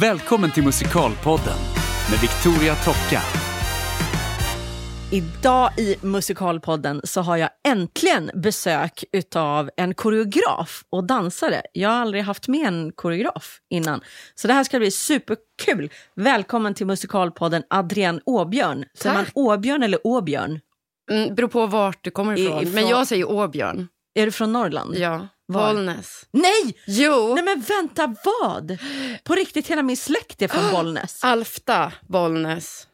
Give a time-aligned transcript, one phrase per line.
[0.00, 1.56] Välkommen till Musikalpodden
[2.10, 3.22] med Victoria Tocka.
[5.12, 11.62] Idag i Musikalpodden så har jag äntligen besök utav en koreograf och dansare.
[11.72, 14.00] Jag har aldrig haft med en koreograf innan.
[14.34, 15.90] Så det här ska bli superkul.
[16.16, 18.84] Välkommen till Musikalpodden Adrienne Åbjörn.
[18.98, 19.32] Säger man Tack.
[19.36, 20.60] Åbjörn eller Åbjörn?
[21.10, 22.62] Mm, beror på vart du kommer ifrån.
[22.62, 23.88] ifrån- Men jag säger Åbjörn.
[24.14, 24.94] Är du från Norrland?
[24.98, 25.28] Ja.
[25.46, 25.74] Var?
[25.74, 26.26] Bollnäs.
[26.30, 26.76] Nej!
[26.86, 27.34] Jo!
[27.34, 28.78] Nej men vänta, vad?
[29.24, 31.24] På riktigt, hela min släkt är från Bollnäs.
[31.24, 32.86] Alfta, Bollnäs.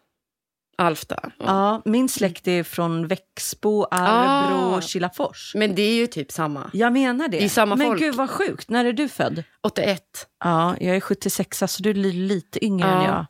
[0.78, 1.16] Alfta.
[1.23, 1.33] Ja.
[1.47, 4.80] Ja, min släkt är från Växbo, Arbrå, Ah.
[4.80, 5.52] Kilafors.
[5.55, 6.70] Men det är ju typ samma.
[6.73, 7.38] Jag menar det.
[7.38, 8.01] Det är samma men folk.
[8.01, 8.70] gud vad sjukt.
[8.70, 9.45] När är du född?
[9.62, 10.03] 81.
[10.45, 13.06] Ja, jag är 76, så du är li- lite yngre än Ja.
[13.06, 13.27] jag.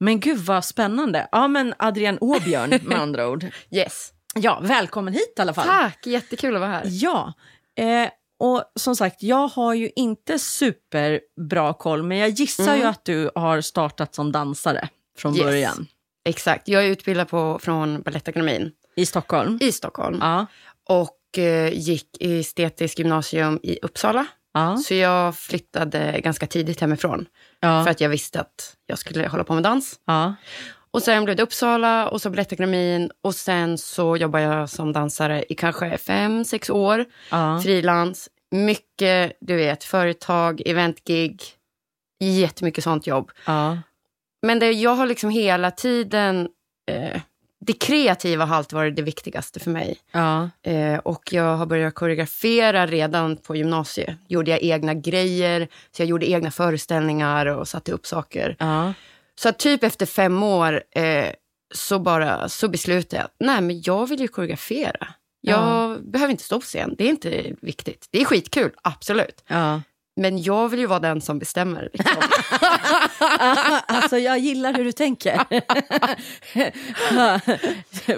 [0.00, 1.28] Men gud vad spännande.
[1.32, 3.46] Ja, men Adrian Åbjörn med andra ord.
[3.70, 4.12] Yes.
[4.34, 5.66] Ja, välkommen hit i alla fall.
[5.66, 6.82] Tack, jättekul att vara här.
[6.86, 7.32] Ja,
[7.76, 12.78] eh, och som sagt, jag har ju inte superbra koll, men jag gissar Mm.
[12.78, 15.44] ju att du har startat som dansare från Yes.
[15.44, 15.86] början.
[16.24, 16.68] Exakt.
[16.68, 19.58] Jag är utbildad på, från Balettakademin I Stockholm?
[19.62, 20.18] i Stockholm.
[20.20, 20.46] Ja.
[20.88, 24.26] Och eh, gick i estetisk gymnasium i Uppsala.
[24.52, 24.76] Ja.
[24.76, 27.26] Så jag flyttade ganska tidigt hemifrån.
[27.60, 27.84] Ja.
[27.84, 30.00] För att jag visste att jag skulle hålla på med dans.
[30.06, 30.34] ja.
[30.90, 35.44] Och sen blev det Uppsala och så Balettakademin och sen så jobbar jag som dansare
[35.48, 37.04] i kanske fem, sex år.
[37.30, 37.60] ja.
[37.62, 41.42] Frilans, mycket, du vet, företag, eventgig,
[42.20, 43.30] jättemycket sånt jobb.
[43.46, 43.78] ja.
[44.42, 46.48] Men det, jag har liksom hela tiden,
[46.90, 47.20] eh,
[47.60, 49.98] det kreativa har alltid varit det viktigaste för mig.
[50.12, 50.50] ja.
[50.62, 54.16] Eh, och jag har börjat koreografera redan på gymnasiet.
[54.28, 58.56] Gjorde jag egna grejer, så jag gjorde egna föreställningar och satte upp saker.
[58.58, 58.92] ja.
[59.38, 61.30] Så typ efter fem år eh,
[61.74, 65.08] så bara så beslutade jag att nej, men jag vill ju koreografera.
[65.40, 68.08] Jag behöver inte stå på scen, det är inte viktigt.
[68.10, 69.44] Det är skitkul, absolut.
[69.46, 69.82] ja.
[70.18, 71.90] Men jag vill ju vara den som bestämmer.
[71.92, 72.16] Liksom.
[73.86, 75.40] alltså jag gillar hur du tänker.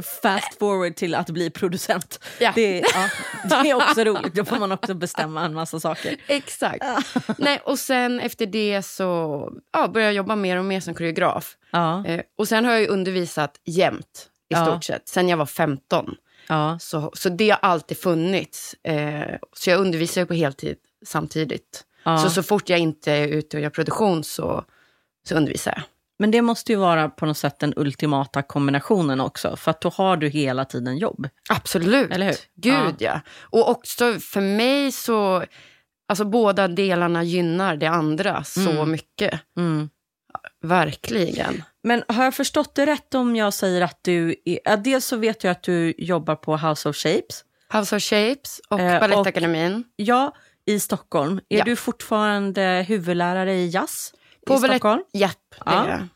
[0.23, 2.21] Fast forward till att bli producent.
[2.41, 2.53] Ja.
[2.55, 3.09] Det, ja,
[3.63, 6.17] det är också roligt, då får man också bestämma en massa saker.
[6.27, 6.85] Exakt.
[7.39, 9.05] nej, och sen efter det så
[9.73, 11.57] ja, började jag jobba mer och mer som koreograf.
[11.71, 14.67] Ja, Eh, och sen har jag undervisat jämt i Ja.
[14.67, 16.15] stort sett, sen jag var 15.
[16.49, 18.75] ja, Så, så det har alltid funnits.
[18.85, 20.77] Eh, så jag undervisar på heltid
[21.07, 21.85] samtidigt.
[22.05, 22.19] Ja.
[22.19, 24.65] Så så fort jag inte är ute och gör produktion så,
[25.29, 25.83] så undervisar jag.
[26.19, 29.89] Men det måste ju vara på något sätt den ultimata kombinationen också, för att då
[29.89, 31.29] har du hela tiden jobb.
[31.49, 32.11] Absolut.
[32.13, 32.37] Eller hur?
[32.55, 33.21] Gud ja.
[33.41, 35.45] Och också för mig så,
[36.09, 38.91] alltså båda delarna gynnar det andra så Mm.
[38.91, 39.41] mycket.
[39.57, 39.89] Mm.
[40.63, 41.63] Verkligen.
[41.83, 45.17] Men har jag förstått det rätt om jag säger att du, är, ja, dels så
[45.17, 49.85] vet jag att du jobbar på House of Shapes, House of Shapes och Eh, Balettakademin.
[49.97, 50.35] ja,
[50.67, 51.41] i Stockholm.
[51.49, 51.65] Är Ja.
[51.65, 54.13] du fortfarande huvudlärare i jazz
[54.47, 55.03] På i Stockholm?
[55.13, 55.87] Japp, det Ja.
[55.87, 56.09] är.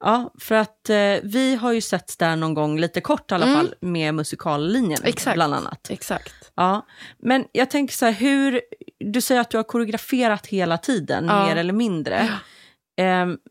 [0.00, 3.46] Ja, för att eh, vi har ju sett där någon gång, lite kort i alla
[3.46, 3.56] Mm.
[3.58, 5.34] fall, med musikallinjen Exakt.
[5.34, 5.86] bland annat.
[5.90, 6.34] Exakt.
[6.54, 6.86] Ja,
[7.18, 8.60] men jag tänker så här, hur,
[8.98, 11.46] du säger att du har koreograferat hela tiden, Ja.
[11.46, 12.16] mer eller mindre.
[12.18, 12.28] Ehm,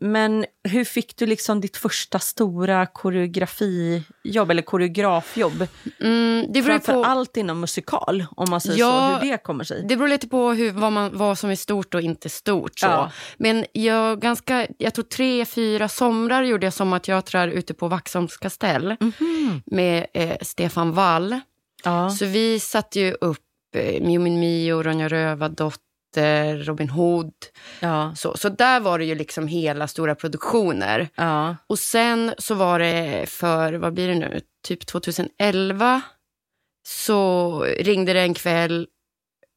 [0.00, 5.66] men hur fick du liksom ditt första stora koreografijobb, eller koreografjobb?
[6.00, 9.64] Mm, det, beror på, allt inom musikal, om man säger Ja, så, hur det kommer
[9.64, 9.84] sig.
[9.88, 12.78] det beror lite på hur, vad, man, vad som är stort och inte stort.
[12.78, 12.86] Så.
[12.86, 13.10] Ja.
[13.36, 18.96] Men jag, ganska, jag tror tre, fyra somrar gjorde jag sommarteatrar ute på Vaxholms kastell
[19.00, 19.62] Mhm.
[19.66, 21.40] med eh, Stefan Wall.
[21.84, 22.10] Ja.
[22.10, 23.38] Så vi satte ju upp
[23.76, 25.78] eh, Mio min Mio, Ronja Rövardotter,
[26.56, 27.32] Robin Hood.
[27.80, 28.12] Ja.
[28.16, 31.08] Så, så där var det ju liksom hela stora produktioner.
[31.14, 31.56] Ja.
[31.66, 36.02] Och sen så var det för, vad blir det nu, typ 2011
[36.86, 38.86] så ringde det en kväll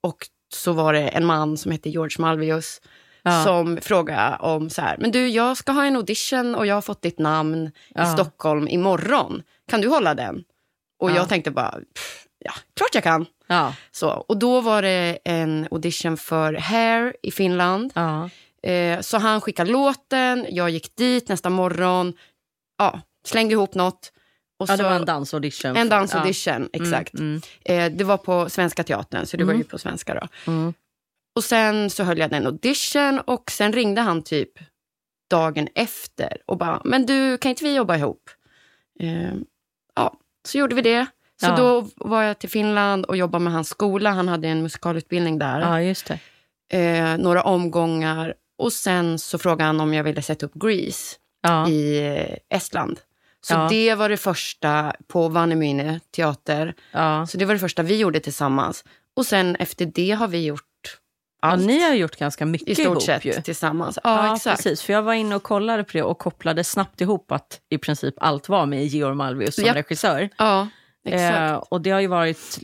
[0.04, 2.82] och så var det en man som hette George Malvius
[3.24, 3.44] Ja.
[3.44, 6.82] som frågade om så här, men du jag ska ha en audition och jag har
[6.82, 8.04] fått ditt namn Ja.
[8.04, 9.44] i Stockholm imorgon.
[9.70, 10.44] Kan du hålla den?
[11.00, 11.16] Och Ja.
[11.16, 13.26] jag tänkte bara, "Pff, ja, klart jag kan.
[13.48, 13.74] Ja.
[13.92, 17.92] Så, och då var det en audition för Hair i Finland.
[17.96, 18.30] Ja.
[18.64, 22.14] Eh, så han skickade låten, jag gick dit nästa morgon,
[22.78, 24.12] ja, slängde ihop något.
[24.60, 25.78] Och ja, så, det var en dansaudition.
[25.78, 26.80] en dansaudition, ja.
[26.84, 27.14] exakt.
[27.14, 29.62] Mm, Eh, det var på Svenska Teatern, så det var Mm.
[29.62, 30.28] ju på svenska då.
[30.52, 30.74] mm, mm.
[31.36, 34.52] Och sen så höll jag den audition och sen ringde han typ
[35.30, 38.30] dagen efter och bara, men du, kan inte vi jobba ihop?
[39.00, 39.34] Eh,
[39.96, 40.14] ja,
[40.48, 41.06] så gjorde vi det.
[41.40, 41.56] Så Ja.
[41.56, 44.10] då var jag till Finland och jobbade med hans skola.
[44.12, 45.60] Han hade en musikalutbildning där.
[45.60, 46.20] ja, just det.
[46.78, 48.34] Eh, några omgångar.
[48.58, 51.68] Och sen så frågade han om jag ville sätta upp Grease Ja.
[51.70, 52.10] i
[52.50, 53.00] Estland.
[53.42, 53.68] Så Ja.
[53.72, 56.74] det var det första på Vannemyne teater.
[56.92, 57.28] Ja.
[57.28, 58.84] Så det var det första vi gjorde tillsammans.
[59.16, 60.62] Och sen efter det har vi gjort
[61.42, 61.66] Ja, allt.
[61.66, 63.34] ni har gjort ganska mycket I stort ihop sett ju.
[63.34, 64.00] tillsammans.
[64.04, 64.58] Ja, exakt.
[64.64, 64.82] precis.
[64.82, 68.14] För jag var inne och kollade på det och kopplade snabbt ihop att i princip
[68.18, 69.74] allt var med Georg Malvius som Ja.
[69.74, 70.30] regissör.
[70.38, 70.68] Ja.
[71.14, 72.60] Eh, och det har ju varit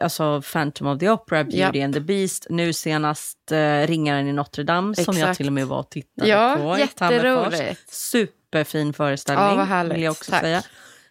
[0.00, 1.76] alltså Phantom of the Opera, Beauty Japp.
[1.84, 5.36] and the Beast, nu senast eh, Ringaren i Notre Dame som jag Exakt.
[5.36, 7.92] till och med var och tittade ja, på jätteroligt.
[7.94, 9.94] Superfin föreställning Ja, vad härligt.
[9.96, 10.40] vill jag också Tack.
[10.40, 10.62] säga.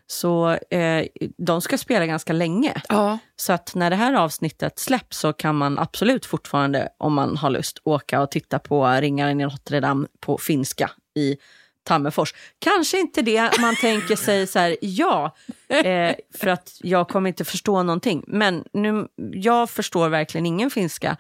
[0.08, 1.06] Så eh,
[1.38, 2.82] de ska spela ganska länge.
[2.90, 7.38] Ja, Så att när det här avsnittet släpps så kan man absolut fortfarande, om man
[7.38, 11.38] har lust, åka och titta på Ringaren i Notre Dame på finska i
[11.84, 12.34] Tammerfors.
[12.60, 15.36] Kanske inte det man tänker sig så här, ja,
[15.68, 18.24] eh, för att jag kommer inte förstå någonting.
[18.28, 21.18] Men nu, jag förstår verkligen ingen finska,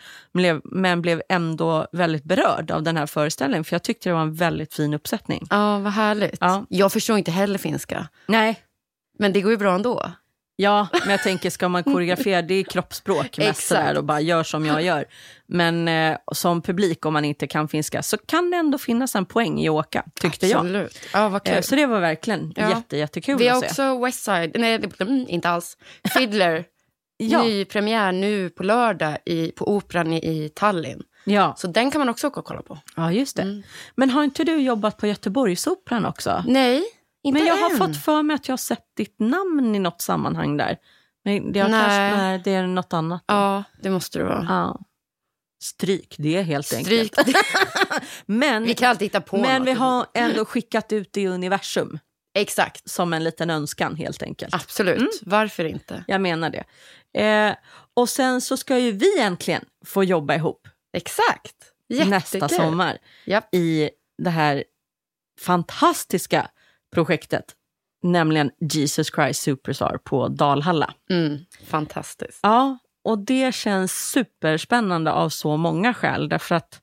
[0.63, 4.33] men blev ändå väldigt berörd av den här föreställningen, för jag tyckte det var en
[4.33, 5.47] väldigt fin uppsättning.
[5.49, 6.37] ja vad härligt.
[6.39, 6.65] Ja.
[6.69, 8.59] Jag förstår inte heller finska, Nej,
[9.19, 10.11] men det går ju bra ändå.
[10.55, 14.43] Ja, men jag tänker ska man koreografera, det är kroppsspråk mest sådär och bara gör
[14.43, 15.05] som jag gör.
[15.47, 19.25] Men eh, som publik, om man inte kan finska, så kan det ändå finnas en
[19.25, 20.57] poäng i att åka, tyckte jag.
[20.59, 20.99] Absolut.
[21.13, 21.55] Ja, vad kul.
[21.55, 22.69] Eh, så det var verkligen Ja.
[22.69, 23.67] jätte, jättekul Vi har att se.
[23.67, 25.77] också Westside, nej mm, inte alls,
[26.13, 26.63] Fiddler,
[27.17, 31.01] Ja, ny premiär nu på lördag i, på Operan i, i Tallinn.
[31.23, 31.55] ja.
[31.57, 32.77] Så den kan man också åka och kolla på.
[32.95, 33.41] ja, just det.
[33.41, 33.63] Mm.
[33.95, 36.43] Men har inte du jobbat på Göteborgsoperan också?
[36.47, 36.83] Nej,
[37.23, 37.63] inte Men jag än.
[37.63, 40.77] har fått för mig att jag har sett ditt namn i något sammanhang där.
[41.25, 41.81] Men det, har Nej.
[41.81, 43.23] Kanske, nej, det är något annat.
[43.27, 44.45] Ja, det måste det vara.
[44.49, 44.79] Ja.
[45.63, 47.17] Stryk det helt Stryk.
[47.17, 47.37] enkelt.
[48.25, 49.67] Men, vi kan alltid hitta på men något.
[49.67, 51.99] vi har ändå skickat ut det i universum.
[52.33, 54.53] Exakt, som en liten önskan helt enkelt.
[54.55, 54.97] absolut.
[54.97, 55.09] Mm.
[55.21, 56.03] Varför inte?
[56.07, 56.63] Jag menar det.
[57.25, 57.55] Eh,
[57.93, 61.55] och sen så ska ju vi äntligen få jobba ihop Exakt.
[61.89, 62.09] Jättekul.
[62.09, 63.55] nästa sommar Japp.
[63.55, 64.63] i det här
[65.39, 66.49] fantastiska
[66.91, 67.45] projektet,
[68.03, 70.93] nämligen Jesus Christ Superstar på Dalhalla.
[71.09, 72.39] Mm, fantastiskt.
[72.43, 76.81] Ja, och det känns superspännande av så många skäl, därför att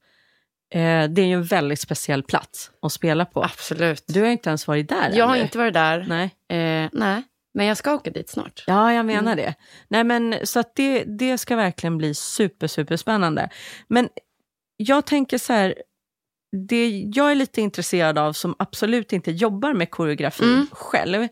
[0.75, 3.43] eh, det är ju en väldigt speciell plats att spela på.
[3.43, 4.05] Absolut.
[4.07, 5.45] Du har inte ens varit där jag har ännu.
[5.45, 6.07] inte varit där.
[6.09, 6.25] Nej.
[6.49, 7.23] Eh, nej,
[7.55, 8.65] men jag ska åka dit snart.
[8.67, 9.55] Ja, jag menar det.
[9.89, 13.49] Nej, men, så att det, det ska verkligen bli super, super spännande.
[13.89, 14.09] Men
[14.77, 15.75] jag tänker så här,
[16.53, 20.67] det jag är lite intresserad av som absolut inte jobbar med koreografi Mm.
[20.73, 21.29] själv,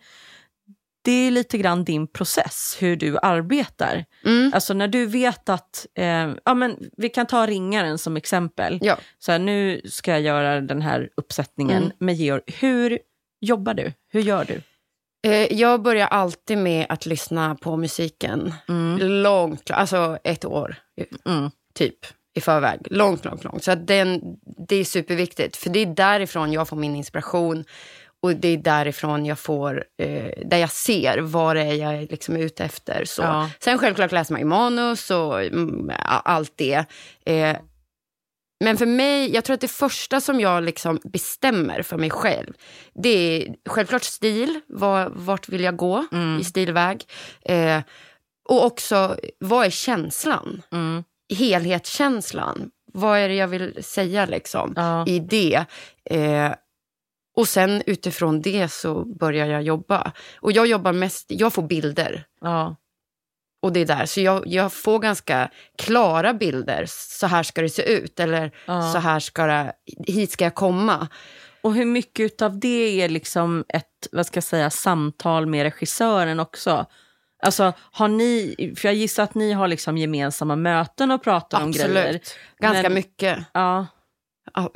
[1.05, 4.05] det är lite grann din process, hur du arbetar.
[4.25, 4.51] Mm.
[4.55, 8.79] Alltså när du vet att, eh, ja men vi kan ta ringaren som exempel.
[8.83, 8.99] Ja.
[9.19, 11.93] Så här, nu ska jag göra den här uppsättningen Mm.
[11.99, 12.43] med Georg.
[12.47, 12.99] Hur
[13.41, 13.93] jobbar du?
[14.09, 14.63] Hur gör du?
[15.31, 18.55] Eh, jag börjar alltid med att lyssna på musiken.
[18.69, 18.99] Mm.
[19.23, 20.77] Långt, alltså ett år
[21.25, 21.51] Mm.
[21.75, 21.99] typ
[22.37, 22.81] i förväg.
[22.91, 23.65] Långt, långt, långt.
[23.65, 24.21] Så att den,
[24.69, 25.57] det är superviktigt.
[25.57, 27.65] För det är därifrån jag får min inspiration.
[28.23, 32.07] Och det är därifrån jag får, eh, där jag ser vad det är jag är
[32.11, 33.05] liksom ute efter.
[33.05, 33.23] Så.
[33.23, 33.51] Ja.
[33.61, 35.91] Sen självklart läser man ju manus och mm,
[36.25, 36.85] allt det.
[37.27, 37.57] Eh,
[38.65, 42.53] men för mig, jag tror att det första som jag liksom bestämmer för mig själv,
[42.95, 44.61] det är självklart stil.
[44.67, 46.41] Var, vart vill jag gå Mm.
[46.41, 47.05] i stilväg?
[47.43, 47.81] Eh,
[48.49, 50.63] och också, vad är känslan?
[50.73, 51.05] Mm.
[51.35, 52.71] Helhetskänslan.
[52.93, 55.07] Vad är det jag vill säga liksom Ja.
[55.07, 55.65] i det?
[56.11, 56.53] Eh,
[57.37, 60.13] och sen utifrån det så börjar jag jobba.
[60.41, 62.27] Och jag jobbar mest, jag får bilder.
[62.41, 62.77] Ja.
[63.63, 66.85] Och det är där, så jag, jag får ganska klara bilder.
[66.89, 68.93] Så här ska det se ut, eller Ja.
[68.93, 69.73] så här ska det,
[70.07, 71.09] hit ska jag komma.
[71.63, 76.41] Och hur mycket av det är liksom ett vad ska jag säga, samtal med regissören
[76.41, 76.87] också?
[77.43, 81.73] Alltså, har ni, för jag gissar att ni har liksom gemensamma möten och pratar om
[81.73, 81.89] grejer.
[82.05, 83.39] Absolut, ganska Men- mycket.
[83.55, 83.87] Ja,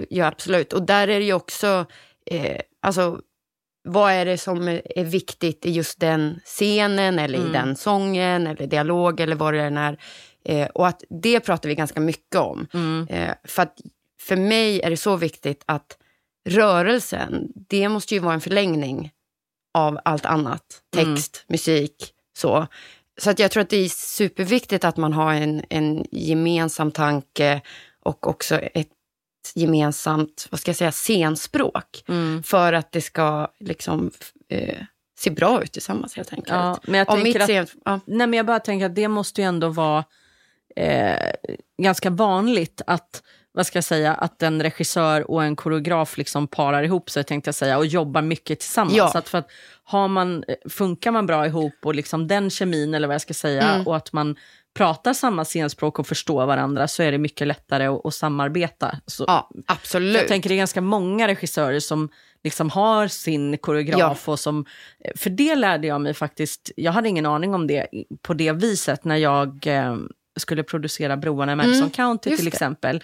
[0.08, 0.72] Ja, absolut.
[0.72, 1.86] Och där är det ju också,
[2.26, 3.20] eh, alltså,
[3.88, 7.50] vad är det som är viktigt i just den scenen eller Mm.
[7.50, 9.98] i den sången eller dialog eller vad det än är.
[10.44, 12.66] Eh, och att det pratar vi ganska mycket om.
[12.74, 13.76] mm, Eh, för att
[14.20, 15.96] för mig är det så viktigt att
[16.48, 19.10] rörelsen, det måste ju vara en förlängning
[19.74, 20.62] av allt annat.
[20.96, 21.14] Mm.
[21.14, 22.66] Text, musik, så.
[23.20, 27.60] Så att jag tror att det är superviktigt att man har en, en gemensam tanke
[28.02, 28.88] och också ett
[29.54, 32.04] gemensamt, vad ska jag säga, scenspråk.
[32.08, 32.42] mm.
[32.42, 34.10] För att det ska liksom
[34.48, 34.84] eh,
[35.18, 36.48] se bra ut tillsammans helt enkelt.
[36.48, 39.08] ja, men jag Om mitt att, scen, ja, nej, men jag bara tänker att det
[39.08, 40.04] måste ju ändå vara
[40.76, 41.32] eh,
[41.82, 46.82] ganska vanligt att vad ska jag säga, att en regissör och en koreograf liksom parar
[46.82, 48.96] ihop sig tänkte jag säga och jobbar mycket tillsammans.
[48.96, 49.08] Ja.
[49.08, 49.50] Så att för att
[49.84, 53.34] har man, eh, funkar man bra ihop och liksom den kemin eller vad jag ska
[53.34, 53.86] säga Mm.
[53.86, 54.36] och att man
[54.74, 58.96] pratar samma scenspråk och förstår varandra så är det mycket lättare att, att samarbeta.
[59.06, 60.28] Så, ja, jag absolut.
[60.28, 62.08] tänker det är ganska många regissörer som
[62.44, 64.64] liksom har sin koreograf och som,
[65.16, 67.86] för det lärde jag mig faktiskt, jag hade ingen aning om det
[68.22, 69.96] på det viset när jag eh,
[70.36, 73.00] skulle producera Broarna i Madison County Mm, just till det.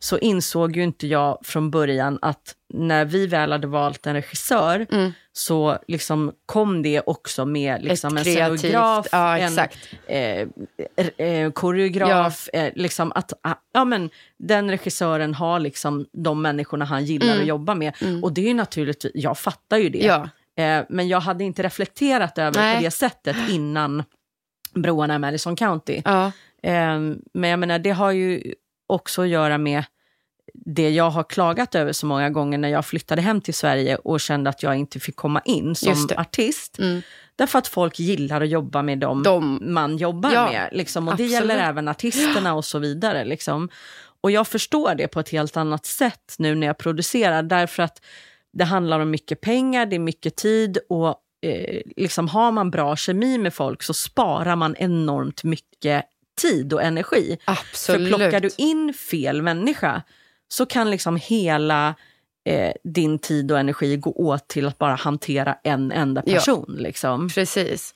[0.00, 4.86] Så insåg ju inte jag från början att när vi väl hade valt en regissör
[4.90, 5.12] Mm.
[5.32, 9.58] så liksom kom det också med liksom en scenograf, ja, en
[10.06, 10.48] eh,
[11.26, 17.04] eh, koreograf, eh, liksom att ah, ja, men, den regissören har liksom de människorna han
[17.04, 17.94] gillar att jobba med.
[18.22, 19.98] Och det är ju naturligtvis, jag fattar ju det.
[19.98, 20.28] Ja.
[20.64, 22.76] Eh, men jag hade inte reflekterat över Nej.
[22.76, 24.04] på det sättet innan
[24.74, 26.02] broarna i Madison County.
[26.04, 26.26] Ja.
[26.62, 26.98] Eh,
[27.32, 28.54] men jag menar, det har ju
[28.88, 29.84] också att göra med
[30.54, 34.20] det jag har klagat över så många gånger när jag flyttade hem till Sverige och
[34.20, 36.18] kände att jag inte fick komma in som det.
[36.18, 36.78] artist.
[36.78, 37.02] Mm.
[37.36, 40.68] Därför att folk gillar att jobba med dem De- man jobbar Ja, med.
[40.72, 41.08] Liksom.
[41.08, 41.32] Och det absolut.
[41.50, 43.24] gäller även artisterna och så vidare.
[43.24, 43.68] Liksom.
[44.20, 47.42] Och jag förstår det på ett helt annat sätt nu när jag producerar.
[47.42, 48.02] Därför att
[48.52, 51.08] det handlar om mycket pengar, det är mycket tid och
[51.42, 56.04] eh, liksom har man bra kemi med folk så sparar man enormt mycket
[56.38, 57.38] tid och energi.
[57.44, 58.10] Absolut.
[58.10, 60.02] För plockar du in fel människa
[60.48, 61.94] så kan liksom hela
[62.48, 66.34] eh, din tid och energi gå åt till att bara hantera en enda Ja.
[66.34, 66.76] person.
[66.78, 67.28] Liksom.
[67.28, 67.94] Precis.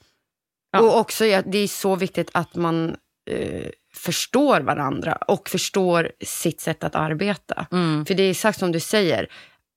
[0.73, 0.81] Ja.
[0.81, 2.97] Och också, ja, det är så viktigt att man
[3.31, 7.67] eh, förstår varandra och förstår sitt sätt att arbeta.
[7.73, 8.07] Mm.
[8.07, 9.27] För det är exakt som du säger,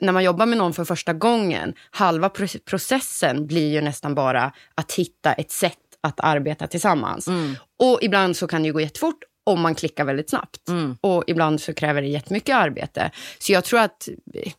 [0.02, 4.52] när man jobbar med någon för första gången, halva pro- processen blir ju nästan bara
[4.76, 7.28] att hitta ett sätt att arbeta tillsammans.
[7.28, 7.56] Mm.
[7.80, 10.70] Och ibland så kan det ju gå jättefort om man klickar väldigt snabbt.
[10.70, 10.98] Mm.
[11.02, 13.12] Och ibland så kräver det jättemycket arbete.
[13.40, 14.52] Så jag tror att eh,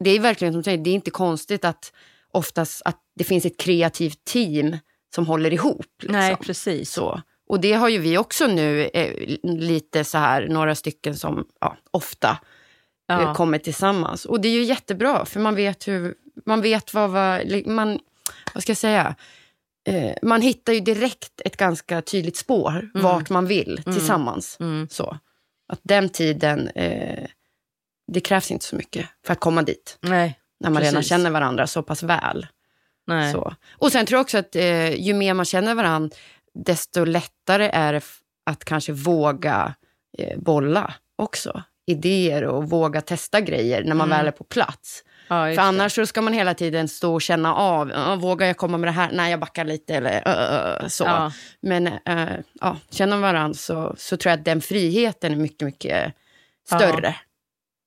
[0.00, 1.92] det är verkligen som du säger, det är inte konstigt att
[2.32, 4.78] oftast att det finns ett kreativt team
[5.14, 5.86] som håller ihop.
[5.98, 6.18] Liksom.
[6.18, 6.92] Nej, precis.
[6.92, 7.22] Så.
[7.48, 11.76] Och det har ju vi också nu, eh, lite så här, några stycken som ja,
[11.90, 12.28] ofta
[13.10, 13.34] eh, Ja.
[13.34, 14.24] kommer tillsammans.
[14.24, 16.14] Och det är ju jättebra, för man vet hur,
[16.46, 17.98] man vet vad, vad, man,
[18.54, 19.14] vad ska jag säga,
[19.88, 24.56] eh, man hittar ju direkt ett ganska tydligt spår vart man vill tillsammans.
[24.60, 24.88] Mm.
[24.90, 25.18] Så.
[25.68, 27.28] Att den tiden, eh,
[28.12, 29.98] det krävs inte så mycket för att komma dit.
[30.00, 31.08] Nej, När man redan Precis.
[31.08, 32.46] känner varandra så pass väl.
[33.06, 33.32] nej.
[33.32, 33.54] Så.
[33.70, 36.16] Och sen tror jag också att eh, ju mer man känner varandra,
[36.54, 38.02] desto lättare är det
[38.46, 39.74] att kanske våga
[40.18, 41.62] eh, bolla också.
[41.86, 45.04] Idéer och våga testa grejer när man väl är på plats.
[45.32, 48.56] Ja, För annars så ska man hela tiden stå och känna av, "Ja, vågar jag
[48.56, 49.10] komma med det här?
[49.12, 51.04] Nej, jag backar lite eller "Ö, ö, ö", så.
[51.04, 51.32] Ja.
[51.60, 52.28] Men eh,
[52.60, 56.12] ja, känner man varandra så, så tror jag att den friheten är mycket, mycket
[56.66, 57.16] större.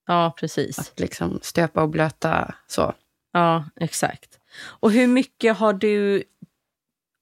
[0.07, 0.79] Ja, precis.
[0.79, 2.93] Att liksom stöpa och blöta så.
[3.33, 4.39] Ja, exakt.
[4.63, 6.23] Och hur mycket har du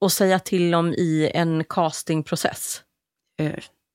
[0.05, 2.81] att säga till om i en castingprocess?
[3.39, 3.51] Eh,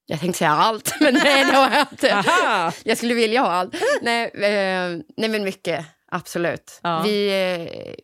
[0.07, 2.15] jag tänkte säga allt, men nej, det har jag inte.
[2.15, 2.73] Aha!
[2.85, 3.75] Jag skulle vilja ha allt.
[4.03, 5.87] Nej, eh, nej men mycket.
[6.09, 6.81] Absolut.
[6.83, 7.03] Ja.
[7.05, 7.95] Vi,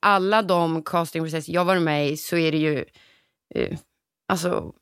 [0.00, 2.84] alla de castingprocesser jag varit med i så är det ju...
[3.54, 3.78] Eh,
[4.28, 4.72] alltså,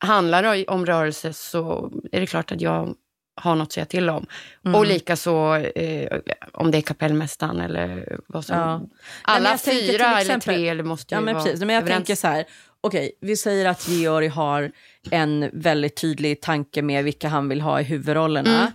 [0.00, 2.94] handlar det om rörelse så är det klart att jag
[3.40, 4.26] har något att säga till om.
[4.64, 4.74] Mm.
[4.74, 6.20] Och likaså eh,
[6.52, 8.56] om det är kapellmästaren eller vad som...
[8.58, 8.80] Ja.
[9.22, 11.60] Alla till fyra eller exempel- tre eller måste ju Ja, men vara precis.
[11.60, 11.96] Men jag överens.
[11.96, 12.44] tänker så här,
[12.80, 14.72] okej, vi säger att Georg har
[15.10, 18.72] en väldigt tydlig tanke med vilka han vill ha i huvudrollerna.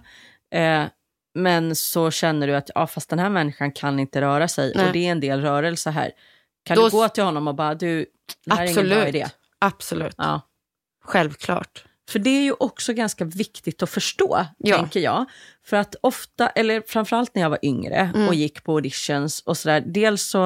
[0.51, 0.83] Mm.
[0.83, 0.89] Eh,
[1.33, 4.87] men så känner du att, ja fast den här människan kan inte röra sig Nej.
[4.87, 6.11] och det är en del rörelse här.
[6.65, 8.05] Kan Då du gå till honom och bara, du,
[8.45, 9.15] det här är ingen bra Absolut.
[9.15, 9.27] idé.
[9.59, 10.15] Absolut.
[10.17, 10.41] Ja.
[11.05, 11.83] Självklart.
[12.09, 14.77] För det är ju också ganska viktigt att förstå, Ja.
[14.77, 15.25] tänker jag.
[15.65, 18.27] För att ofta, eller framförallt när jag var yngre Mm.
[18.27, 20.45] och gick på auditions och sådär, dels så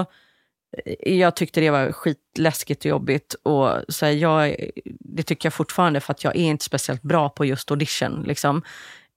[0.86, 4.56] eh, jag tyckte det var skitläskigt och jobbigt och så här, jag,
[5.00, 8.24] det tycker jag fortfarande för att jag är inte speciellt bra på just audition.
[8.27, 8.62] Liksom.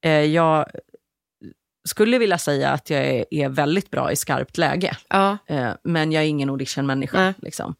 [0.04, 0.66] Eh, jag
[1.90, 5.38] skulle vilja säga att jag är, är väldigt bra i skarpt läge, Ja.
[5.46, 7.34] eh, men jag är ingen auditionmänniska.
[7.42, 7.74] Liksom.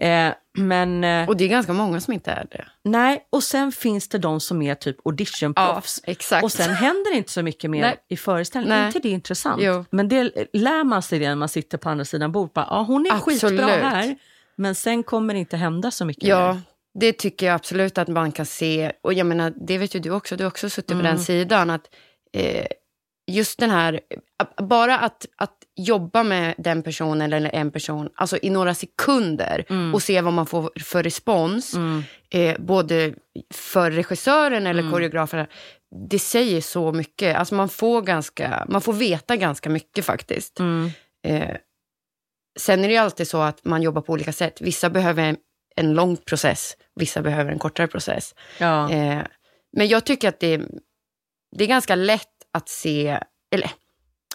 [0.00, 0.28] Eh,
[0.58, 1.04] men...
[1.04, 2.64] Eh, Och det är ganska många som inte är det.
[2.84, 6.00] Nej, och sen finns det de som är typ auditionproffs.
[6.04, 6.44] exakt.
[6.44, 7.96] Och sen händer det inte så mycket mer Nej.
[8.08, 8.76] i föreställningen.
[8.78, 8.82] Nej.
[8.82, 9.62] Är inte det intressant?
[9.62, 9.84] Jo.
[9.90, 12.52] Men det lär man sig det när man sitter på andra sidan bordet.
[12.70, 13.40] Ja, hon är Absolut.
[13.40, 14.16] skitbra här,
[14.56, 16.62] men sen kommer det inte hända så mycket Ja, mer.
[17.00, 18.92] det tycker jag absolut att man kan se.
[19.02, 21.02] Och jag menar, det vet ju du också, du har också suttit Mm.
[21.04, 21.70] på den sidan.
[21.70, 21.82] att
[22.32, 22.66] eh,
[23.30, 24.00] Just den här,
[24.56, 30.02] bara att, att jobba med den personen eller en person, alltså i några sekunder och
[30.02, 32.02] se vad man får för respons, Mm.
[32.30, 33.14] eh, både
[33.54, 35.46] för regissören eller koreografen,
[36.10, 37.36] det säger så mycket.
[37.36, 40.58] Alltså man får, ganska, man får veta ganska mycket faktiskt.
[40.60, 40.90] Mm.
[41.26, 41.56] Eh,
[42.58, 44.60] sen är det alltid så att man jobbar på olika sätt.
[44.60, 45.36] Vissa behöver en,
[45.76, 48.34] en lång process, vissa behöver en kortare process.
[48.58, 48.90] Ja.
[48.90, 49.22] Eh,
[49.76, 50.56] men jag tycker att det,
[51.56, 53.18] det är ganska lätt att se,
[53.54, 53.70] eller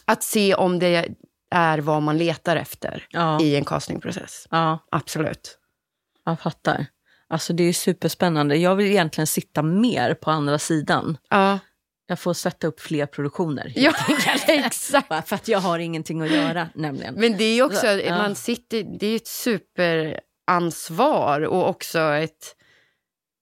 [0.05, 1.07] att se om det
[1.51, 3.41] är vad man letar efter Ja.
[3.41, 4.47] i en castingprocess.
[4.51, 5.57] ja, Absolut.
[6.25, 6.85] jag fattar.
[7.27, 8.55] Alltså det är superspännande.
[8.57, 11.17] Jag vill egentligen sitta mer på andra sidan.
[11.29, 11.59] Ja,
[12.07, 13.73] Jag får sätta upp fler produktioner.
[13.75, 13.93] ja
[14.47, 15.07] exakt.
[15.29, 17.13] För att jag har ingenting att göra nämligen.
[17.15, 18.17] Men det är ju också, Ja.
[18.17, 19.27] man sitter, det är ett
[20.47, 22.55] superansvar och också ett...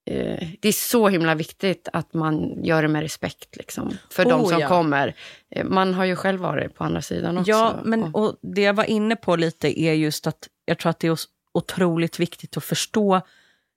[0.05, 4.41] Eh, det är så himla viktigt att man gör det med respekt liksom, för de
[4.41, 4.67] Oh, som ja.
[4.67, 5.15] kommer.
[5.55, 7.51] Eh, man har ju själv varit på andra sidan också.
[7.51, 10.89] Ja, men Och- och det jag var inne på lite är just att jag tror
[10.89, 11.17] att det är
[11.53, 13.21] otroligt viktigt att förstå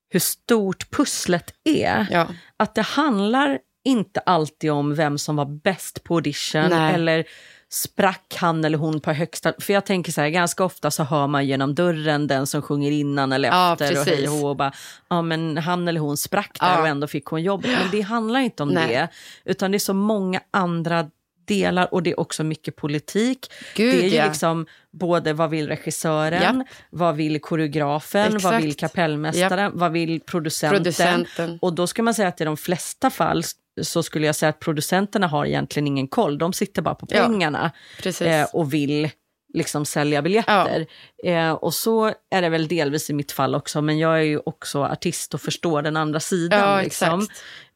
[0.08, 2.06] hur stort pusslet är.
[2.10, 2.26] ja.
[2.56, 6.94] Att det handlar inte alltid om vem som var bäst på audition Nej.
[6.94, 7.24] eller
[7.68, 9.52] sprack han eller hon på högsta...
[9.58, 12.90] För jag tänker så här, ganska ofta så hör man genom dörren den som sjunger
[12.90, 14.18] innan eller Ja, efter och precis.
[14.18, 14.72] hej och och bara,
[15.08, 16.80] ja men han eller hon sprack där Ja.
[16.80, 17.70] och ändå fick hon jobbet.
[17.70, 18.88] Men det handlar inte om Nej.
[18.88, 19.08] det,
[19.50, 21.10] utan det är så många andra
[21.44, 23.52] delar och det är också mycket politik.
[23.74, 24.26] Gud, det är ju ja.
[24.26, 28.64] liksom både vad vill regissören, vad vill koreografen, vad Exakt.
[28.64, 30.76] vill kapellmästaren, vad vill producenten.
[30.76, 31.58] Producenten.
[31.62, 33.42] Och då ska man säga att i de flesta fall
[33.82, 36.38] så skulle jag säga att producenterna har egentligen ingen koll.
[36.38, 37.70] De sitter bara på Ja, pengarna
[38.02, 38.26] Precis.
[38.26, 39.10] eh, och vill
[39.54, 40.86] liksom sälja biljetter.
[41.24, 44.40] Eh, och så är det väl delvis i mitt fall också, men jag är ju
[44.46, 46.60] också artist och förstår den andra sidan.
[46.60, 47.26] ja, liksom.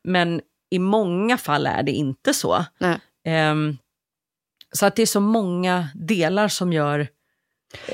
[0.05, 0.41] Men
[0.71, 2.65] i många fall är det inte så.
[3.27, 3.79] Ehm,
[4.73, 7.09] så att det är så många delar som gör,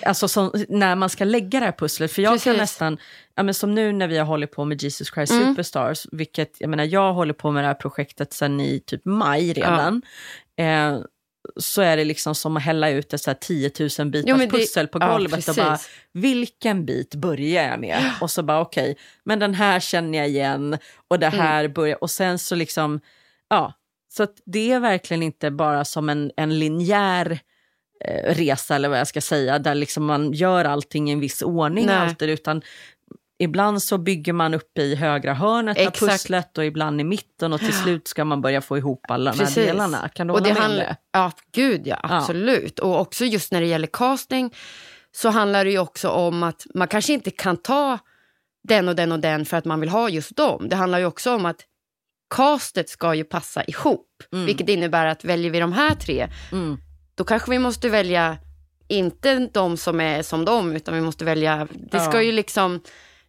[0.02, 2.12] alltså som, när man ska lägga det här pusslet.
[2.12, 2.58] För jag kan Precis.
[2.60, 2.98] nästan,
[3.36, 5.44] ja, men som nu när vi har hållit på med Jesus Christ Mm.
[5.48, 9.52] Superstars, vilket jag menar jag håller på med det här projektet sedan i typ maj
[9.52, 10.02] redan.
[10.58, 10.98] Eh,
[11.56, 14.36] så är det liksom som att hälla ut ett så här 10 000 bitars Jo,
[14.36, 15.78] det- pussel på ja, golvet och bara,
[16.12, 18.10] vilken bit börjar jag med?
[18.20, 20.78] Och så bara okej, men den här känner jag igen
[21.08, 23.00] och det här börjar, och sen så liksom,
[23.48, 23.72] ja,
[24.08, 27.38] så det är verkligen inte bara som en, en linjär
[28.04, 31.42] eh, resa eller vad jag ska säga, där liksom man gör allting i en viss
[31.42, 32.62] ordning alltid, utan
[33.38, 36.12] ibland så bygger man upp i högra hörnet av Exakt.
[36.12, 39.38] pusslet och ibland i mitten och till slut ska man börja få ihop alla de
[39.38, 39.66] här Precis.
[39.66, 40.08] delarna.
[40.08, 40.96] Kan du och det handlar, det?
[41.12, 42.78] Ja, gud ja, absolut.
[42.78, 44.54] Och också just när det gäller casting
[45.12, 47.98] så handlar det ju också om att man kanske inte kan ta
[48.68, 50.68] den och den och den för att man vill ha just dem.
[50.68, 51.60] Det handlar ju också om att
[52.34, 54.06] castet ska ju passa ihop.
[54.30, 56.76] Vilket innebär att väljer vi de här tre, Mm.
[57.14, 58.36] då kanske vi måste välja
[58.88, 61.68] inte de som är som dem, utan vi måste välja...
[61.90, 62.22] Det ska Ja.
[62.22, 62.80] ju liksom...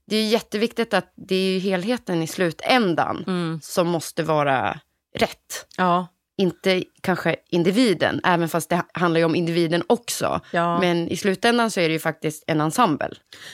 [0.08, 3.60] Det är jätteviktigt att det är helheten i slutändan Mm.
[3.64, 4.80] som måste vara
[5.18, 10.42] rätt Ja, inte kanske individen, även fast det handlar ju om individen också.
[10.52, 10.80] Ja.
[10.80, 13.10] Men i slutändan så är det ju faktiskt en ensemble.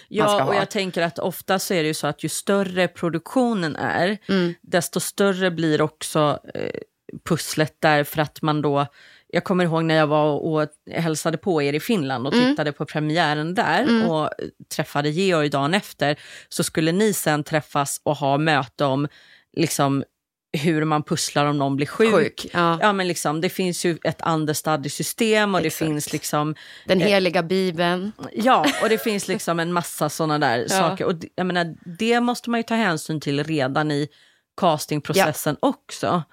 [0.08, 3.76] Ja, och jag tänker att ofta så är det ju så att ju större produktionen
[3.76, 4.54] är, Mm.
[4.62, 6.80] desto större blir också eh,
[7.30, 8.86] pusslet därför att man då,
[9.34, 12.50] jag kommer ihåg när jag var och hälsade på er i Finland och Mm.
[12.50, 14.30] tittade på premiären där och
[14.76, 16.20] träffade Georg dagen efter,
[16.50, 19.08] så skulle ni sen träffas och ha möte om
[19.58, 20.04] liksom
[20.58, 22.14] hur man pusslar om någon blir sjuk.
[22.14, 22.78] Sjuk, ja.
[22.82, 25.80] Ja, men liksom, det finns ju ett understudy-system och det Exakt.
[25.88, 28.12] finns liksom Den heliga bibeln.
[28.34, 31.06] Ja, och det finns liksom en massa sådana där saker.
[31.06, 34.08] Och det- jag menar, det måste man ju ta hänsyn till redan i
[34.62, 36.24] castingprocessen också.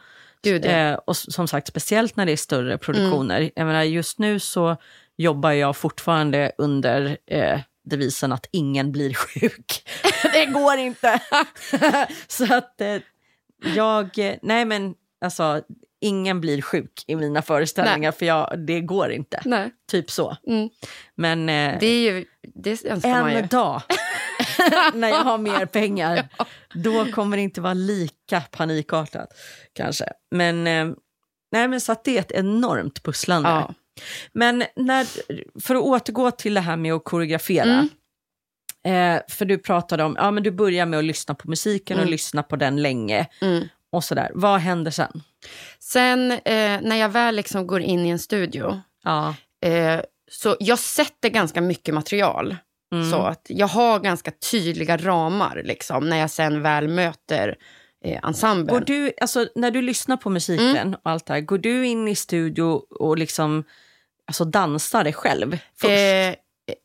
[0.43, 0.71] Gud, ja.
[0.71, 3.51] Eh, och som sagt, speciellt när det är större produktioner.
[3.55, 4.77] Jag menar, just nu så
[5.17, 9.89] jobbar jag fortfarande under eh, devisen att ingen blir sjuk.
[10.33, 11.21] det går inte!
[12.29, 12.97] så att eh,
[13.75, 15.63] jag, nej men alltså,
[16.01, 19.41] ingen blir sjuk i mina föreställningar för jag, det går inte.
[19.45, 19.71] Nej.
[19.91, 20.37] Typ så.
[20.47, 20.69] Mm.
[21.15, 22.25] Men eh, Det är ju...
[22.55, 23.39] Det önskar man ju.
[23.39, 23.83] en dag
[24.95, 26.29] när jag har mer pengar,
[26.75, 29.29] då kommer det inte vara lika panikartat
[29.73, 30.05] kanske.
[30.31, 30.89] Men, eh,
[31.53, 33.49] nej, men så det är ett enormt pusslande.
[33.49, 33.75] Ja.
[34.33, 35.07] Men när,
[35.61, 37.89] för att återgå till det här med att koreografera.
[38.85, 42.03] Eh, för du pratade om, ja men du börjar med att lyssna på musiken och
[42.03, 42.11] Mm.
[42.11, 43.27] lyssna på den länge.
[43.41, 43.65] Mm.
[43.93, 44.31] Och sådär.
[44.35, 45.23] Vad händer sen?
[45.79, 49.35] Sen eh, när jag väl liksom går in i en studio, Ja.
[49.69, 50.01] eh,
[50.31, 52.57] så jag sätter ganska mycket material.
[52.93, 53.11] Mm.
[53.11, 57.57] Så att jag har ganska tydliga ramar liksom, när jag sen väl möter
[58.05, 58.79] eh, ensemblen.
[58.79, 60.95] Går du, alltså, när du lyssnar på musiken Mm.
[60.95, 63.65] och allt det här, går du in i studio och liksom
[64.27, 65.91] alltså, dansar det själv först?
[65.91, 66.35] Eh,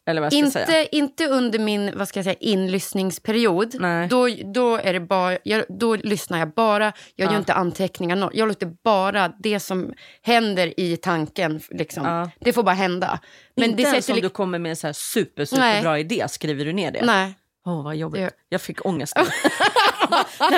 [0.07, 0.81] eller vad jag ska säga?
[0.83, 3.75] inte, inte under min vad ska jag säga, inlyssningsperiod.
[3.79, 4.07] Nej.
[4.07, 6.85] Då, då, är det bara, jag, då lyssnar jag bara.
[7.15, 7.31] Jag Ja.
[7.31, 8.29] gör inte anteckningar.
[8.33, 11.61] Jag låter bara det som händer i tanken.
[11.69, 12.05] Liksom.
[12.05, 12.29] Ja.
[12.39, 13.19] Det får bara hända.
[13.55, 16.65] Men inte det ens om du kommer med en så här super, superbra idé, skriver
[16.65, 17.05] du ner det?
[17.05, 17.33] Nej.
[17.67, 18.21] Åh, vad jobbigt.
[18.21, 19.23] Det- Jag fick ångest nu.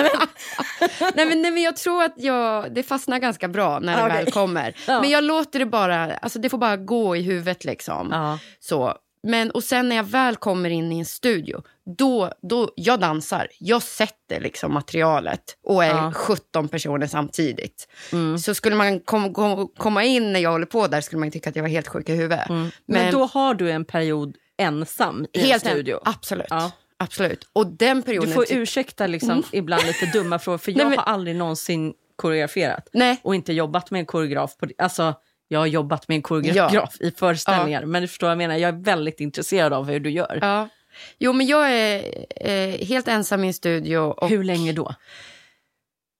[1.15, 4.23] nej, men, nej, men jag tror att jag, det fastnar ganska bra när det Okej.
[4.23, 4.75] väl kommer.
[4.87, 5.01] Ja.
[5.01, 8.09] Men jag låter det bara, alltså det får bara gå i huvudet liksom.
[8.11, 8.39] ja.
[8.59, 8.93] Så.
[9.27, 11.63] Men, och sen när jag väl kommer in i en studio,
[11.97, 13.47] då, då jag dansar.
[13.59, 16.11] Jag sätter liksom materialet och är Ja.
[16.15, 17.87] 17 personer samtidigt.
[18.11, 18.37] Mm.
[18.39, 21.49] Så skulle man kom, kom, komma in när jag håller på där skulle man tycka
[21.49, 22.49] att jag var helt sjuk i huvudet.
[22.49, 22.69] Mm.
[22.85, 25.99] Men, då har du en period ensam i helt en studio.
[26.05, 26.47] Absolut.
[26.49, 26.71] Ja.
[26.97, 27.49] absolut.
[27.53, 28.29] Och den perioden...
[28.29, 31.93] Du får ursäkta liksom, ibland lite dumma frågor, för jag Nej, men- har aldrig någonsin
[32.15, 34.57] koreograferat Nej, och inte jobbat med en koreograf.
[34.57, 35.13] På, alltså,
[35.47, 38.55] jag har jobbat med en koreograf i föreställningar, men du förstår vad jag menar.
[38.55, 40.39] Jag är väldigt intresserad av hur du gör.
[40.41, 40.69] ja.
[41.17, 43.97] Jo, men jag är eh, helt ensam i en studio.
[43.97, 44.93] Och, Hur länge då?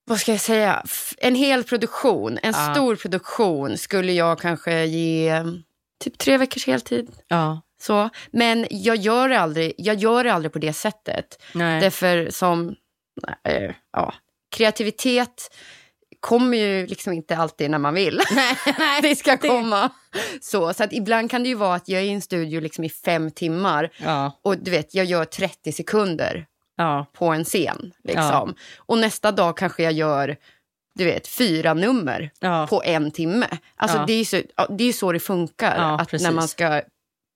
[0.05, 0.83] vad ska jag säga?
[1.17, 2.73] En hel produktion, en Ja.
[2.73, 5.45] stor produktion skulle jag kanske ge eh,
[6.03, 7.11] typ tre veckors heltid.
[7.27, 7.61] Ja.
[7.81, 8.09] Så.
[8.31, 11.41] Men jag gör, det aldrig, jag gör det aldrig på det sättet.
[11.53, 11.81] Nej.
[11.81, 12.75] Därför som
[13.43, 14.13] eh, ja,
[14.55, 15.55] kreativitet
[16.27, 18.21] kommer ju liksom inte alltid när man vill.
[18.35, 18.57] nej,
[19.01, 19.89] det ska komma.
[20.41, 22.83] Så, så att ibland kan det ju vara att jag är i en studio liksom
[22.83, 24.39] i fem timmar Ja.
[24.41, 26.45] och du vet, jag gör 30 sekunder
[26.77, 27.05] Ja.
[27.13, 27.93] på en scen.
[28.03, 28.55] Liksom.
[28.77, 30.35] Och nästa dag kanske jag gör
[30.95, 32.67] du vet, fyra nummer Ja.
[32.69, 33.47] på en timme.
[33.75, 34.03] Alltså Ja.
[34.07, 35.75] det är så ja, det, är så det funkar.
[35.77, 36.27] Ja, att precis.
[36.27, 36.81] när man ska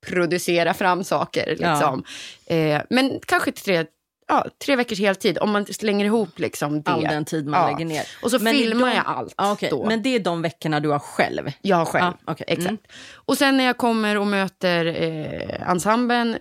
[0.07, 1.47] producera fram saker.
[1.59, 2.03] Liksom.
[2.45, 3.85] Eh, men kanske tre,
[4.31, 6.91] ja, tre veckors heltid om man slänger ihop liksom det.
[6.91, 7.71] All den tid man Ja.
[7.71, 8.03] lägger ner.
[8.23, 9.69] Och så Men filmar de- jag allt Ja, okej.
[9.69, 9.85] då.
[9.85, 11.51] Men det är de veckorna du har själv?
[11.61, 12.13] Jag själv.
[12.25, 12.45] Ja, okej.
[12.47, 12.67] Exakt.
[12.69, 12.81] Mm.
[13.15, 16.37] Och sen när jag kommer och möter eh, ensemblen,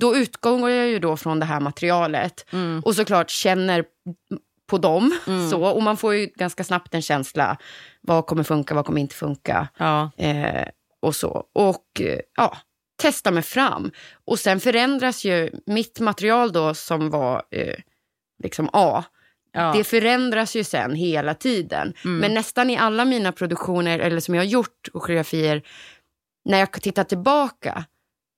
[0.00, 2.46] då utgår jag ju då från det här materialet.
[2.52, 2.82] Mm.
[2.84, 3.84] Och såklart känner
[4.70, 5.14] på dem.
[5.50, 7.56] Så, och man får ju ganska snabbt en känsla.
[8.00, 9.68] Vad kommer funka, vad kommer inte funka?
[9.78, 10.10] Ja.
[10.16, 10.64] Eh,
[11.02, 11.44] och så.
[11.54, 12.56] Och eh, ja,
[12.98, 13.90] testa mig fram.
[14.24, 17.74] Och sen förändras ju mitt material då som var eh,
[18.42, 19.04] liksom A.
[19.52, 19.72] Ja.
[19.76, 21.94] Det förändras ju sen hela tiden.
[22.04, 25.62] Men nästan i alla mina produktioner, eller som jag har gjort, och koreografier,
[26.44, 27.84] när jag tittar tillbaka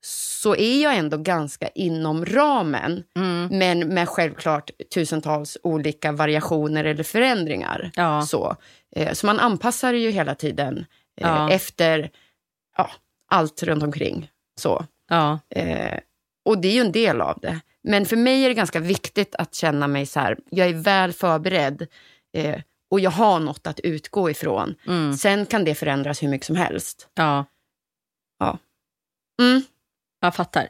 [0.05, 3.05] så är jag ändå ganska inom ramen.
[3.17, 3.59] Mm.
[3.59, 7.91] Men med självklart tusentals olika variationer eller förändringar.
[7.95, 8.23] Ja.
[8.23, 8.57] Så,
[8.97, 11.51] eh, så man anpassar ju hela tiden eh, Ja.
[11.51, 12.11] efter
[13.29, 14.31] allt runt omkring.
[14.61, 14.87] Så.
[15.09, 15.39] Ja.
[15.51, 15.99] Eh,
[16.45, 17.61] och det är ju en del av det.
[17.83, 21.13] Men för mig är det ganska viktigt att känna mig så här, jag är väl
[21.13, 21.87] förberedd
[22.37, 24.75] eh, och jag har något att utgå ifrån.
[24.87, 25.15] Mm.
[25.17, 27.09] Sen kan det förändras hur mycket som helst.
[27.17, 27.47] ja.
[29.41, 29.63] Mm.
[30.21, 30.69] Jag fattar.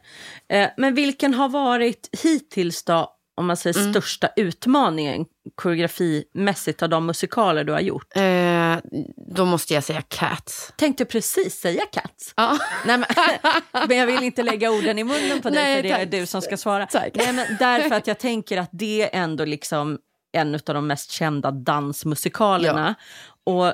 [0.48, 3.92] Eh, men vilken har varit hittills då, om man säger Mm.
[3.92, 8.16] största utmaningen koreografimässigt av de musikaler du har gjort?
[8.16, 8.22] Eh,
[9.34, 10.72] då måste jag säga Cats.
[10.76, 12.32] Tänkte precis säga Cats.
[12.36, 12.58] Ja.
[12.86, 13.06] Nej, men,
[13.88, 16.10] men jag vill inte lägga orden i munnen på dig, Nej, för det är tack.
[16.10, 16.86] du som ska svara.
[16.86, 17.10] Tack.
[17.14, 19.98] Nej, men därför att jag tänker att det är ändå liksom
[20.32, 22.94] en av de mest kända dansmusikalerna.
[23.46, 23.72] Och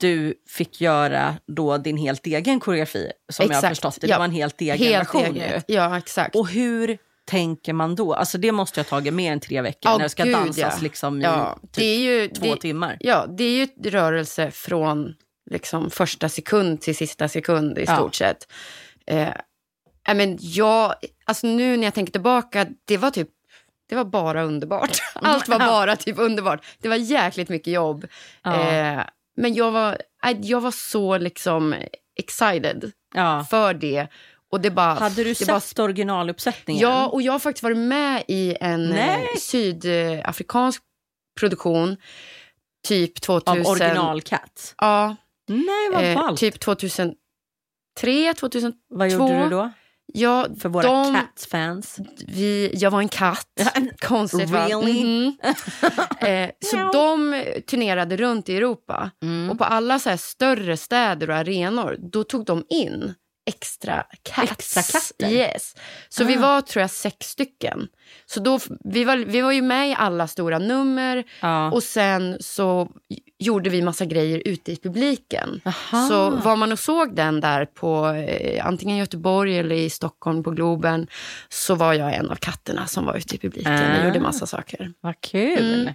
[0.00, 4.06] du fick göra då din helt egen koreografi, som jag har Exakt, förstått det.
[4.06, 4.14] ja.
[4.14, 5.36] Det var en helt egen Helt version.
[5.36, 5.64] eget.
[5.68, 6.36] Ja, exakt.
[6.36, 6.98] Och hur
[7.32, 8.14] tänker man då?
[8.14, 10.32] Alltså det måste jag ha tagit mer än tre veckor Ja, när det ska gud,
[10.32, 10.82] dansas ja.
[10.82, 12.96] liksom i ja, typ det är ju, två det, timmar.
[13.00, 13.50] Ja, det är
[13.82, 15.14] ju rörelse från
[15.50, 17.96] liksom, första sekund till sista sekund i Ja.
[17.96, 18.52] stort sett.
[19.06, 19.28] Eh,
[20.10, 23.28] I men jag, alltså nu när jag tänker tillbaka, det var typ
[23.88, 24.98] det var bara underbart.
[25.14, 25.66] Allt var Ja.
[25.66, 26.64] bara typ underbart.
[26.80, 28.06] Det var jäkligt mycket jobb.
[28.42, 28.70] Ja.
[28.70, 29.00] Eh,
[29.36, 29.98] men jag var,
[30.42, 31.74] jag var så liksom
[32.18, 33.46] excited Ja.
[33.50, 34.06] för det.
[34.52, 36.82] Och det bara, Hade du det sett bara originaluppsättningen?
[36.82, 39.28] Ja, och jag har faktiskt varit med i en Nej.
[39.34, 40.82] eh, sydafrikansk
[41.40, 41.96] produktion.
[42.88, 43.60] Typ 2000...
[43.60, 44.74] Av original Cats?
[44.78, 45.16] Ja,
[45.48, 47.14] Nej, vad eh, typ 2003,
[48.36, 48.78] 2002.
[48.90, 49.70] Vad gjorde du då?
[50.14, 51.98] Ja, För våra de, Cats-fans?
[52.26, 53.48] vi, jag var en katt.
[54.00, 54.50] Konstigt?
[54.50, 55.04] Really?
[55.04, 55.36] Mhm.
[56.20, 56.90] eh, så Meow.
[56.92, 59.10] de turnerade runt i Europa.
[59.22, 59.50] Mm.
[59.50, 63.14] Och på alla så större städer och arenor, då tog de in
[63.46, 64.76] extra cats.
[64.76, 65.30] Extra?
[65.30, 65.76] Yes.
[66.08, 66.40] Så vi Ah.
[66.40, 67.88] var, tror jag, sex stycken.
[68.26, 71.70] Så då, vi, var, vi var ju med i alla stora nummer Ja.
[71.70, 72.88] och sen så
[73.38, 75.60] gjorde vi massa grejer ute i publiken.
[75.64, 76.08] Aha.
[76.08, 80.50] Så var man och såg den där på eh, antingen Göteborg eller i Stockholm på
[80.50, 81.06] Globen
[81.48, 84.04] så var jag en av katterna som var ute i publiken Ah.
[84.06, 84.92] gjorde massa saker.
[85.00, 85.80] Vad kul.
[85.82, 85.94] Mm.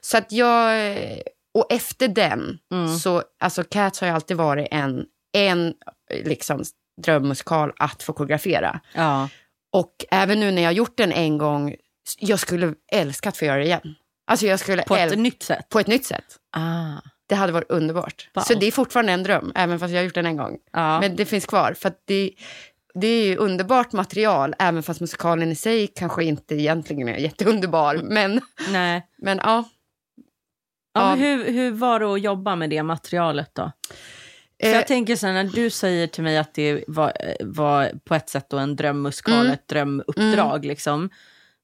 [0.00, 0.90] Så att jag...
[0.92, 1.18] eh,
[1.54, 2.98] Och efter den, Mm.
[2.98, 3.22] så...
[3.40, 5.74] Alltså Cats har ju alltid varit en, en
[6.24, 6.64] liksom,
[7.02, 8.80] drömmusikal att få koreografera.
[8.94, 9.28] Ja.
[9.72, 11.74] Och även nu när jag har gjort den en gång,
[12.18, 13.94] jag skulle älska att få göra det igen.
[14.26, 15.68] Alltså jag skulle På ett nytt sätt?
[15.68, 16.24] på ett nytt sätt.
[16.56, 17.00] Ah.
[17.28, 18.30] Det hade varit underbart.
[18.34, 18.42] Wow.
[18.42, 20.58] Så det är fortfarande en dröm, även fast jag har gjort den en gång.
[20.72, 21.00] Ja.
[21.00, 21.74] Men det finns kvar.
[21.78, 22.32] För det,
[22.94, 28.00] det är ju underbart material, även fast musikalen i sig kanske inte egentligen är jätteunderbar.
[28.02, 29.06] Men, Nej.
[29.18, 29.64] men ja.
[30.94, 31.08] Ja, Ja.
[31.10, 33.72] men hur, hur var det att jobba med det materialet då?
[34.58, 38.14] Eh, jag tänker så här, när du säger till mig att det var, var på
[38.14, 39.52] ett sätt en drömmusikal, Mm.
[39.52, 41.10] ett drömuppdrag liksom.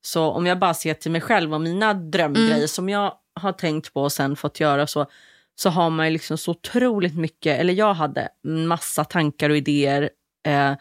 [0.03, 2.69] Så om jag bara ser till mig själv och mina drömgrejer Mm.
[2.69, 5.07] som jag har tänkt på och sen fått göra så,
[5.55, 10.11] så har man ju liksom så otroligt mycket, eller jag hade massa tankar och idéer
[10.47, 10.73] eh,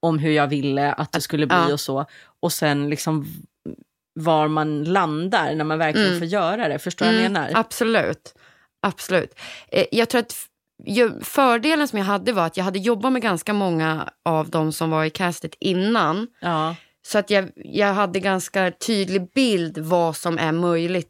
[0.00, 1.72] om hur jag ville att det skulle bli Ja.
[1.72, 2.06] och så.
[2.40, 3.26] Och sen liksom
[4.14, 6.18] var man landar när man verkligen Mm.
[6.18, 6.78] får göra det.
[6.78, 7.60] Förstår du vad jag Mm, menar?
[7.60, 8.34] Absolut.
[8.82, 9.34] Absolut.
[9.68, 10.34] Eh, jag tror att
[11.22, 14.90] fördelen som jag hade var att jag hade jobbat med ganska många av de som
[14.90, 16.26] var i castet innan.
[16.40, 16.74] Ja.
[17.06, 21.08] Så att jag, jag hade ganska tydlig bild vad som är möjligt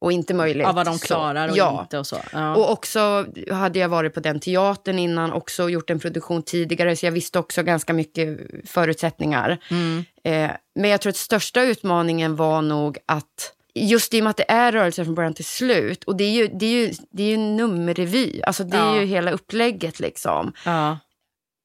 [0.00, 0.66] och inte möjligt.
[0.66, 1.80] ja, vad de Så, klarar och ja.
[1.82, 2.16] inte och så.
[2.32, 2.54] Ja.
[2.54, 7.06] Och också hade jag varit på den teatern innan, också gjort en produktion tidigare, så
[7.06, 9.58] jag visste också ganska mycket förutsättningar.
[9.70, 10.04] Mm.
[10.24, 14.36] Eh, men jag tror att största utmaningen var nog att Just i och med att
[14.36, 16.04] det är rörelser från början till slut.
[16.04, 18.42] Och det är ju, det är ju, det är ju en nummerrevy.
[18.42, 19.00] Alltså det är Ja.
[19.00, 20.52] ju hela upplägget liksom.
[20.64, 20.98] Ja.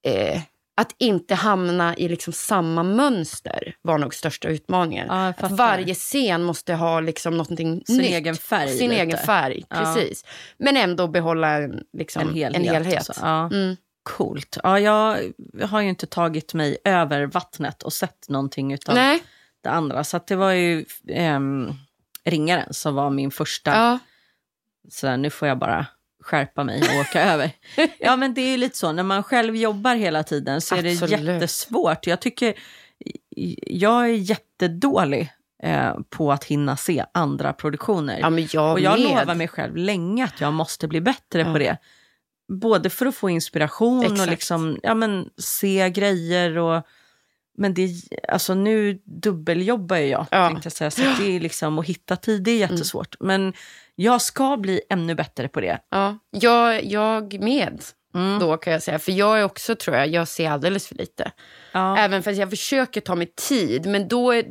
[0.08, 0.42] Eh,
[0.78, 5.08] att inte hamna i liksom samma mönster var nog största utmaningen.
[5.10, 8.12] Ja, att varje scen måste ha liksom någonting Sin nytt.
[8.12, 9.02] egen färg Sin lite.
[9.02, 10.26] egen färg, precis.
[10.58, 12.56] Men ändå behålla en, liksom, en helhet.
[12.56, 13.10] En helhet.
[13.24, 13.76] Mm.
[14.04, 14.58] Coolt.
[14.64, 15.20] Ja, jag
[15.64, 19.24] har ju inte tagit mig över vattnet och sett någonting utav Nej,
[19.64, 20.04] det andra.
[20.04, 21.74] Så det var ju ehm,
[22.26, 23.72] Ringaren som var min första.
[23.72, 24.00] ja.
[24.90, 25.86] Så här, nu får jag bara
[26.24, 27.52] skärpa mig och åka över.
[28.00, 28.92] Ja, men det är ju lite så.
[28.92, 31.20] När man själv jobbar hela tiden så är det Absolut.
[31.20, 32.08] jättesvårt.
[32.08, 32.54] Jag tycker...
[33.68, 35.30] Jag är jättedålig
[35.64, 38.20] eh, på att hinna se andra produktioner.
[38.20, 39.10] ja jag Och jag med.
[39.10, 41.52] lovar mig själv länge att jag måste bli bättre Ja.
[41.54, 41.78] på det.
[42.54, 44.30] Både för att få inspiration och Exakt.
[44.32, 46.58] liksom, ja, men, se grejer.
[46.58, 46.84] Och,
[47.58, 47.90] men det,
[48.30, 50.48] alltså nu dubbeljobbar jag, Ja.
[50.50, 50.92] tänkte jag säga.
[50.92, 53.16] Så det är liksom, att hitta tid det är jättesvårt.
[53.20, 53.54] Men
[53.96, 55.80] jag ska bli ännu bättre på det.
[55.90, 57.82] Ja, jag, jag med
[58.16, 58.40] Mm.
[58.40, 59.00] då kan jag säga.
[59.00, 61.32] För jag är också, tror jag, jag ser alldeles för lite.
[61.72, 61.98] Ja.
[61.98, 63.86] Även fast jag försöker ta mig tid.
[63.86, 64.46] Men då, är,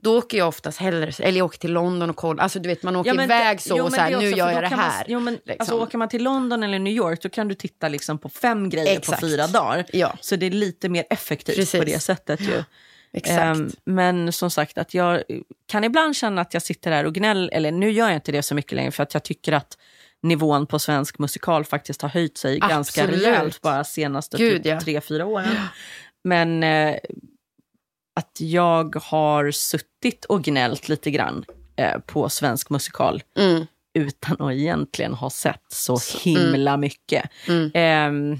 [0.00, 2.42] då åker jag oftast hellre, eller jag åker till London och kollar.
[2.42, 4.50] Alltså du vet, man åker Ja, iväg det- så jo, och så här, nu gör
[4.52, 5.04] jag det kan man- här.
[5.08, 5.56] jo, men, liksom.
[5.58, 8.68] alltså, åker man till London eller New York då kan du titta liksom på fem
[8.68, 9.20] grejer Exakt.
[9.20, 9.84] på fyra dagar.
[9.92, 11.80] Ja, Så det är lite mer effektivt Precis.
[11.80, 12.40] på det sättet.
[12.40, 12.62] ju.
[13.12, 13.40] exakt.
[13.40, 15.22] Ehm, men som sagt, att jag
[15.66, 18.42] kan ibland känna att jag sitter där och gnäller, eller nu gör jag inte det
[18.42, 19.78] så mycket längre för att jag tycker att
[20.22, 23.22] nivån på svensk musikal faktiskt har höjt sig ganska Absolut.
[23.26, 24.80] rejält bara senaste Gud, typ, ja.
[24.80, 25.56] tre, fyra åren.
[26.24, 26.96] Men eh,
[28.16, 31.44] att jag har suttit och gnällt lite grann
[31.76, 33.66] eh, på svensk musikal Mm,
[33.98, 37.30] utan att egentligen ha sett så himla mycket.
[37.48, 37.70] mm.
[37.74, 38.38] Ehm,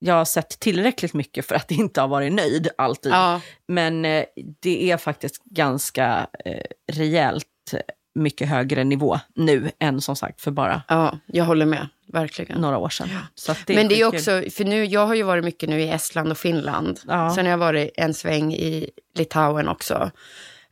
[0.00, 3.12] jag har sett tillräckligt mycket för att inte ha varit nöjd alltid.
[3.12, 4.24] Ja, Men eh,
[4.60, 7.80] det är faktiskt ganska eh, rejält eh,
[8.18, 11.88] mycket högre nivå nu än som sagt för bara ja, jag håller med.
[12.12, 12.60] Verkligen.
[12.60, 13.08] några år sedan.
[13.48, 15.88] Att det Men det är också, för nu, jag har ju varit mycket nu i
[15.90, 17.00] Estland och Finland.
[17.06, 17.34] Ja.
[17.34, 20.10] Sen har jag varit en sväng i Litauen också.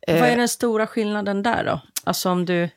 [0.07, 1.81] Vad Eh, är den stora skillnaden där då?
[2.05, 2.69] Alltså om du...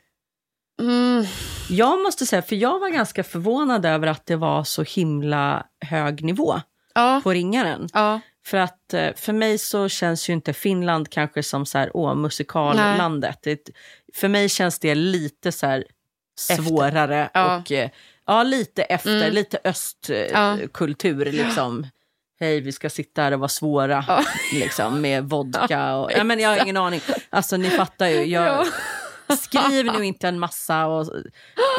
[0.82, 1.25] mm,
[1.69, 6.23] Jag måste säga, för jag var ganska förvånad över att det var så himla hög
[6.23, 6.62] nivå
[6.93, 7.88] ja, på ringaren.
[7.93, 11.91] ja, För att eh, för mig så känns ju inte Finland kanske som så här,
[11.93, 13.38] åh, musikallandet.
[13.41, 13.69] Det,
[14.15, 15.83] för mig känns det lite så här
[16.39, 17.57] svårare Ja.
[17.57, 17.89] och eh,
[18.27, 19.33] ja, lite efter, Mm.
[19.33, 19.69] lite Ja.
[19.69, 21.88] östkultur liksom.
[22.39, 24.23] Hej, vi ska sitta här och vara svåra Ja.
[24.53, 25.95] liksom, med vodka.
[25.95, 27.01] Och, ja, men jag har ingen aning.
[27.29, 28.23] Alltså ni fattar ju.
[28.25, 28.65] Jag, Ja.
[29.37, 30.99] Skriv nu inte en massa och,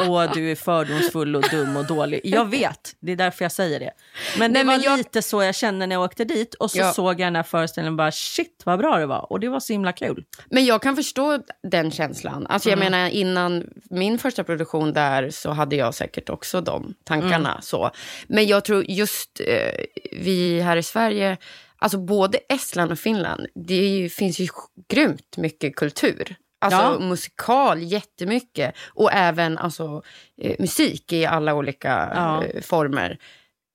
[0.07, 2.21] och du är fördomsfull och dum och dålig.
[2.23, 3.91] Jag vet, det är därför jag säger det.
[4.39, 6.71] Men det Nej, var men jag- lite så jag kände när jag åkte dit och
[6.71, 6.93] så Ja.
[6.93, 9.31] såg jag den här föreställningen och bara shit vad bra det var.
[9.31, 10.25] Och det var så himla kul.
[10.49, 12.47] Men jag kan förstå den känslan.
[12.47, 17.59] Alltså jag menar innan min första produktion där så hade jag säkert också de tankarna.
[17.61, 17.91] Så.
[18.27, 21.37] Men jag tror just eh, vi här i Sverige,
[21.77, 24.47] alltså både Estland och Finland, det ju, finns ju
[24.89, 26.35] grymt mycket kultur.
[26.61, 26.99] Alltså Ja.
[26.99, 30.01] musikal jättemycket och även alltså,
[30.41, 32.43] eh, musik i alla olika Ja.
[32.43, 33.17] eh, former.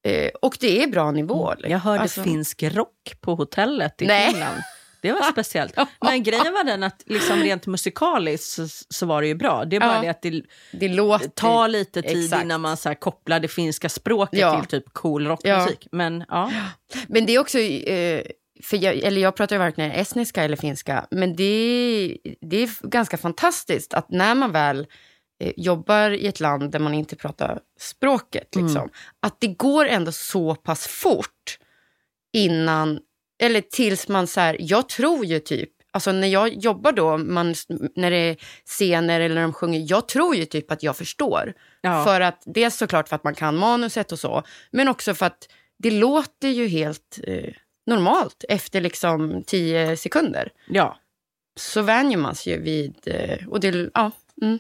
[0.09, 1.55] Eh, och det är bra nivå.
[1.65, 4.31] Jag hörde Alltså- finsk rock på hotellet i Nej.
[4.31, 4.57] Finland.
[5.03, 5.77] Det var speciellt.
[6.01, 9.65] Men grejen var den att liksom rent musikaliskt så, så var det ju bra.
[9.65, 10.01] Det är bara Ja.
[10.03, 11.29] det att det Det låter...
[11.29, 12.43] tar lite tid Exakt.
[12.45, 14.61] innan man så kopplar det finska språket Ja.
[14.61, 15.89] till typ cool rockmusik.
[15.93, 16.51] Men ja.
[17.09, 18.23] Men det är också, eh,
[18.63, 23.17] för jag, eller jag pratar ju varken estniska eller finska, men det, det är ganska
[23.17, 24.87] fantastiskt att när man väl
[25.41, 28.91] eh, jobbar i ett land där man inte pratar språket, liksom,
[29.21, 31.59] att det går ändå så pass fort
[32.33, 33.01] innan,
[33.43, 37.55] eller tills man så här, jag tror ju typ alltså när jag jobbar då, man,
[37.97, 41.53] när det är scener eller när de sjunger, jag tror ju typ att jag förstår.
[41.81, 42.05] Ja.
[42.05, 45.49] För att, dels såklart för att man kan manuset och så, men också för att
[45.79, 47.53] det låter ju helt eh,
[47.87, 50.49] normalt efter liksom tio sekunder.
[50.69, 50.97] Ja.
[51.61, 54.11] Så vänjer man sig ju vid, eh, och det, ja.
[54.43, 54.59] Mm.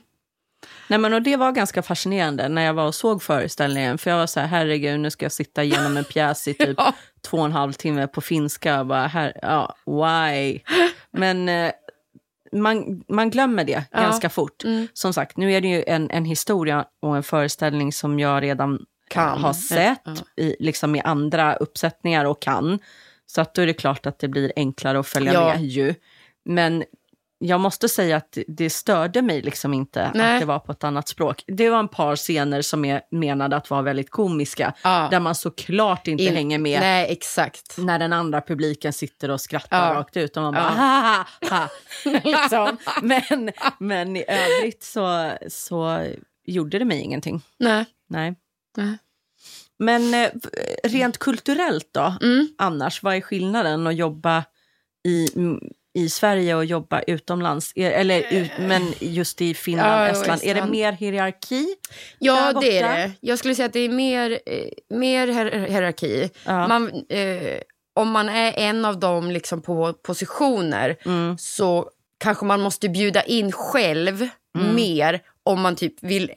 [0.88, 3.98] Nej, men och det var ganska fascinerande när jag var och såg föreställningen.
[3.98, 6.74] För jag var så här, herregud, nu ska jag sitta igenom en pjäs i typ
[6.78, 6.94] Ja.
[7.20, 8.80] två och en halv timme på finska.
[8.80, 10.60] Och bara, här, ja, why?
[11.10, 11.72] Men eh,
[12.52, 14.00] man, man glömmer det Ja.
[14.00, 14.64] ganska fort.
[14.64, 14.88] Mm.
[14.92, 18.86] Som sagt, nu är det ju en, en historia och en föreställning som jag redan
[19.08, 19.38] Kan.
[19.38, 20.14] har sett Ja.
[20.44, 22.78] i, liksom i andra uppsättningar och kan.
[23.26, 25.44] Så att då är det klart att det blir enklare att följa Ja.
[25.54, 25.94] med ju.
[26.44, 26.84] Men
[27.38, 30.34] jag måste säga att det störde mig liksom inte Nej.
[30.34, 31.44] att det var på ett annat språk.
[31.46, 34.74] Det var en par scener som är menade att vara väldigt komiska.
[34.84, 35.08] Ja.
[35.10, 37.74] Där man såklart inte In- hänger med Nej, exakt.
[37.78, 40.00] när den andra publiken sitter och skrattar Ja.
[40.00, 40.36] rakt ut.
[40.36, 40.70] Och man bara Ja.
[40.70, 41.68] ha, ha, ha.
[42.24, 42.76] liksom.
[43.02, 46.06] men, men i övrigt så, så
[46.44, 47.42] gjorde det mig ingenting.
[47.58, 47.84] Nej.
[48.08, 48.34] Nej.
[48.76, 48.98] Nej.
[49.78, 50.30] Men eh,
[50.84, 52.48] rent kulturellt då, Mm.
[52.58, 54.44] annars, vad är skillnaden att jobba
[55.08, 55.28] i,
[55.98, 57.72] i Sverige och jobba utomlands?
[57.74, 60.70] Är- Eller, ut, men just i Finland, Ja, och Estland, är det Estland.
[60.70, 61.66] mer hierarki?
[62.18, 63.12] Ja, det är det.
[63.20, 66.30] Jag skulle säga att det är mer, eh, mer hier- hierarki.
[66.44, 66.68] Ja.
[66.68, 67.58] Man, eh,
[67.94, 71.38] om man är en av dem liksom på positioner Mm.
[71.38, 74.74] så kanske man måste bjuda in själv Mm.
[74.74, 76.30] mer om man typ vill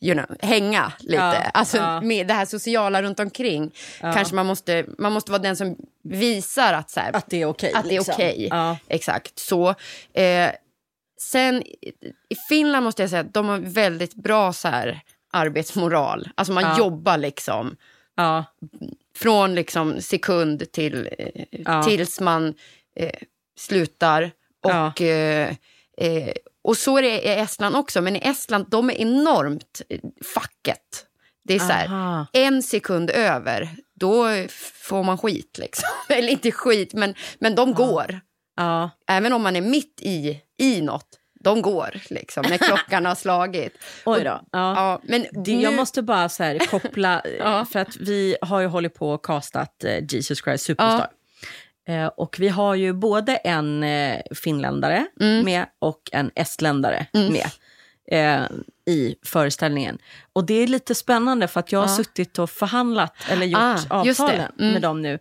[0.00, 1.16] you know, hänga lite.
[1.16, 2.00] Ja, alltså ja.
[2.00, 3.74] med det här sociala runt omkring.
[4.00, 4.12] Ja.
[4.12, 7.46] Kanske man måste, man måste vara den som visar att så här, Att det är
[7.46, 7.72] okej.
[7.74, 8.14] Att det är liksom.
[8.14, 8.48] okej.
[8.50, 8.78] Ja.
[8.88, 9.74] Exakt så.
[10.12, 10.50] Eh,
[11.20, 11.62] sen
[12.28, 15.00] i Finland måste jag säga att de har väldigt bra så här,
[15.32, 16.28] arbetsmoral.
[16.34, 17.76] Alltså man jobbar liksom
[19.16, 22.54] från liksom sekund till eh, tills man
[22.96, 23.10] eh,
[23.58, 24.30] slutar.
[24.62, 25.54] Och, eh,
[25.96, 26.32] eh,
[26.68, 28.00] och så är det i Estland också.
[28.00, 30.00] Men i Estland, de är enormt eh,
[30.34, 31.06] facket.
[31.44, 33.68] Det är så här, en sekund över,
[34.00, 34.26] då
[34.74, 35.58] får man skit.
[35.58, 35.88] Liksom.
[36.08, 38.20] Eller inte skit, men, men de går.
[38.56, 38.90] Ja.
[39.06, 41.08] Även om man är mitt i, i något,
[41.40, 43.72] de går liksom, när klockan har slagit.
[44.04, 44.30] Oj då.
[44.30, 44.40] Ja.
[44.52, 47.64] Ja, men Det, nu, jag måste bara så här koppla, Ja.
[47.72, 51.08] för att vi har ju hållit på och castat eh, Jesus Christ Superstar.
[51.88, 55.44] Eh, och vi har ju både en eh, finländare Mm.
[55.44, 57.46] med och en estländare med
[58.10, 58.48] eh,
[58.94, 59.98] i föreställningen.
[60.32, 61.96] Och det är lite spännande för att jag har Ja.
[61.96, 64.72] suttit och förhandlat eller gjort Ah, avtalen Mm.
[64.72, 65.18] med dem nu.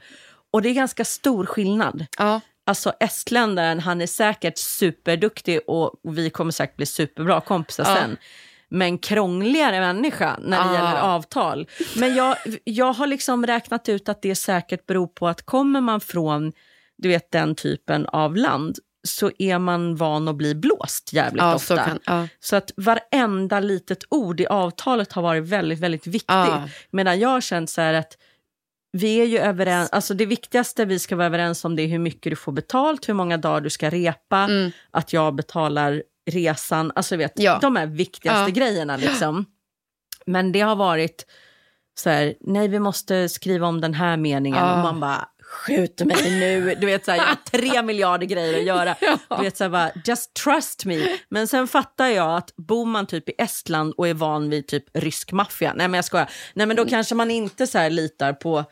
[0.52, 2.06] Och det är ganska stor skillnad.
[2.18, 7.96] ja, Alltså estländaren, han är säkert superduktig och vi kommer säkert bli superbra kompisar Ja.
[7.96, 8.18] sen.
[8.70, 10.74] Men krångligare människa när det Ah.
[10.74, 11.68] gäller avtal.
[11.96, 16.00] Men jag, jag har liksom räknat ut att det säkert beror på att kommer man
[16.02, 16.54] från
[16.98, 18.76] du vet, den typen av land
[19.08, 21.76] så är man van att bli blåst jävligt ja, ofta.
[21.78, 22.28] så kan, ja.
[22.40, 26.26] Så att varenda litet ord i avtalet har varit väldigt, väldigt viktigt.
[26.28, 26.70] Ja.
[26.92, 28.18] Medan jag har känt så här att
[28.92, 32.00] vi är ju överens, alltså det viktigaste vi ska vara överens om det är hur
[32.00, 34.72] mycket du får betalt, hur många dagar du ska repa, Mm.
[34.92, 37.60] att jag betalar resan, alltså vet, Ja.
[37.62, 38.48] de här viktigaste Ja.
[38.66, 39.46] grejerna liksom.
[40.26, 41.26] Men det har varit
[42.00, 44.74] så här, nej vi måste skriva om den här meningen Ja.
[44.74, 48.58] och man bara skjut mig nu, du vet så här, jag har tre miljarder grejer
[48.60, 48.96] att göra.
[49.38, 51.18] Du vet så här, bara, just trust me.
[51.30, 54.84] Men sen fattar jag att bor man typ i Estland och är van vid typ
[54.94, 58.34] rysk maffia, nej men jag skojar, nej men då kanske man inte så här litar
[58.34, 58.64] på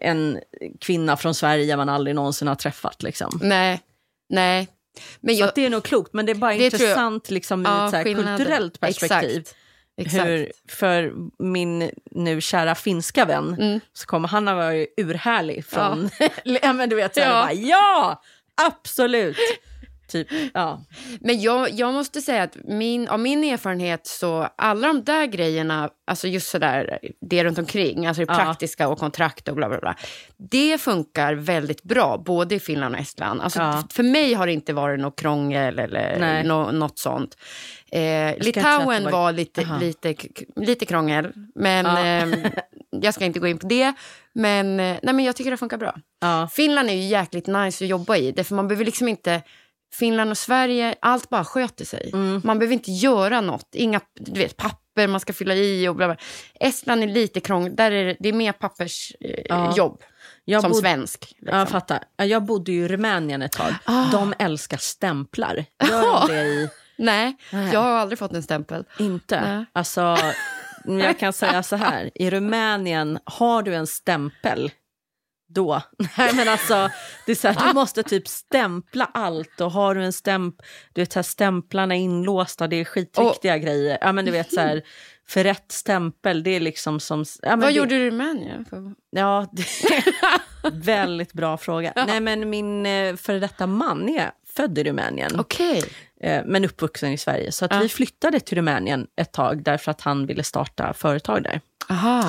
[0.00, 0.38] en
[0.80, 3.38] kvinna från Sverige man aldrig någonsin har träffat liksom.
[3.42, 3.80] Nej,
[4.28, 4.68] nej.
[5.20, 6.90] Men Så jag, att det är nog klokt, men det är bara Det tror jag-
[6.90, 8.36] intressant liksom, ur ja, ett så här skillnaden.
[8.36, 9.38] kulturellt perspektiv.
[9.40, 9.56] Exakt.
[9.96, 10.26] Exakt.
[10.28, 13.80] Hur, för min nu kära finska vän Mm.
[13.92, 16.10] så kommer han ha varit urhärlig från...
[16.44, 16.72] Ja.
[16.72, 17.42] men du vet, så här, Ja.
[17.42, 18.22] Bara, ja,
[18.66, 19.36] absolut.
[20.10, 20.84] Typ, ja.
[21.20, 25.90] Men jag, jag måste säga att min, av min erfarenhet så alla de där grejerna,
[26.06, 29.96] alltså just sådär, det runt omkring, alltså det praktiska och kontrakt och bla bla bla.
[30.50, 33.40] Det funkar väldigt bra, både i Finland och Estland.
[33.40, 33.84] Alltså, Ja.
[33.90, 37.36] För mig har det inte varit något krångel eller nå, något sånt.
[37.92, 39.78] Eh, Litauen var, var- lite, Aha.
[39.78, 40.14] lite,
[40.56, 41.98] lite krångel, men Ja.
[41.98, 42.34] ehm,
[43.02, 43.92] jag ska inte gå in på det.
[44.32, 45.94] Men, eh, nej, men jag tycker det funkar bra.
[46.20, 46.48] Ja.
[46.52, 48.32] Finland är ju jäkligt nice att jobba i.
[48.32, 49.42] Därför man behöver liksom inte...
[49.92, 52.10] Finland och Sverige, allt bara sköter sig.
[52.14, 52.40] Mm.
[52.44, 53.68] Man behöver inte göra något.
[53.74, 56.16] Inga du vet, papper man ska fylla i och bla bla.
[56.54, 57.76] Estland är lite krångligt.
[57.76, 60.06] Där är det, det är mer pappersjobb eh,
[60.44, 60.60] Ja.
[60.60, 61.34] som bod- svensk.
[61.38, 61.58] Liksom.
[61.58, 62.04] Jag fattar.
[62.16, 63.74] Ja, Jag bodde ju i Rumänien ett tag.
[63.84, 64.04] Ah.
[64.12, 65.54] De älskar stämplar.
[65.90, 66.68] Gör de det i...
[66.98, 67.70] Nej, Nej.
[67.72, 68.84] jag har aldrig fått en stämpel.
[68.98, 69.40] Inte?
[69.40, 69.64] Nej.
[69.72, 70.16] Alltså,
[70.84, 72.10] jag kan säga så här.
[72.14, 74.70] I Rumänien, har du en stämpel,
[75.50, 75.82] då.
[76.18, 76.90] Nej men alltså,
[77.26, 80.54] det är så här, du måste typ stämpla allt och har du en stämp,
[80.92, 83.98] du vet så här, stämplarna är inlåsta, det är skitviktiga grejer.
[84.00, 84.82] Ja men du vet så här,
[85.28, 87.24] för rätt stämpel, det är liksom som...
[87.42, 88.66] Ja, Vad det, gjorde du i Rumänien?
[89.10, 90.04] Ja, det är
[90.84, 91.92] väldigt bra fråga.
[91.96, 95.40] Nej men min eh, före detta man är född i Rumänien.
[95.40, 95.84] Okej.
[96.22, 97.52] eh, men uppvuxen i Sverige.
[97.52, 97.78] Så att Ja.
[97.80, 101.60] vi flyttade till Rumänien ett tag därför att han ville starta företag där.
[101.90, 102.24] Aha.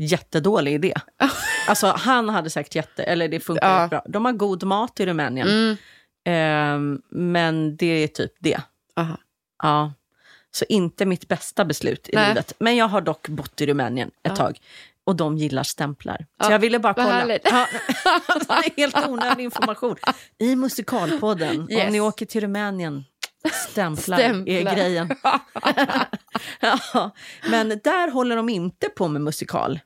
[0.00, 0.94] Jättedålig idé.
[1.68, 3.88] Alltså han hade sagt jätte, eller det funkar Ja.
[3.88, 4.02] bra.
[4.08, 5.48] De har god mat i Rumänien.
[5.48, 5.76] Mm.
[6.24, 8.60] Ehm, men det är typ det.
[8.96, 9.16] Aha.
[9.62, 9.92] Ja.
[10.50, 12.28] Så inte mitt bästa beslut i Nej.
[12.28, 12.52] livet.
[12.58, 14.36] Men jag har dock bott i Rumänien ett Ja.
[14.36, 14.58] tag.
[15.04, 16.16] Och de gillar stämplar.
[16.18, 17.38] Så Ja, jag ville bara kolla.
[17.44, 17.66] Ja,
[18.76, 19.96] helt onödig information.
[20.38, 21.92] I Musikalpodden, om Yes.
[21.92, 23.04] ni åker till Rumänien,
[23.70, 24.74] stämplar, är Stämplar.
[24.74, 25.08] grejen.
[26.60, 27.10] ja,
[27.50, 29.80] men där håller de inte på med musikal.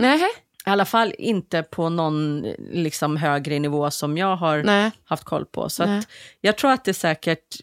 [0.00, 0.20] Nej.
[0.66, 2.40] I alla fall inte på någon
[2.72, 4.90] liksom, högre nivå som jag har Nej.
[5.04, 5.68] haft koll på.
[5.68, 6.02] Så
[6.40, 7.56] jag tror att det säkert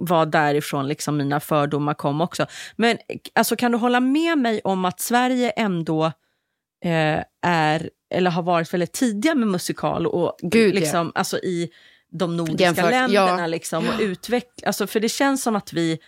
[0.00, 2.46] var därifrån liksom mina fördomar kom också.
[2.76, 2.98] Men
[3.34, 6.04] alltså, kan du hålla med mig om att Sverige ändå
[6.84, 10.80] eh, är, eller har varit väldigt tidiga med musikal och Gud, ja.
[10.80, 11.70] liksom, alltså, i
[12.12, 13.40] de nordiska Jämfört, länderna.
[13.40, 13.46] ja.
[13.46, 15.98] Liksom, och utveck- alltså, för det känns som att vi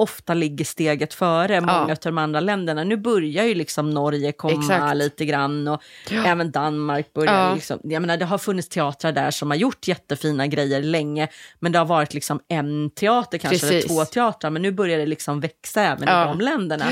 [0.00, 2.84] ofta ligger steget före många av de andra länderna.
[2.84, 4.96] Nu börjar ju liksom Norge komma Exakt.
[4.96, 7.54] lite grann och även Danmark börjar Ja.
[7.54, 11.28] liksom, jag menar det har funnits teatrar där som har gjort jättefina grejer länge,
[11.58, 13.92] men det har varit liksom en teater kanske, eller Precis.
[13.96, 16.24] två teatrar, men nu börjar det liksom växa även Ja.
[16.24, 16.84] i de länderna.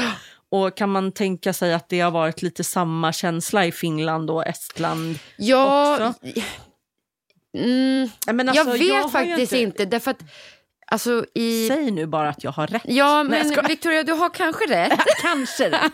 [0.50, 4.46] Och kan man tänka sig att det har varit lite samma känsla i Finland och
[4.46, 5.18] Estland?
[5.36, 6.28] Ja, Också?
[7.58, 9.84] mm, Ja, men jag alltså, vet har ju faktiskt inte.
[9.84, 10.22] Därför att,
[10.90, 11.68] alltså i...
[11.68, 12.82] Säg nu bara att jag har rätt.
[12.84, 13.68] Ja, Nej, men skojar.
[13.68, 15.00] Victoria, du har kanske rätt.
[15.22, 15.92] Kanske rätt.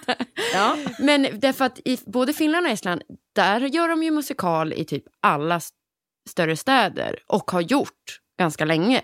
[0.55, 0.77] Ja.
[0.99, 3.03] Men därför att i både Finland och Estland,
[3.35, 5.77] där gör de ju musikal i typ alla st-
[6.31, 9.03] större städer och har gjort ganska länge.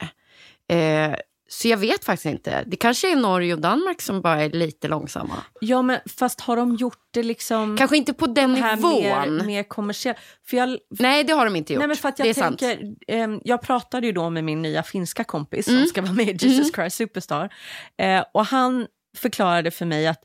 [0.70, 1.14] Eh,
[1.50, 2.64] så jag vet faktiskt inte.
[2.66, 5.34] Det kanske är Norge och Danmark som bara är lite långsamma.
[5.60, 7.76] ja, men fast har de gjort det liksom...
[7.76, 8.92] Kanske inte på den här nivån.
[9.36, 10.18] mer, mer kommersiellt?
[10.50, 11.78] För jag, Nej, det har de inte gjort.
[11.80, 12.78] Nej, men för att jag tänker,
[13.08, 15.80] ehm, jag pratade ju då med min nya finska kompis Mm.
[15.80, 17.52] som ska vara med i Jesus Christ Superstar.
[18.02, 18.86] Eh, och han
[19.16, 20.20] förklarade för mig att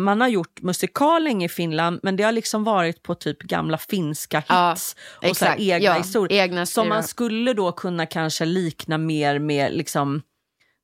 [0.00, 3.78] man har gjort musikal länge i Finland men det har liksom varit på typ gamla
[3.78, 4.96] finska Ja, hits
[5.30, 6.42] och så egna Ja, historier.
[6.42, 10.22] egna som man skulle då kunna kanske likna mer med liksom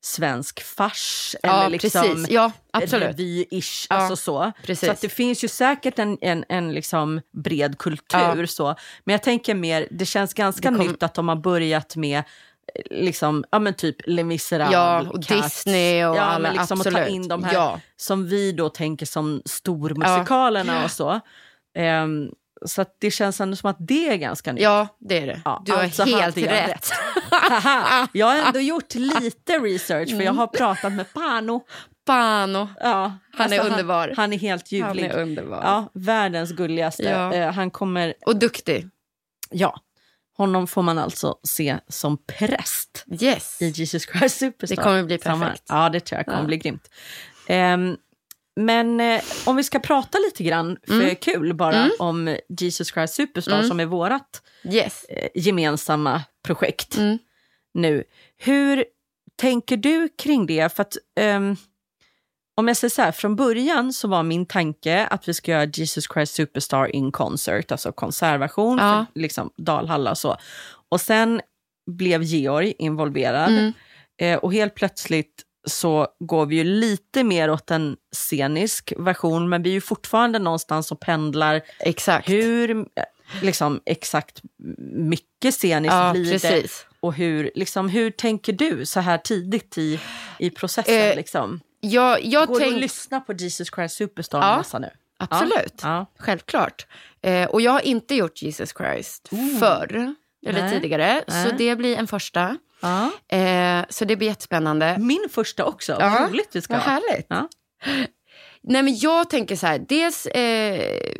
[0.04, 2.30] svensk fars Ja, eller liksom precis.
[2.30, 3.08] Ja, absolut.
[3.16, 4.52] revy-ish, Ja, alltså så.
[4.66, 4.86] precis.
[4.86, 8.36] Så att det finns ju säkert en, en, en liksom bred kultur.
[8.40, 8.46] Ja.
[8.46, 8.74] så.
[9.04, 12.18] Men jag tänker mer, det känns ganska Det kom- nytt att de har börjat med
[12.18, 12.22] eh,
[12.90, 15.64] liksom, ja men typ Les Misérables, Ja, och Cats.
[15.64, 17.08] Disney och ja, alla, men liksom Att ta absolut.
[17.14, 17.80] in de här Ja.
[17.96, 21.20] som vi då tänker som stormusikalerna och så.
[21.74, 22.28] Ehm,
[22.66, 24.62] så det känns ändå som att det är ganska nytt.
[24.62, 25.40] ja, det är det.
[25.44, 26.90] Ja, du har alltså helt hade jag rätt.
[27.30, 31.60] Haha, jag har ändå gjort lite research för jag har pratat med Pano.
[32.06, 32.68] Pano.
[32.80, 34.14] Ja, Han är alltså underbar.
[34.16, 35.04] Han, är helt Han ljuvlig.
[35.04, 35.60] är underbar.
[35.64, 37.02] Ja, världens gulligaste.
[37.02, 37.34] Ja.
[37.34, 38.88] Eh, han kommer, Och duktig.
[39.50, 39.80] ja,
[40.36, 43.62] honom får man alltså se som präst Yes.
[43.62, 44.76] i Jesus Christ Superstar.
[44.76, 45.64] Det kommer bli Samma- perfekt.
[45.68, 46.46] Ja, det tror jag kommer Ja.
[46.46, 46.88] bli grymt.
[47.46, 47.96] Ehm,
[48.60, 51.16] men eh, om vi ska prata lite grann, för Mm.
[51.16, 53.68] kul bara, om Jesus Christ Superstar Mm.
[53.68, 54.42] som är vårat
[54.72, 55.04] Yes.
[55.04, 57.18] eh, gemensamma projekt Mm.
[57.74, 58.04] nu.
[58.38, 58.84] Hur
[59.36, 60.74] tänker du kring det?
[60.76, 61.56] För att, ehm,
[62.56, 65.64] om jag säger så här, från början så var min tanke att vi ska göra
[65.64, 69.06] Jesus Christ Superstar in concert, alltså konsertversion Ja.
[69.14, 70.36] för liksom Dalhalla och så.
[70.88, 71.40] Och sen
[71.90, 73.72] blev Georg involverad Mm.
[74.20, 79.62] eh, och helt plötsligt så går vi ju lite mer åt en scenisk version, men
[79.62, 82.28] vi är ju fortfarande någonstans och pendlar Exakt.
[82.28, 82.84] hur eh,
[83.42, 84.42] liksom, exakt
[84.94, 86.86] mycket sceniskt ja, blir det precis.
[87.00, 90.00] och hur, liksom, hur tänker du så här tidigt i,
[90.38, 91.10] i processen?
[91.10, 91.60] Eh, liksom?
[91.80, 92.74] Jag, jag Går du tänk...
[92.74, 94.56] att lyssna på Jesus Christ Superstar Ja.
[94.56, 94.90] massa nu?
[95.18, 95.80] Absolut.
[95.82, 96.06] Ja.
[96.18, 96.86] Självklart.
[97.22, 99.28] Eh, och jag har inte gjort Jesus Christ
[99.60, 100.14] förr.
[100.46, 100.72] Eller Nej.
[100.72, 101.24] tidigare.
[101.28, 101.46] Nej.
[101.48, 102.56] Så det blir en första.
[102.82, 103.10] Ja.
[103.38, 104.96] Eh, så det blir jättespännande.
[105.00, 106.16] Min första också, Ja.
[106.20, 106.92] vad roligt vi ska Vad ha.
[106.92, 107.26] härligt.
[107.28, 107.48] Ja.
[108.64, 111.12] Nej, men jag tänker så här, dels eh,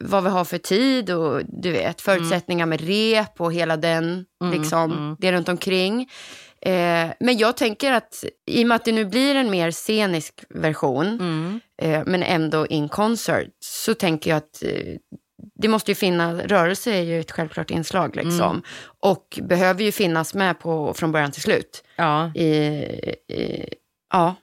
[0.00, 4.60] vad vi har för tid och du vet, förutsättningar med rep och hela den, Mm,
[4.60, 5.16] liksom, mm.
[5.20, 6.10] det runt omkring.
[6.62, 10.34] Eh, men jag tänker att i och med att det nu blir en mer scenisk
[10.48, 11.60] version, Mm.
[11.82, 14.94] eh, men ändå in concert, så tänker jag att eh,
[15.58, 18.50] det måste ju finnas, rörelse är ju ett självklart inslag liksom.
[18.50, 18.62] Mm.
[19.00, 21.84] Och behöver ju finnas med på, från början till slut.
[21.96, 22.34] Ja.
[22.34, 23.68] I, i,
[24.12, 24.34] ja,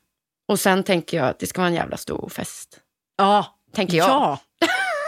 [0.47, 2.80] och sen tänker jag att det ska vara en jävla stor fest.
[3.18, 3.45] Ja.
[3.76, 4.09] Tänker jag.
[4.09, 4.39] Ja.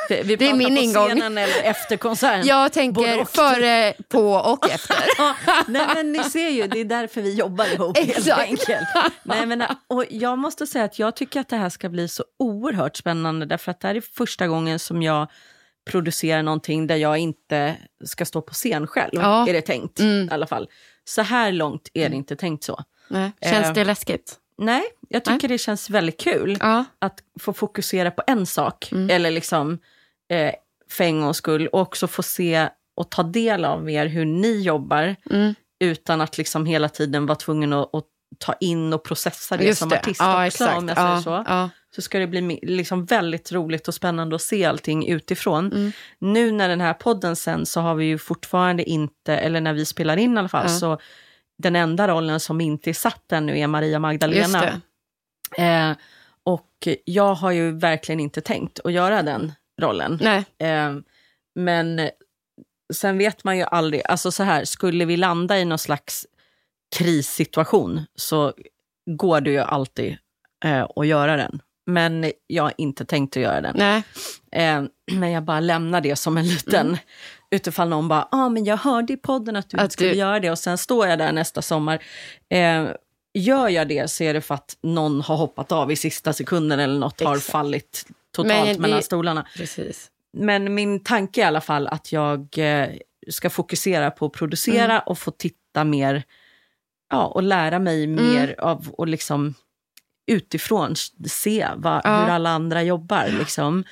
[0.09, 1.07] Vi, vi Det är min på ingång.
[1.09, 2.47] scenen eller efter konserten.
[2.47, 4.97] Jag tänker före, på och efter.
[5.71, 8.87] Nej men ni ser ju, det är därför vi jobbar ihop helt enkelt.
[9.23, 12.23] Nej, men, och jag måste säga att jag tycker att det här ska bli så
[12.39, 15.27] oerhört spännande därför att det här är första gången som jag
[15.85, 17.75] producerar någonting där jag inte
[18.05, 19.47] ska stå på scen själv, Ja.
[19.49, 20.27] är det tänkt Mm.
[20.27, 20.69] i alla fall.
[21.05, 22.83] Så här långt är det inte tänkt så.
[23.07, 23.31] Nej.
[23.41, 23.73] Känns Eh.
[23.73, 24.35] det läskigt?
[24.57, 26.85] Nej, jag tycker det känns väldigt kul Ja.
[26.99, 29.09] att få fokusera på en sak, Mm.
[29.09, 29.79] eller liksom
[30.29, 30.51] eh,
[30.89, 34.61] för en gångs skull, och också få se och ta del av mer hur ni
[34.61, 35.53] jobbar, Mm.
[35.79, 38.03] utan att liksom hela tiden vara tvungen att, att
[38.39, 39.99] ta in och processa det Just som det.
[39.99, 41.69] artist ja, också, om jag säger så.
[41.95, 45.71] Så ska det bli liksom väldigt roligt och spännande att se allting utifrån.
[45.73, 45.91] Mm.
[46.19, 49.85] Nu när den här podden sen så har vi ju fortfarande inte, eller när vi
[49.85, 50.79] spelar in i alla fall, Ja.
[50.79, 50.99] så
[51.57, 54.81] den enda rollen som inte är satt ännu är Maria Magdalena.
[55.57, 55.91] Eh,
[56.43, 60.19] och jag har ju verkligen inte tänkt att göra den rollen.
[60.21, 60.45] Nej.
[60.59, 60.93] Eh,
[61.55, 62.09] men
[62.93, 66.25] sen vet man ju aldrig, alltså så här, skulle vi landa i någon slags
[66.97, 68.53] krissituation så
[69.19, 70.17] går det ju alltid
[70.65, 71.61] eh, att göra den.
[71.85, 73.75] Men jag har inte tänkt att göra den.
[73.77, 74.03] Nej.
[74.51, 76.97] Eh, men jag bara lämnar det som en liten, Mm.
[77.51, 80.39] utifall någon bara, ah, men jag hörde i podden att du Att skulle du- göra
[80.39, 82.03] det och sen står jag där nästa sommar.
[82.49, 82.87] Eh,
[83.33, 86.79] gör jag det så är det för att någon har hoppat av i sista sekunden
[86.79, 87.51] eller något har Exakt.
[87.51, 88.05] fallit
[88.35, 89.47] totalt Men det- mellan stolarna.
[89.57, 90.07] Precis.
[90.37, 92.87] Men min tanke är i alla fall att jag eh,
[93.29, 95.01] ska fokusera på att producera Mm.
[95.05, 96.23] och få titta mer
[97.09, 98.25] ja, och lära mig Mm.
[98.25, 99.53] mer av och liksom
[100.27, 100.95] utifrån
[101.27, 102.19] se vad, Ja.
[102.25, 103.27] hur alla andra jobbar.
[103.39, 103.83] Liksom.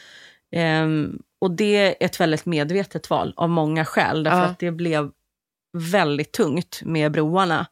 [0.51, 4.43] Ehm, och det är ett väldigt medvetet val av många skäl, därför Ja.
[4.45, 5.11] att det blev
[5.77, 7.65] väldigt tungt med broarna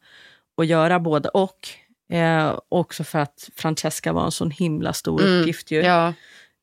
[0.60, 1.68] att göra både och.
[2.12, 5.40] Eh, också för att Francesca var en sån himla stor Mm.
[5.40, 5.70] uppgift.
[5.70, 5.80] Ju.
[5.82, 6.12] Ja.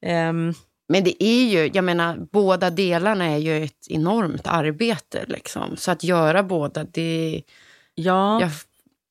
[0.06, 0.54] Ehm,
[0.92, 5.26] Men det är ju, jag menar, båda delarna är ju ett enormt arbete.
[5.28, 5.78] Liksom.
[5.78, 7.42] Så att göra båda, det...
[7.96, 8.42] ja.
[8.42, 8.50] Jag,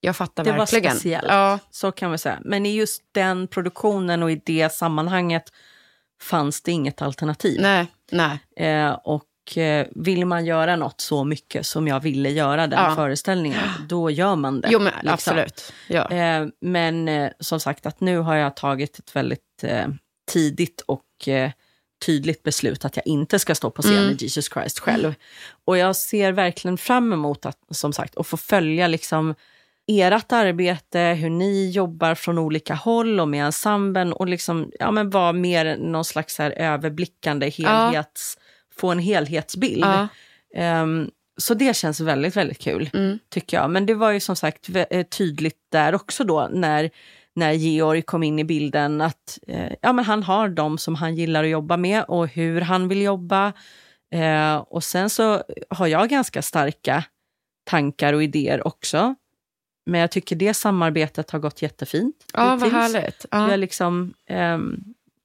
[0.01, 0.93] jag fattar Det var verkligen.
[0.97, 1.27] speciellt.
[1.29, 2.39] Ja, Så kan vi säga.
[2.45, 5.53] Men i just den produktionen och i det sammanhanget
[6.23, 7.61] fanns det inget alternativ.
[7.61, 8.39] nej, nej.
[8.57, 12.95] Eh, och eh, vill man göra något så mycket som jag ville göra den Ja.
[12.95, 14.69] föreställningen, då gör man det.
[14.71, 15.13] Jo, men liksom.
[15.13, 15.73] absolut.
[15.89, 16.11] Ja.
[16.11, 19.87] Eh, men eh, som sagt, att nu har jag tagit ett väldigt eh,
[20.31, 21.51] tidigt och eh,
[22.07, 24.11] tydligt beslut att jag inte ska stå på scen Mm.
[24.11, 25.15] i Jesus Christ själv.
[25.65, 29.35] Och jag ser verkligen fram emot att, som sagt, att få följa liksom
[29.89, 35.11] ert arbete, hur ni jobbar från olika håll och med ensemblen och liksom, ja, men
[35.11, 38.39] vara mer någon slags här överblickande helhets,
[38.77, 39.85] få en helhetsbild.
[39.85, 40.09] Ja.
[40.55, 41.11] Ehm,
[41.41, 43.19] så det känns väldigt, väldigt kul Mm.
[43.29, 43.71] tycker jag.
[43.71, 46.91] Men det var ju som sagt eh, tydligt där också då när,
[47.35, 51.15] när Georg kom in i bilden att eh, ja, men han har de som han
[51.15, 53.53] gillar att jobba med och hur han vill jobba.
[54.15, 57.05] Eh, och sen så har jag ganska starka
[57.65, 59.15] tankar och idéer också.
[59.89, 62.17] Men jag tycker det samarbetet har gått jättefint.
[62.33, 62.73] ja, vad hittills.
[62.75, 63.27] härligt.
[63.33, 63.57] Vi har Ja.
[63.57, 64.77] liksom ehm,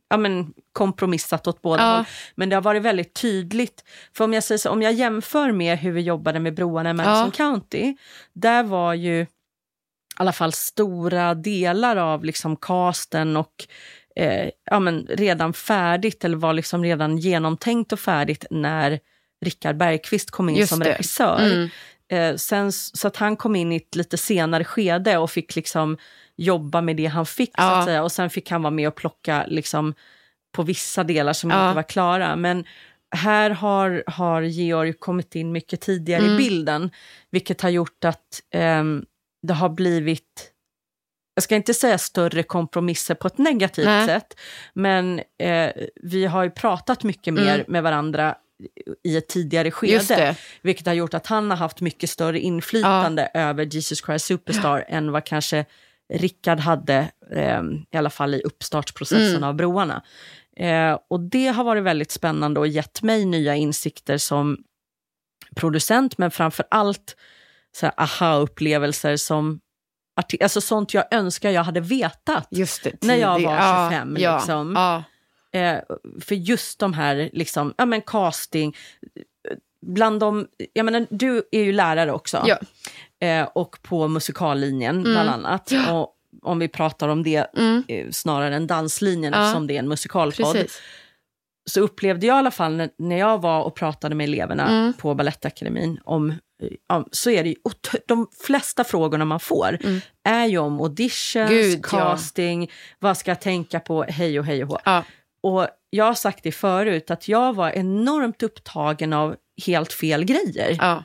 [0.09, 1.95] ja, men kompromissat åt båda Ja.
[1.95, 2.05] håll.
[2.35, 3.83] Men det har varit väldigt tydligt.
[4.13, 6.93] För om jag, säger så, om jag jämför med hur vi jobbade med broarna i
[6.93, 7.95] Madison County,
[8.33, 9.27] där var ju i
[10.15, 13.53] alla fall stora delar av liksom casten och
[14.15, 18.99] eh, ja, men redan färdigt, eller var liksom redan genomtänkt och färdigt när
[19.45, 20.91] Rickard Bergqvist kom in Just som det.
[20.91, 21.39] regissör.
[21.45, 21.69] Mm.
[22.11, 25.97] Eh, sen, så att han kom in i ett lite senare skede och fick liksom
[26.35, 27.49] jobba med det han fick.
[27.49, 27.77] Så Ja.
[27.79, 28.03] att säga.
[28.03, 29.93] Och sen fick han vara med och plocka liksom,
[30.55, 31.67] på vissa delar som Ja.
[31.67, 32.35] inte var klara.
[32.35, 32.65] Men
[33.15, 36.33] här har, har Georg kommit in mycket tidigare Mm.
[36.33, 36.91] i bilden,
[37.29, 39.05] vilket har gjort att ehm,
[39.47, 40.49] det har blivit
[41.35, 44.05] jag ska inte säga större kompromisser på ett negativt Nej.
[44.05, 44.39] sätt,
[44.73, 47.65] men eh, vi har ju pratat mycket mer Mm.
[47.67, 48.35] med varandra
[49.03, 49.93] i ett tidigare skede.
[50.61, 55.11] Vilket har gjort att han har haft mycket större inflytande över Jesus Christ Superstar än
[55.11, 55.65] vad kanske
[56.13, 57.61] Rickard hade, eh,
[57.91, 59.43] i alla fall i uppstartsprocessen Mm.
[59.43, 60.03] av broarna.
[60.57, 64.57] Eh, och det har varit väldigt spännande och gett mig nya insikter som
[65.55, 67.15] producent, men framför allt
[67.77, 69.59] så aha-upplevelser som
[70.41, 72.47] Alltså sånt jag önskar jag hade vetat.
[73.01, 73.07] Det.
[73.07, 74.73] När jag var ja, 25, Ja, liksom.
[74.75, 75.03] ja.
[75.53, 75.79] Eh,
[76.21, 78.75] för just de här, liksom, ja men casting,
[79.85, 82.45] bland de, jag menar du är ju lärare också.
[82.47, 82.57] Ja.
[83.27, 85.11] Eh, och på musikallinjen Mm.
[85.11, 85.71] bland annat.
[85.91, 87.83] Och om vi pratar om det Mm.
[87.87, 89.41] eh, snarare än danslinjen Ja.
[89.43, 90.53] eftersom det är en musikalpodd.
[90.53, 90.81] Precis.
[91.69, 94.93] Så upplevde jag i alla fall när, när jag var och pratade med eleverna Mm.
[94.93, 96.35] på Balettakademin om, eh,
[96.95, 97.55] om så är det ju,
[98.07, 99.99] de flesta frågorna man får Mm.
[100.23, 101.99] är ju om auditions, Gud, ja.
[101.99, 104.79] casting, vad ska jag tänka på, hej och hej och hå.
[104.85, 105.03] Ja.
[105.43, 109.35] Och jag har sagt det förut, att jag var enormt upptagen av
[109.65, 110.77] helt fel grejer.
[110.79, 111.03] Ja.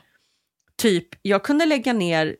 [0.77, 2.35] Typ, jag kunde lägga ner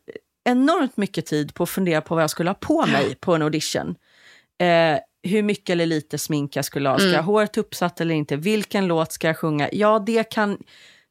[0.49, 3.41] enormt mycket tid på att fundera på vad jag skulle ha på mig på en
[3.41, 3.95] audition.
[4.61, 6.97] Eh, hur mycket eller lite smink jag skulle ha.
[6.97, 7.15] Ska Mm.
[7.15, 8.35] jag ha håret uppsatt eller inte?
[8.35, 9.69] Vilken låt ska jag sjunga?
[9.71, 10.57] Ja, det kan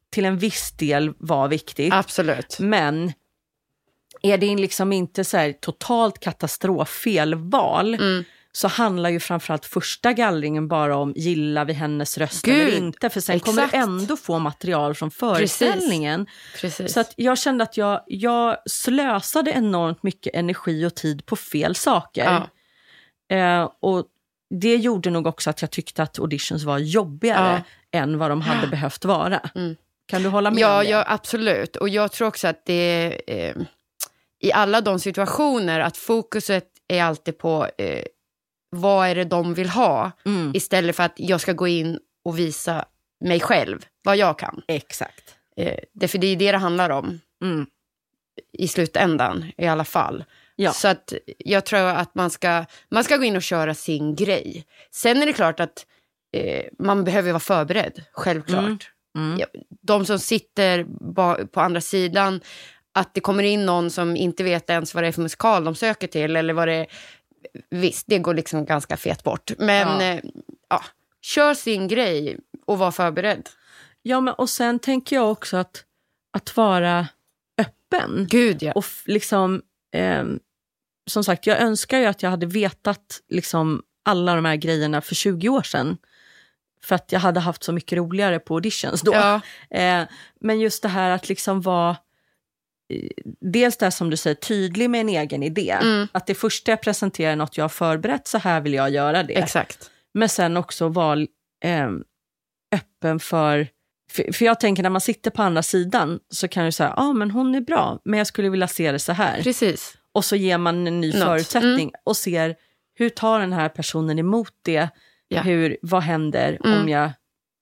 [0.09, 1.93] till en viss del vara viktigt.
[1.93, 2.59] Absolut.
[2.59, 3.13] Men
[4.21, 8.23] är det liksom inte så totalt katastroffel val Mm.
[8.59, 13.09] Så handlar ju framförallt första gallringen bara om gillar vi hennes röst Gud, eller inte.
[13.09, 13.73] För sen kommer exakt.
[13.73, 16.27] du ändå få material från föreställningen.
[16.61, 16.93] Precis.
[16.93, 21.75] Så att jag kände att jag, jag slösade enormt mycket energi och tid på fel
[21.75, 22.23] saker.
[22.23, 22.47] ja.
[23.35, 24.05] Eh, och
[24.49, 28.67] det gjorde nog också att jag tyckte att auditions var jobbigare än vad de hade
[28.67, 29.49] behövt vara.
[29.55, 29.75] Mm.
[30.05, 30.89] Kan du hålla med Ja, om det?
[30.89, 31.75] ja, absolut.
[31.75, 33.55] Och jag tror också att det eh,
[34.39, 38.03] i alla de situationer att fokuset är alltid på eh,
[38.69, 42.39] vad är det de vill ha Mm, istället för att jag ska gå in och
[42.39, 42.85] visa
[43.25, 44.61] mig själv vad jag kan.
[44.67, 45.35] exakt.
[45.57, 47.65] Eh, det, för det är det det handlar om Mm.
[48.53, 50.23] i slutändan i alla fall.
[50.55, 50.73] Ja.
[50.73, 54.65] Så att jag tror att man ska, man ska gå in och köra sin grej.
[54.91, 55.85] Sen är det klart att
[56.37, 58.91] eh, man behöver vara förberedd, självklart.
[59.17, 59.31] Mm.
[59.33, 59.47] Mm.
[59.81, 60.85] De som sitter
[61.45, 62.41] på andra sidan,
[62.93, 65.75] att det kommer in någon som inte vet ens vad det är för musikal de
[65.75, 66.87] söker till eller vad det är.
[67.69, 69.51] Visst, det går liksom ganska fet bort.
[69.57, 70.03] Men Ja.
[70.13, 70.29] ja.
[70.69, 70.83] ja,
[71.21, 73.49] kör sin grej och var förberedd.
[74.01, 75.83] Ja, men och sen tänker jag också att,
[76.33, 77.07] att vara
[77.57, 78.27] öppen.
[78.29, 78.71] Gud ja.
[78.71, 79.61] Och liksom,
[79.93, 80.39] ehm,
[81.09, 85.15] som sagt, jag önskar ju att jag hade vetat liksom alla de här grejerna för
[85.15, 85.97] 20 år sedan.
[86.83, 89.13] För att jag hade haft så mycket roligare på auditions då.
[89.13, 89.41] ja.
[89.69, 90.03] Eh,
[90.41, 91.95] men just det här att liksom vara, eh,
[93.41, 95.77] dels det som du säger, tydlig med en egen idé.
[95.81, 96.07] Mm.
[96.11, 99.23] Att det första jag presenterar är något jag har förberett, så här vill jag göra
[99.23, 99.33] det.
[99.33, 99.91] Exakt.
[100.13, 101.19] Men sen också vara
[101.63, 101.89] eh,
[102.75, 103.67] öppen för...
[104.11, 107.03] För, för jag tänker när man sitter på andra sidan så kan du säga, ja
[107.03, 109.43] ah, men hon är bra, men jag skulle vilja se det så här.
[109.43, 109.97] Precis.
[110.11, 111.15] Och så ger man en ny Något.
[111.15, 111.27] Mm.
[111.27, 112.55] förutsättning och ser
[112.95, 114.89] hur tar den här personen emot det?
[115.27, 115.41] Ja.
[115.41, 116.81] Hur, vad händer Mm.
[116.81, 117.11] om jag...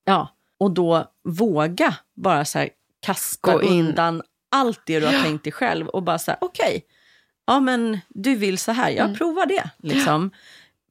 [0.05, 2.69] Ja, och då våga bara så här
[2.99, 3.95] kasta Gå in.
[4.51, 6.85] Allt det du har tänkt dig själv och bara säga okej,
[7.45, 9.17] ja men du vill så här, jag Mm.
[9.17, 9.69] provar det.
[9.77, 10.31] Liksom.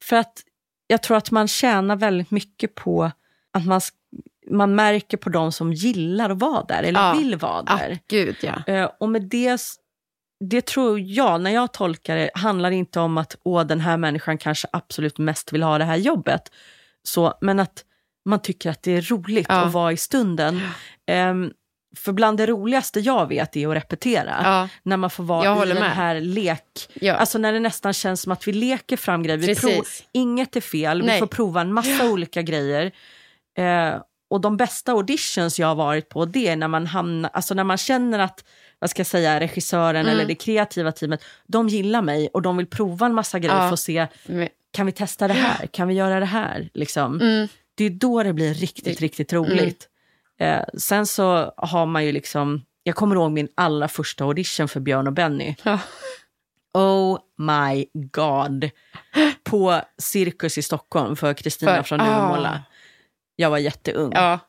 [0.01, 0.43] För att
[0.87, 3.11] jag tror att man tjänar väldigt mycket på
[3.53, 3.81] att man,
[4.51, 7.13] man märker på de som gillar att vara där eller Ja.
[7.13, 7.99] vill vara Ah, där.
[8.07, 8.73] gud ja.
[8.73, 9.61] Eh, och med det,
[10.39, 14.37] det tror jag, när jag tolkar det, handlar inte om att åh, den här människan
[14.37, 16.51] kanske absolut mest vill ha det här jobbet.
[17.03, 17.83] Så, men att
[18.25, 19.55] man tycker att det är roligt Ja.
[19.65, 20.61] att vara i stunden.
[21.05, 21.51] Ehm,
[21.97, 24.35] för bland det roligaste jag vet är att repetera.
[24.43, 25.91] Ja, När man får vara i den med.
[25.95, 26.63] här lek...
[26.93, 27.13] ja.
[27.13, 29.37] Alltså när det nästan känns som att vi leker fram grejer.
[29.37, 31.19] Vi prov, inget är fel, vi Nej.
[31.19, 32.91] får prova en massa olika grejer.
[33.57, 37.53] Eh, och de bästa auditions jag har varit på, det är när man hamnar, alltså
[37.53, 38.43] när man känner att,
[38.79, 40.13] vad ska jag säga, regissören Mm.
[40.13, 43.67] eller det kreativa teamet, de gillar mig och de vill prova en massa grejer Ja.
[43.67, 44.07] för att se,
[44.73, 45.67] kan vi testa det här?
[45.67, 46.69] Kan vi göra det här?
[46.73, 47.21] Liksom.
[47.21, 47.47] Mm.
[47.75, 49.87] Det är då det blir riktigt, riktigt roligt.
[50.39, 54.79] Eh, sen så har man ju liksom, jag kommer ihåg min allra första audition för
[54.79, 55.55] Björn och Benny.
[55.63, 55.79] Ja.
[56.73, 58.69] Oh my god.
[59.43, 62.05] På Cirkus i Stockholm för Kristina från ah.
[62.05, 62.63] Duvemåla.
[63.35, 64.39] Jag var jätteung Ja.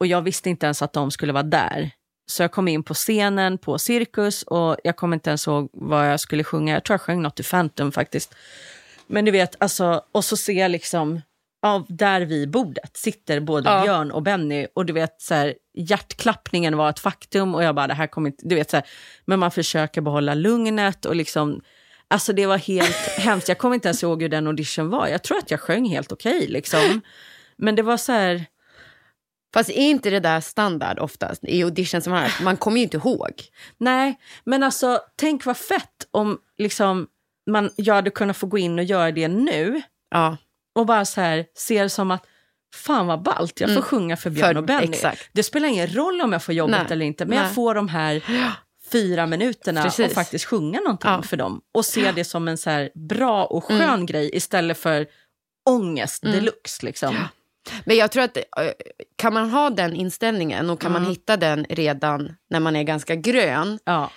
[0.00, 1.90] och jag visste inte ens att de skulle vara där.
[2.26, 6.12] Så jag kom in på scenen på Cirkus och jag kommer inte ens ihåg vad
[6.12, 6.74] jag skulle sjunga.
[6.74, 8.34] Jag tror jag sjöng något i Phantom faktiskt.
[9.06, 11.20] Men du vet, alltså, och så ser jag liksom,
[11.62, 13.82] ja, där vid bordet sitter både Ja.
[13.82, 17.86] Björn och Benny och du vet så här, hjärtklappningen var ett faktum och jag bara,
[17.86, 18.86] det här kommer inte, du vet så här,
[19.24, 21.60] men man försöker behålla lugnet och liksom,
[22.08, 23.48] alltså det var helt hemskt.
[23.48, 25.08] Jag kommer inte ens ihåg hur den audition var.
[25.08, 27.00] Jag tror att jag sjöng helt okej liksom.
[27.56, 28.44] Men det var så här,
[29.54, 32.30] Fast är inte det där standard oftast i auditionsammanhang?
[32.42, 33.32] Man kommer ju inte ihåg.
[33.78, 37.06] Nej, men alltså tänk vad fett om liksom,
[37.50, 40.36] man, jag hade kunnat få gå in och göra det nu Ja,
[40.78, 42.24] och bara så här, se det som att
[42.74, 43.82] fan vad ballt, jag får Mm.
[43.82, 44.86] sjunga för Björn För- och Benny.
[44.94, 45.28] exakt.
[45.32, 47.44] Det spelar ingen roll om jag får jobbet Nej, eller inte, men nej.
[47.46, 48.22] jag får de här
[48.92, 50.06] fyra minuterna Precis.
[50.06, 51.22] och faktiskt sjunga någonting Ja.
[51.22, 51.60] för dem.
[51.74, 54.06] Och se det som en så här bra och skön Mm.
[54.06, 55.06] grej istället för
[55.70, 56.36] ångest Mm.
[56.36, 56.86] deluxe.
[56.86, 57.16] Liksom.
[57.84, 58.42] Men jag tror att eh,
[59.16, 61.10] kan man ha den inställningen och kan man Mm.
[61.10, 63.78] hitta den redan när man är ganska grön.
[63.84, 64.10] Ja.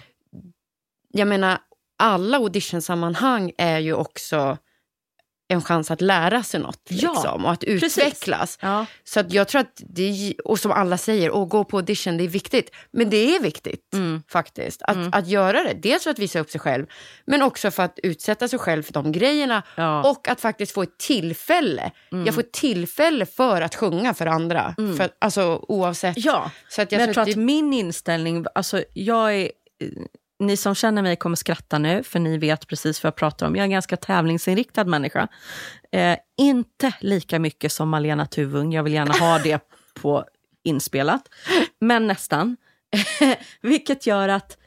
[1.13, 1.57] Jag menar,
[1.99, 4.57] alla auditionsammanhang är ju också
[5.51, 8.57] en chans att lära sig något Ja, liksom, och att utvecklas.
[8.61, 8.85] Ja.
[9.03, 12.23] Så att jag tror att det och som alla säger, åh, gå på audition, det
[12.23, 12.69] är viktigt.
[12.91, 14.23] Men det är viktigt Mm.
[14.29, 15.73] faktiskt, att, att göra det.
[15.73, 16.85] Dels för att visa upp sig själv,
[17.25, 19.63] men också för att utsätta sig själv för de grejerna.
[19.75, 19.99] Ja.
[19.99, 20.11] Mm.
[20.11, 21.91] Och att faktiskt få ett tillfälle.
[22.25, 24.75] Jag får tillfälle för att sjunga för andra.
[24.97, 26.17] För, alltså oavsett.
[26.17, 29.51] Ja, Så att men jag tror att att det- min inställning, alltså jag är,
[30.41, 33.55] ni som känner mig kommer skratta nu, för ni vet precis vad jag pratar om.
[33.55, 35.27] Jag är en ganska tävlingsinriktad människa.
[35.91, 39.59] Eh, inte lika mycket som Malena Tuvung, jag vill gärna ha det
[40.01, 40.25] på
[40.63, 41.29] inspelat,
[41.79, 42.57] men nästan.
[43.61, 44.57] Vilket gör att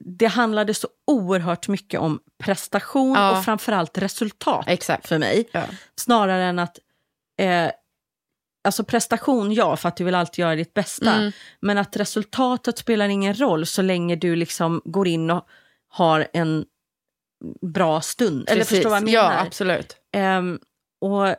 [0.00, 3.38] det handlade så oerhört mycket om prestation Ja.
[3.38, 5.08] och framförallt resultat Exakt.
[5.08, 5.48] för mig.
[5.52, 5.62] Ja.
[5.96, 6.78] Snarare än att...
[7.38, 7.70] Eh,
[8.64, 11.12] alltså prestation, ja, för att du vill alltid göra ditt bästa.
[11.14, 11.32] Mm.
[11.60, 15.46] Men att resultatet spelar ingen roll så länge du liksom går in och
[15.88, 16.64] har en
[17.62, 18.48] bra stund.
[18.48, 18.76] Eller Precis.
[18.76, 19.46] förstår vad jag Ja, menar?
[19.46, 19.96] absolut.
[20.12, 20.58] Ehm,
[21.00, 21.36] och,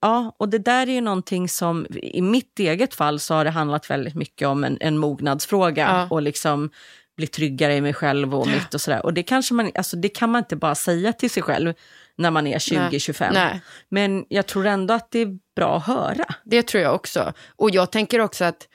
[0.00, 3.50] ja, och det där är ju någonting som, i mitt eget fall så har det
[3.50, 6.06] handlat väldigt mycket om en, en mognadsfråga Ja.
[6.10, 6.70] och liksom
[7.16, 9.04] bli tryggare i mig själv och mitt och sådär.
[9.06, 11.74] Och det, kanske man, alltså det kan man inte bara säga till sig själv
[12.18, 13.30] när man är 20-25.
[13.32, 13.60] Nej.
[13.88, 16.24] Men jag tror ändå att det är bra att höra.
[16.44, 17.32] Det tror jag också.
[17.56, 18.68] Och jag tänker också att,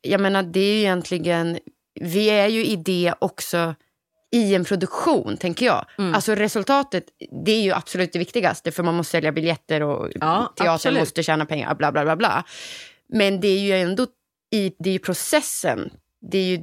[0.00, 1.58] jag menar det är ju egentligen,
[2.00, 3.74] vi är ju i det också
[4.32, 5.86] i en produktion, tänker jag.
[5.98, 6.14] Mm.
[6.14, 7.04] Alltså resultatet,
[7.44, 11.00] det är ju absolut det viktigaste, för man måste sälja biljetter och Ja, teatern absolut.
[11.00, 12.44] måste tjäna pengar, bla bla bla bla.
[13.08, 14.06] Men det är ju ändå
[14.52, 15.90] i det är processen,
[16.30, 16.58] det är ju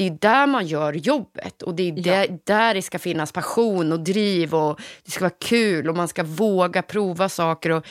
[0.00, 2.02] det är där man gör jobbet och det är Ja.
[2.02, 6.08] där, där det ska finnas passion och driv och det ska vara kul och man
[6.08, 7.70] ska våga prova saker.
[7.70, 7.86] Och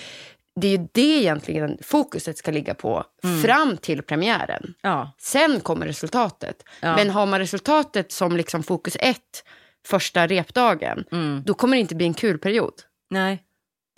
[0.62, 3.41] det är ju det egentligen fokuset ska ligga på Mm.
[3.41, 4.74] fram till premiären.
[4.82, 6.64] Ja, Sen kommer resultatet.
[6.82, 6.95] Ja.
[6.95, 9.43] Men har man resultatet som liksom fokus ett
[9.88, 11.43] första repdagen, mm.
[11.45, 12.74] då kommer det inte bli en kul period.
[13.10, 13.43] nej.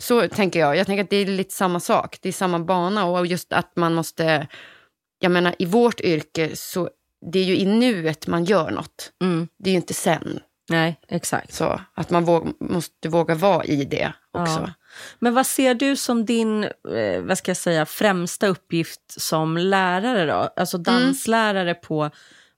[0.02, 0.76] Så tänker jag.
[0.76, 2.18] Jag tänker att det är lite samma sak.
[2.22, 4.48] Det är samma bana och just att man måste...
[5.20, 6.90] Jag menar, i vårt yrke så
[7.32, 9.12] det är ju i nuet man gör något.
[9.22, 9.48] Mm.
[9.60, 10.40] Det är ju inte sen.
[10.70, 11.54] Nej, exakt.
[11.54, 14.54] Så att man våg, måste våga vara i det också.
[14.54, 14.74] Ja.
[15.20, 20.26] Men vad ser du som din eh, vad ska jag säga, främsta uppgift som lärare
[20.26, 20.54] då?
[20.56, 20.84] Alltså Mm.
[20.84, 22.10] danslärare på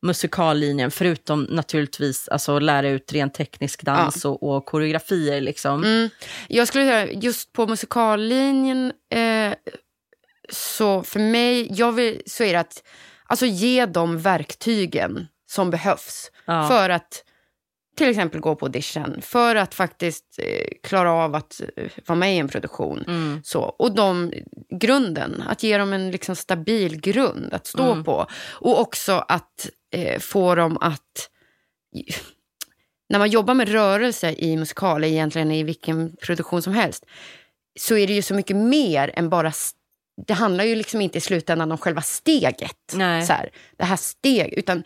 [0.02, 5.42] musikallinjen, förutom naturligtvis alltså, lära ut rent teknisk dans och, och koreografier.
[5.42, 5.84] Liksom.
[5.84, 6.10] Mm.
[6.48, 9.54] Jag skulle säga, just på musikallinjen, eh,
[10.52, 12.84] så för mig, jag vill, så är det att
[13.26, 16.68] alltså, ge de verktygen som behövs Ja.
[16.68, 17.24] för att
[17.98, 22.36] till exempel gå på audition, för att faktiskt eh, klara av att eh, vara med
[22.36, 23.04] i en produktion.
[23.08, 23.42] Mm.
[23.44, 24.34] Så, och de,
[24.70, 28.04] grunden, att ge dem en liksom stabil grund att stå Mm.
[28.04, 28.28] på.
[28.52, 31.30] Och också att eh, få dem att...
[33.10, 37.06] När man jobbar med rörelse i musikal, egentligen i vilken produktion som helst,
[37.80, 39.52] så är det ju så mycket mer än bara...
[40.28, 42.94] Det handlar ju liksom inte i slutändan om själva steget.
[42.94, 43.26] Nej.
[43.26, 44.84] Så här, det här steg, utan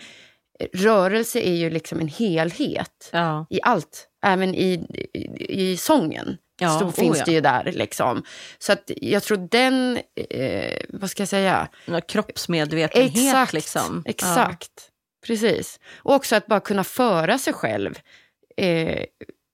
[0.74, 3.46] rörelse är ju liksom en helhet Ja.
[3.50, 6.38] i allt, även i, i, i sången.
[6.60, 7.26] Ja, så oh finns ja.
[7.26, 7.72] det ju där.
[7.72, 8.24] Liksom.
[8.60, 10.00] Så att jag tror den,
[10.30, 11.68] eh, vad ska jag säga?
[12.08, 14.04] Kroppsmedvetenhet Exakt, liksom.
[14.06, 14.72] exakt.
[15.28, 15.80] Precis.
[15.98, 18.00] Och också att bara kunna föra sig själv
[18.58, 19.04] eh,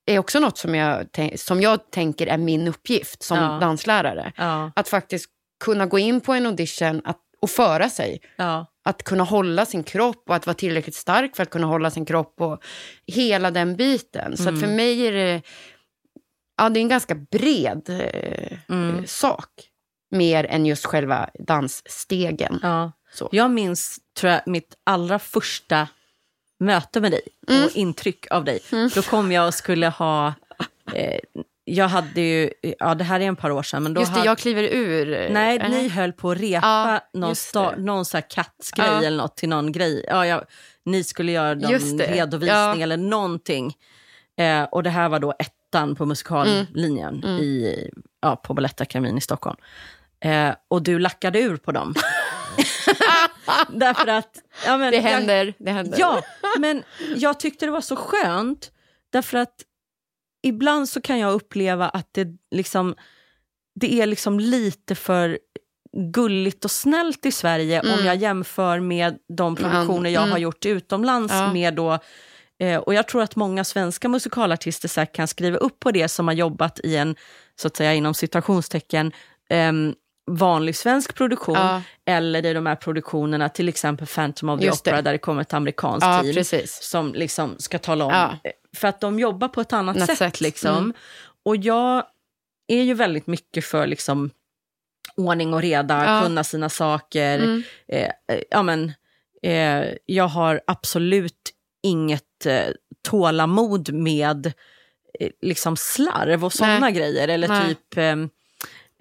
[0.05, 1.05] är också något som jag,
[1.35, 3.57] som jag tänker är min uppgift som Ja.
[3.61, 4.33] danslärare.
[4.37, 4.71] Ja.
[4.75, 5.29] Att faktiskt
[5.63, 8.21] kunna gå in på en audition att, och föra sig.
[8.35, 8.65] Ja.
[8.85, 12.05] Att kunna hålla sin kropp och att vara tillräckligt stark för att kunna hålla sin
[12.05, 12.63] kropp och
[13.07, 14.37] hela den biten.
[14.37, 15.41] Så att för mig är det,
[16.57, 19.07] ja, det är en ganska bred eh, Mm.
[19.07, 19.49] sak.
[20.11, 22.59] Mer än just själva dansstegen.
[22.61, 22.91] Ja.
[23.13, 23.29] Så.
[23.31, 25.87] Jag minns tror jag, mitt allra första
[26.59, 27.63] möte med dig Mm.
[27.65, 28.59] och intryck av dig.
[28.95, 30.33] Då kom jag och skulle ha...
[30.93, 31.19] Eh,
[31.65, 32.49] jag hade ju...
[32.79, 33.83] Ja, det här är en par år sedan.
[33.83, 35.29] Men då Just det, hade, jag kliver ur.
[35.29, 39.03] Nej, eh, ni höll på att repa Ja, någon, sta, någon så kattgrej Ja.
[39.03, 40.05] eller något till någon grej.
[40.07, 40.43] Ja, jag,
[40.85, 42.75] ni skulle göra någon redovisning ja.
[42.79, 43.73] eller någonting.
[44.37, 47.39] Eh, och det här var då ettan på musikallinjen Mm.
[47.39, 47.89] i,
[48.21, 49.57] ja, på Balettakademin i Stockholm.
[50.19, 51.93] Eh, och du lackade ur på dem.
[53.69, 54.37] Därför att...
[54.65, 55.53] Ja, men Det jag- händer.
[55.59, 55.97] Det händer.
[55.99, 56.21] Ja,
[56.59, 56.83] men
[57.15, 58.71] jag tyckte det var så skönt
[59.11, 59.53] därför att
[60.43, 62.95] ibland så kan jag uppleva att det liksom
[63.75, 65.39] det är liksom lite för
[66.13, 68.05] gulligt och snällt i Sverige om Mm.
[68.05, 70.31] jag jämför med de produktioner jag mm.
[70.31, 71.53] har gjort utomlands Ja.
[71.53, 71.99] med då
[72.59, 76.27] eh, och jag tror att många svenska musikalartister säkert kan skriva upp på det som
[76.27, 77.15] har jobbat i en,
[77.55, 79.11] så att säga inom citationstecken,
[79.49, 79.93] ehm,
[80.31, 81.81] vanlig svensk produktion Ja.
[82.05, 84.91] eller i de här produktionerna, till exempel Phantom of the Just det.
[84.91, 86.83] Opera där det kommer ett amerikanskt Ja, team precis.
[86.83, 88.51] som liksom ska tala om, Ja.
[88.77, 90.17] för att de jobbar på ett annat sätt.
[90.17, 90.41] sätt.
[90.41, 90.77] Liksom.
[90.77, 90.93] Mm.
[91.45, 92.03] Och jag
[92.67, 94.29] är ju väldigt mycket för liksom
[95.17, 97.37] ordning och reda, kunna sina saker.
[97.39, 97.63] Mm.
[97.87, 98.91] Eh, eh, ja, men,
[99.43, 101.51] eh, jag har absolut
[101.83, 102.65] inget eh,
[103.01, 104.45] tålamod med
[105.19, 107.27] eh, liksom slarv och sådana grejer.
[107.27, 107.67] Eller Nej.
[107.67, 107.97] typ,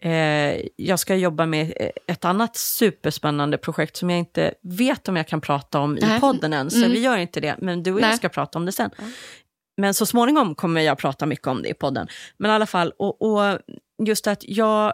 [0.02, 5.16] eh, jag ska jobba med eh, ett annat superspännande projekt som jag inte vet om
[5.16, 6.70] jag kan prata om i podden än.
[6.70, 6.90] Så Mm.
[6.90, 8.16] vi gör inte det, men du och jag Nej.
[8.16, 8.90] ska prata om det sen.
[9.76, 12.06] Men så småningom kommer jag prata mycket om det i podden.
[12.36, 13.58] Men i alla fall, och, och
[14.06, 14.92] just att jag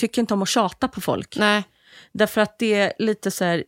[0.00, 1.36] tycker inte om att tjata på folk.
[1.38, 1.64] Nej.
[2.12, 3.64] Därför att det är lite så här,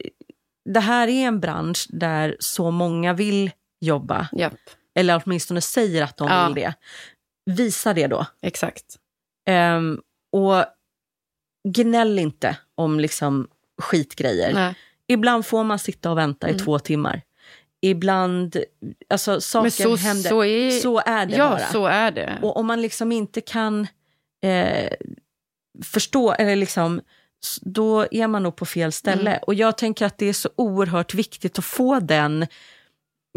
[0.74, 4.28] det här är en bransch där så många vill jobba.
[4.32, 4.55] Japp.
[4.95, 6.47] Eller åtminstone säger att de Ja.
[6.47, 6.74] vill det.
[7.57, 8.26] Visa det då.
[8.43, 8.84] Exakt.
[9.49, 10.01] Ehm,
[10.32, 10.64] och
[11.73, 13.49] gnäll inte om liksom
[13.83, 14.55] skitgrejer.
[14.55, 14.75] Nej.
[15.07, 16.64] Ibland får man sitta och vänta i Mm.
[16.64, 17.23] två timmar.
[17.81, 18.57] Ibland,
[19.11, 20.31] alltså saker så, händer.
[20.31, 21.66] så är, så är det ja, bara.
[21.66, 22.39] så är det.
[22.43, 23.87] Och om man liksom inte kan
[24.43, 24.93] eh,
[25.85, 27.01] förstå, eller liksom,
[27.61, 29.31] då är man nog på fel ställe.
[29.31, 29.43] Mm.
[29.47, 32.47] Och jag tänker att det är så oerhört viktigt att få den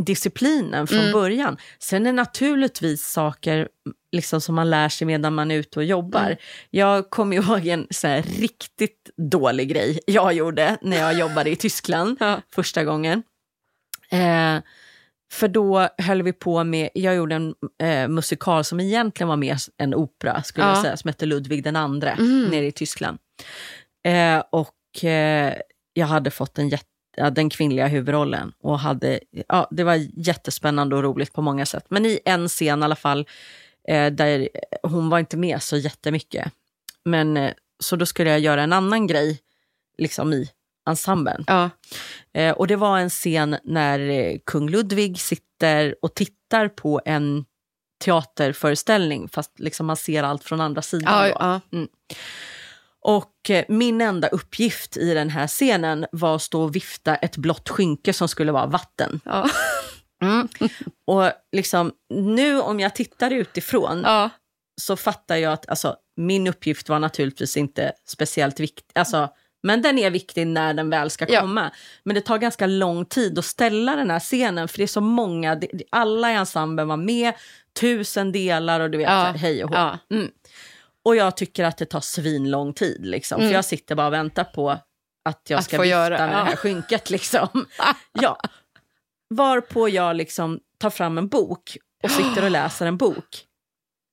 [0.05, 1.11] disciplinen från Mm.
[1.13, 1.57] början.
[1.79, 3.67] Sen är naturligtvis saker
[4.11, 6.25] liksom, som man lär sig medan man är ute och jobbar.
[6.25, 6.37] Mm.
[6.69, 11.55] Jag kommer ihåg en så här, riktigt dålig grej jag gjorde när jag jobbade i
[11.55, 12.41] Tyskland Ja.
[12.55, 13.23] första gången.
[14.11, 14.57] Eh,
[15.33, 19.57] för då höll vi på med, jag gjorde en eh, musikal som egentligen var mer
[19.77, 20.69] en opera, skulle Ja.
[20.73, 22.43] jag säga, som hette Ludvig den andre, Mm.
[22.43, 23.17] nere i Tyskland.
[24.07, 25.53] Eh, och eh,
[25.93, 26.85] jag hade fått den, jätte,
[27.31, 31.85] den kvinnliga huvudrollen och hade, ja, det var jättespännande och roligt på många sätt.
[31.89, 33.27] Men i en scen i alla fall,
[33.87, 34.49] eh, där
[34.83, 36.51] hon var inte med så jättemycket.
[37.05, 39.39] Men eh, så då skulle jag göra en annan grej,
[39.97, 40.49] liksom i
[40.89, 41.43] ensemblen.
[41.47, 41.69] Ja.
[42.33, 47.45] Eh, och det var en scen när eh, kung Ludvig sitter och tittar på en
[48.03, 51.29] teaterföreställning, fast liksom man ser allt från andra sidan.
[51.29, 51.79] Ja, ja.
[53.01, 57.37] Och eh, min enda uppgift i den här scenen var att stå och vifta ett
[57.37, 59.19] blått skynke som skulle vara vatten.
[59.25, 59.49] Ja.
[61.07, 64.29] Och liksom, nu om jag tittar utifrån ja.
[64.81, 68.91] så fattar jag att alltså, min uppgift var naturligtvis inte speciellt viktig.
[68.95, 69.29] Alltså,
[69.63, 71.41] men den är viktig när den väl ska Ja.
[71.41, 71.71] komma.
[72.03, 75.01] Men det tar ganska lång tid att ställa den här scenen för det är så
[75.01, 77.33] många, alla i ensemblen var med,
[77.79, 79.33] tusen delar och du vet, Ja.
[79.37, 79.75] hej och hå.
[79.75, 79.97] Ja.
[80.15, 80.31] Mm.
[81.05, 83.39] Och jag tycker att det tar svinlång tid liksom.
[83.39, 83.49] Mm.
[83.49, 84.69] För jag sitter bara och väntar på
[85.29, 86.37] att jag Att ska vifta göra, med ja.
[86.37, 87.47] det här skynket liksom.
[88.11, 88.39] ja.
[89.29, 93.45] Varpå jag liksom tar fram en bok och sitter och läser en bok.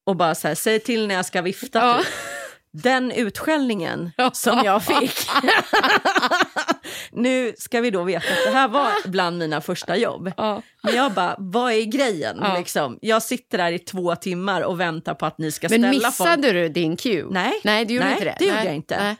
[0.06, 1.78] Och bara så här, säg till när jag ska vifta.
[1.78, 1.98] Ja.
[1.98, 2.06] Typ.
[2.82, 5.12] Den utskällningen som jag fick.
[7.12, 10.32] nu ska vi då veta att det här var bland mina första jobb.
[10.36, 10.62] Ja.
[10.82, 12.38] Men jag bara, vad är grejen?
[12.42, 12.58] Ja.
[12.58, 12.98] Liksom?
[13.02, 16.30] Jag sitter där i två timmar och väntar på att ni ska Men ställa folk.
[16.30, 17.26] missade du din cue?
[17.30, 17.60] Nej.
[17.64, 18.36] Nej, du gjorde Nej, inte det?
[18.38, 18.66] det gjorde Nej.
[18.66, 18.96] jag inte.
[19.02, 19.16] Nej.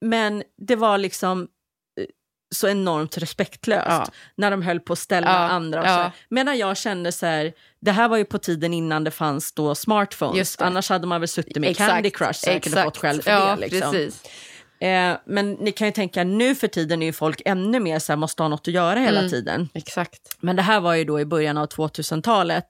[0.00, 1.46] Men det var liksom eh,
[2.54, 4.06] så enormt respektlöst Ja.
[4.36, 5.80] när de höll på att ställa andra.
[5.82, 6.10] Och så.
[6.30, 9.74] Medan jag kände så här, det här var ju på tiden innan det fanns då
[9.74, 10.56] smartphones.
[10.60, 13.56] Annars hade man väl suttit med Exakt, Candy Crush säkert och fått själv för ja,
[13.56, 13.68] det.
[13.68, 13.92] Liksom.
[13.92, 14.22] Precis.
[14.80, 18.12] Eh, men ni kan ju tänka, nu för tiden är ju folk ännu mer så
[18.12, 19.30] här, måste ha något att göra hela Mm.
[19.30, 19.68] tiden.
[19.74, 20.36] Exakt.
[20.40, 22.66] Men det här var ju då i början av 2000-talet.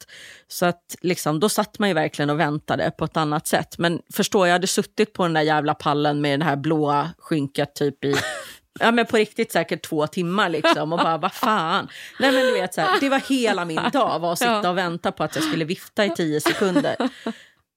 [0.48, 3.78] Så att liksom, då satt man ju verkligen och väntade på ett annat sätt.
[3.78, 7.74] Men förstå, jag hade suttit på den där jävla pallen med det här blåa skynket
[7.74, 8.14] typ i
[8.80, 11.88] Ja men på riktigt säkert två timmar liksom och bara vad fan.
[12.20, 14.68] Nej men du vet så här, det var hela min dag var att sitta Ja.
[14.70, 16.96] och vänta på att jag skulle vifta i tio sekunder.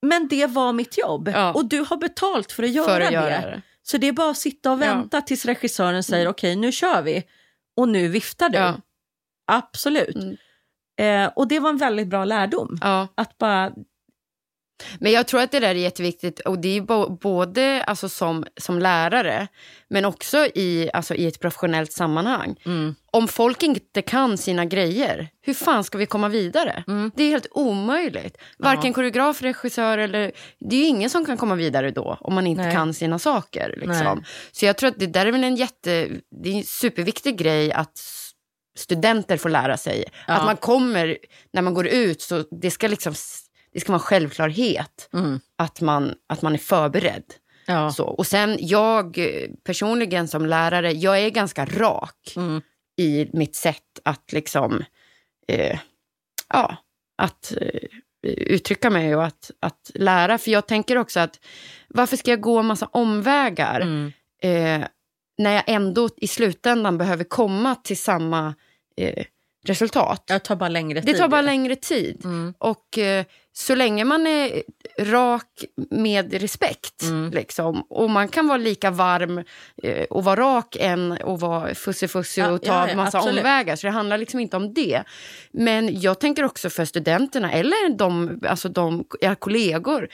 [0.02, 1.54] Men det var mitt jobb Ja.
[1.54, 3.14] och du har betalt för att göra, För att det.
[3.14, 3.62] göra det.
[3.84, 4.86] Så det är bara att sitta och Ja.
[4.86, 7.24] vänta tills regissören säger okej nu kör vi.
[7.78, 8.58] Och nu viftar du.
[8.58, 8.76] Ja.
[9.52, 10.16] Absolut.
[10.16, 10.38] Mm.
[11.26, 12.78] Eh, och det var en väldigt bra lärdom.
[12.82, 13.08] Ja.
[13.16, 13.72] Att bara,
[15.00, 16.82] Men jag tror att det där är jätteviktigt och det är
[17.18, 19.48] både alltså som, som lärare
[19.90, 22.56] men också i, alltså i ett professionellt sammanhang.
[22.66, 26.84] mm, Om folk inte kan sina grejer, hur fan ska vi komma vidare?
[26.88, 27.12] Mm.
[27.16, 28.38] Det är helt omöjligt.
[28.58, 30.32] Varken koreograf, regissör eller...
[30.60, 32.74] Det är ju ingen som kan komma vidare då om man inte Nej.
[32.74, 33.76] kan sina saker.
[33.78, 34.24] Liksom.
[34.52, 36.10] Så jag tror att det där är väl en jätte...
[36.44, 38.00] Det är en superviktig grej att
[38.78, 40.06] studenter får lära sig.
[40.28, 40.34] Ja.
[40.34, 41.18] Att man kommer,
[41.54, 43.14] när man går ut, så det ska liksom...
[43.74, 47.24] Det ska vara en självklarhet mm, att man, att man är förberedd.
[47.66, 48.06] ja, Så.
[48.06, 52.62] Och sen jag eh, personligen som lärare, jag är ganska rak mm,
[52.98, 54.84] i mitt sätt att liksom,
[55.48, 55.80] eh,
[56.50, 56.78] ja,
[57.18, 57.90] att eh,
[58.28, 60.38] uttrycka mig och att, att lära.
[60.38, 61.40] För jag tänker också att
[61.88, 64.12] varför ska jag gå en massa omvägar mm,
[64.42, 64.88] eh,
[65.38, 68.56] när jag ändå i slutändan behöver komma till samma,
[68.98, 69.26] eh,
[69.64, 70.24] resultat.
[70.28, 71.14] Det tar bara längre tid.
[71.14, 72.22] Det tar bara längre tid.
[72.26, 72.54] Mm.
[72.58, 74.64] Och eh, så länge man är
[75.00, 77.32] rak med respekt, Mm.
[77.32, 79.44] liksom, och man kan vara lika varm
[79.84, 83.40] eh, och vara rak än och vara fussig-fussig Ja, och ta ja, ja, massa absolut.
[83.40, 83.76] omvägar.
[83.76, 85.04] Så det handlar liksom inte om det.
[85.52, 90.08] Men jag tänker också för studenterna eller de, alltså de era kollegor.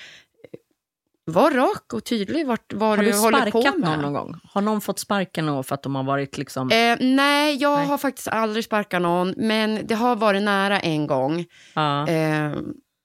[1.32, 3.80] Var rak och tydlig vart, vad Har du, du håller på med.
[3.80, 4.40] någon någon gång?
[4.44, 6.72] Har någon fått sparken någon för att de har varit liksom...
[6.72, 7.88] Eh, nej, jag Nej.
[7.88, 11.46] har faktiskt aldrig sparkat någon, men det har varit nära en gång.
[11.76, 12.46] ja, Eh,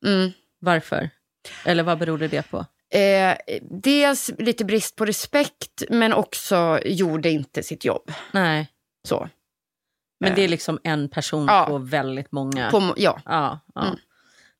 [0.06, 0.30] mm.
[0.60, 1.10] varför?
[1.64, 2.66] Eller vad berodde det på?
[2.98, 3.36] Eh,
[3.82, 8.12] dels lite brist på respekt, men också gjorde inte sitt jobb.
[8.32, 8.68] Nej,
[9.08, 9.28] Så.
[10.20, 10.36] men Eh.
[10.36, 11.64] det är liksom en person Ja.
[11.68, 12.70] på väldigt många.
[12.70, 13.82] På, ja, Ja, ja.
[13.82, 13.96] Mm.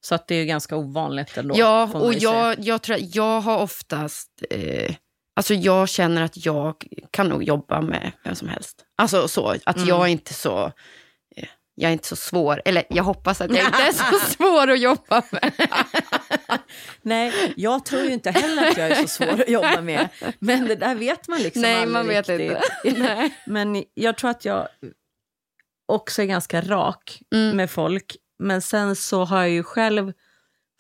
[0.05, 1.55] Så att det är ganska ovanligt ändå.
[1.59, 4.31] ja och jag, jag, tror, jag har oftast...
[4.51, 4.95] Eh,
[5.37, 6.75] alltså jag känner att jag
[7.11, 8.85] kan nog jobba med vem som helst.
[8.99, 9.89] Alltså så, att Mm.
[9.89, 10.65] jag är inte så...
[11.37, 14.71] eh, Jag är inte så svår, eller jag hoppas att jag inte är så svår
[14.71, 15.53] att jobba med.
[17.03, 20.09] Nej, jag tror ju inte heller att jag är så svår att jobba med.
[20.39, 22.59] Men det där vet man liksom Nej, aldrig man vet riktigt.
[22.85, 23.01] inte.
[23.15, 23.35] Nej.
[23.47, 24.69] Men jag tror att jag
[25.89, 27.57] också är ganska rak Mm.
[27.57, 28.17] med folk.
[28.39, 30.13] Men sen så har jag ju själv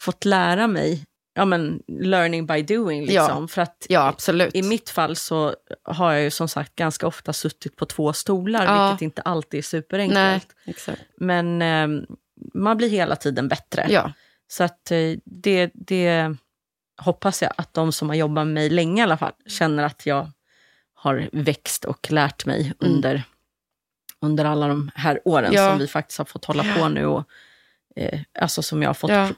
[0.01, 3.43] fått lära mig, ja men learning by doing liksom.
[3.43, 3.49] Ja.
[3.49, 4.15] För att Ja,
[4.55, 8.65] i mitt fall så har jag ju som sagt ganska ofta suttit på två stolar,
[8.65, 8.89] Ja.
[8.89, 10.15] vilket inte alltid är superenkelt.
[10.15, 11.03] Nej, exakt.
[11.17, 11.89] Men eh,
[12.55, 13.87] man blir hela tiden bättre.
[13.91, 14.13] Ja.
[14.49, 16.37] Så att eh, det, det
[16.97, 20.07] hoppas jag att de som har jobbat med mig länge i alla fall känner att
[20.07, 20.31] jag
[20.95, 23.23] har växt och lärt mig under,
[24.25, 25.63] under alla de här åren Mm.
[25.65, 25.71] Ja.
[25.71, 27.07] som vi faktiskt har fått hålla på nu.
[27.07, 27.25] Och,
[27.97, 29.29] eh, alltså som jag har fått Ja.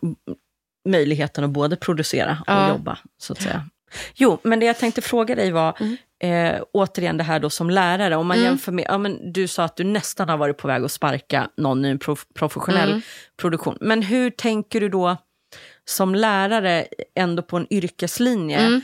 [0.89, 2.69] möjligheten att både producera och Ja.
[2.69, 2.99] jobba.
[3.19, 3.65] så att säga.
[4.15, 5.97] Jo, men det jag tänkte fråga dig var, Mm.
[6.55, 8.47] eh, återigen det här då som lärare, om man Mm.
[8.49, 11.49] jämför med, ja, men du sa att du nästan har varit på väg att sparka
[11.57, 13.03] någon i en prof- professionell Mm.
[13.37, 13.79] produktion.
[13.81, 15.17] Men hur tänker du då
[15.85, 18.81] som lärare ändå på en yrkeslinje?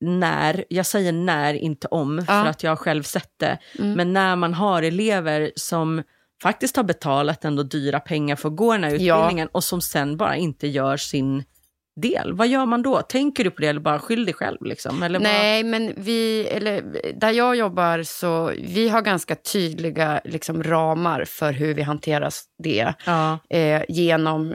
[0.00, 2.24] När, jag säger när, inte om, Ja.
[2.42, 3.58] för att jag har själv sett det.
[3.78, 3.92] Mm.
[3.92, 6.02] Men när man har elever som
[6.42, 8.96] faktiskt har betalat ändå dyra pengar för att gå den här Ja.
[8.96, 11.44] utbildningen och som sen bara inte gör sin
[12.00, 12.32] del.
[12.32, 13.02] Vad gör man då?
[13.02, 14.58] Tänker du på det eller bara skyll dig själv?
[14.64, 15.02] Liksom?
[15.02, 16.82] Eller Nej, men vi, eller
[17.20, 22.30] där jag jobbar så vi har ganska tydliga liksom, ramar för hur vi hanterar
[22.62, 22.92] det.
[23.06, 24.54] Ja, Eh, genom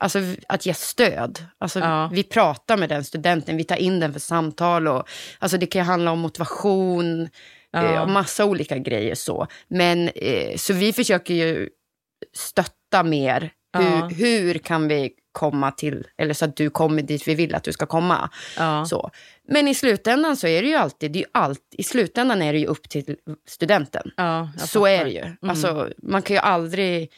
[0.00, 1.44] alltså, att ge stöd.
[1.58, 2.10] Alltså, Ja.
[2.12, 4.88] Vi pratar med den studenten, vi tar in den för samtal.
[4.88, 7.28] Och, alltså, det kan ju handla om motivation
[7.72, 7.84] Ja.
[7.94, 9.14] eh, och massa olika grejer.
[9.14, 11.68] Så, Men, eh, så vi försöker ju
[12.36, 13.50] stötta mer.
[13.78, 14.06] Hur, Ja.
[14.08, 17.72] hur kan vi komma till, eller så att du kommer dit vi vill att du
[17.72, 18.30] ska komma.
[18.58, 19.10] ja, Så.
[19.48, 22.52] Men i slutändan så är det ju alltid, det är ju allt, i slutändan är
[22.52, 23.16] det ju upp till
[23.48, 24.10] studenten.
[24.16, 25.36] ja, Så är det ju.
[25.50, 27.10] Alltså, man kan ju aldrig,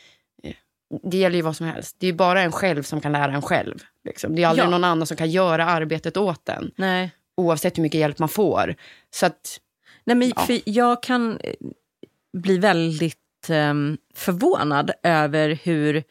[1.02, 1.96] det gäller ju vad som helst.
[1.98, 3.78] Det är bara en själv som kan lära en själv.
[4.04, 4.34] Liksom.
[4.34, 4.70] Det är aldrig Ja.
[4.70, 6.70] någon annan som kan göra arbetet åt en.
[6.76, 7.10] Nej.
[7.36, 8.74] Oavsett hur mycket hjälp man får.
[9.14, 9.58] Så att,
[10.04, 10.58] Nej, men Ja.
[10.64, 11.54] jag kan eh,
[12.32, 13.18] bli väldigt
[13.48, 16.02] ehm, förvånad över hur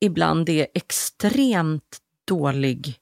[0.00, 2.98] ibland det är extremt dålig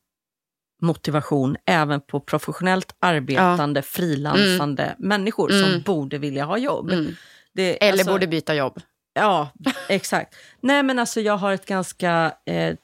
[0.81, 5.83] motivation även på professionellt arbetande, frilansande människor som Mm.
[5.83, 6.91] borde vilja ha jobb.
[6.91, 7.15] mm.
[7.55, 8.81] Det, Eller alltså- borde byta jobb.
[9.15, 9.51] Ja,
[9.89, 10.35] exakt.
[10.61, 12.77] Nej, men alltså jag har ett ganska eh,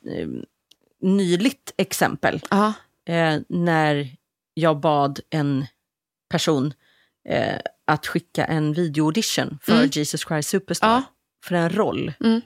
[1.03, 2.41] nyligt exempel
[3.09, 4.09] eh, när
[4.55, 5.67] jag bad en
[6.31, 6.73] person
[7.29, 7.57] eh,
[7.87, 9.89] att skicka en videoaudition för Mm.
[9.93, 10.89] Jesus Christ Superstar.
[10.89, 11.03] Ja.
[11.45, 12.41] För en roll Mm.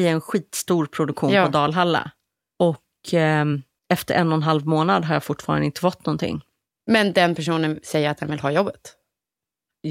[0.00, 1.44] i en skitstor produktion Ja.
[1.44, 2.10] på Dalhalla.
[2.58, 3.44] Och eh,
[3.88, 6.40] efter en och en halv månad har jag fortfarande inte fått någonting.
[6.86, 8.94] Men den personen säger att den vill ha jobbet.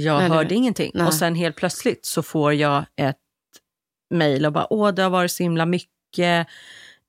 [0.03, 0.91] Jag Nej, hörde ingenting.
[0.93, 1.07] nej.
[1.07, 3.17] Och sen helt plötsligt så får jag ett
[4.09, 6.47] mejl och bara, åh det har varit så himla mycket.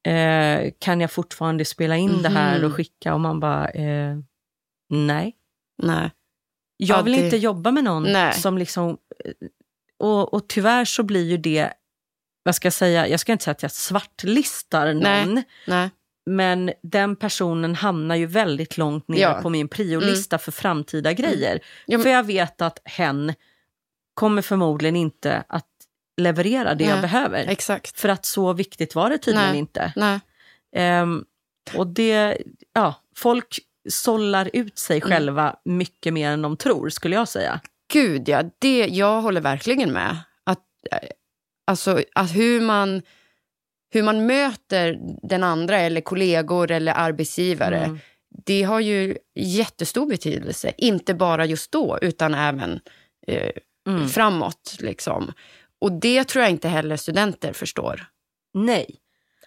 [0.06, 2.66] Eh, kan jag fortfarande spela in det här Mhm.
[2.66, 3.14] och skicka?
[3.14, 4.16] Och man bara, eh,
[4.90, 5.36] nej.
[5.82, 6.10] Nej.
[6.76, 8.32] Jag Ja, vill det- inte jobba med någon Nej.
[8.34, 8.88] som liksom...
[9.24, 9.32] eh,
[9.98, 11.72] Och, och tyvärr så blir ju det,
[12.42, 15.44] vad ska jag säga, jag ska inte säga att jag svartlistar någon, Nej.
[15.66, 15.90] Nej.
[16.26, 19.30] Men den personen hamnar ju väldigt långt ner Ja.
[19.30, 19.42] Mm.
[19.42, 21.60] på min priolista för framtida grejer.
[21.86, 23.34] Ja, men- För jag vet att hen
[24.14, 25.66] kommer förmodligen inte att
[26.16, 27.00] leverera det jag Nej.
[27.02, 27.44] behöver.
[27.48, 28.00] Exakt.
[28.00, 29.58] För att så viktigt var det tydligen Nej.
[29.58, 29.92] inte.
[29.96, 30.20] Nej.
[30.76, 31.24] Ehm,
[31.74, 32.38] och det,
[32.72, 33.58] ja, folk
[33.88, 35.08] sållar ut sig Mm.
[35.08, 37.60] själva mycket mer än de tror, skulle jag säga.
[37.92, 38.42] Gud, ja.
[38.58, 40.16] Det, jag håller verkligen med.
[40.44, 40.58] Att,
[40.92, 40.98] eh,
[41.66, 43.02] alltså, att hur, man,
[43.96, 47.98] hur man möter den andra, eller kollegor eller arbetsgivare, Mm.
[48.46, 50.72] det har ju jättestor betydelse.
[50.76, 52.80] Inte bara just då, utan även
[53.26, 53.50] eh,
[53.88, 54.08] Mm.
[54.08, 54.76] framåt.
[54.80, 55.32] Liksom.
[55.80, 58.06] Och det tror jag inte heller studenter förstår.
[58.54, 58.86] Nej.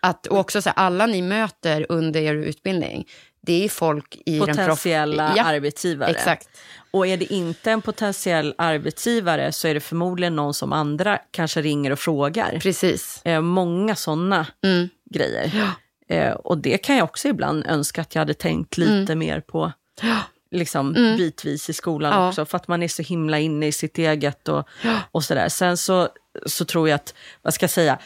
[0.01, 3.07] Att, och också så här, alla ni möter under er utbildning,
[3.49, 6.09] det är folk i den prof- Potentiella ja, arbetsgivare.
[6.11, 6.49] Exakt.
[6.91, 11.61] Och är det inte en potentiell arbetsgivare så är det förmodligen någon som andra kanske
[11.61, 12.59] ringer och frågar.
[12.59, 13.21] Precis.
[13.25, 14.89] Eh, många sådana Mm.
[15.09, 15.51] grejer.
[15.55, 16.15] Ja.
[16.15, 19.71] Eh, och det kan jag också ibland önska att jag hade tänkt lite mer på
[20.01, 20.17] Ja.
[20.51, 21.17] liksom, Mm.
[21.17, 22.27] bitvis i skolan Ja.
[22.29, 22.45] också.
[22.45, 24.67] För att man är så himla inne i sitt eget och,
[25.11, 25.49] och sådär.
[25.49, 26.09] Sen så,
[26.45, 27.97] så tror jag att, vad ska jag säga,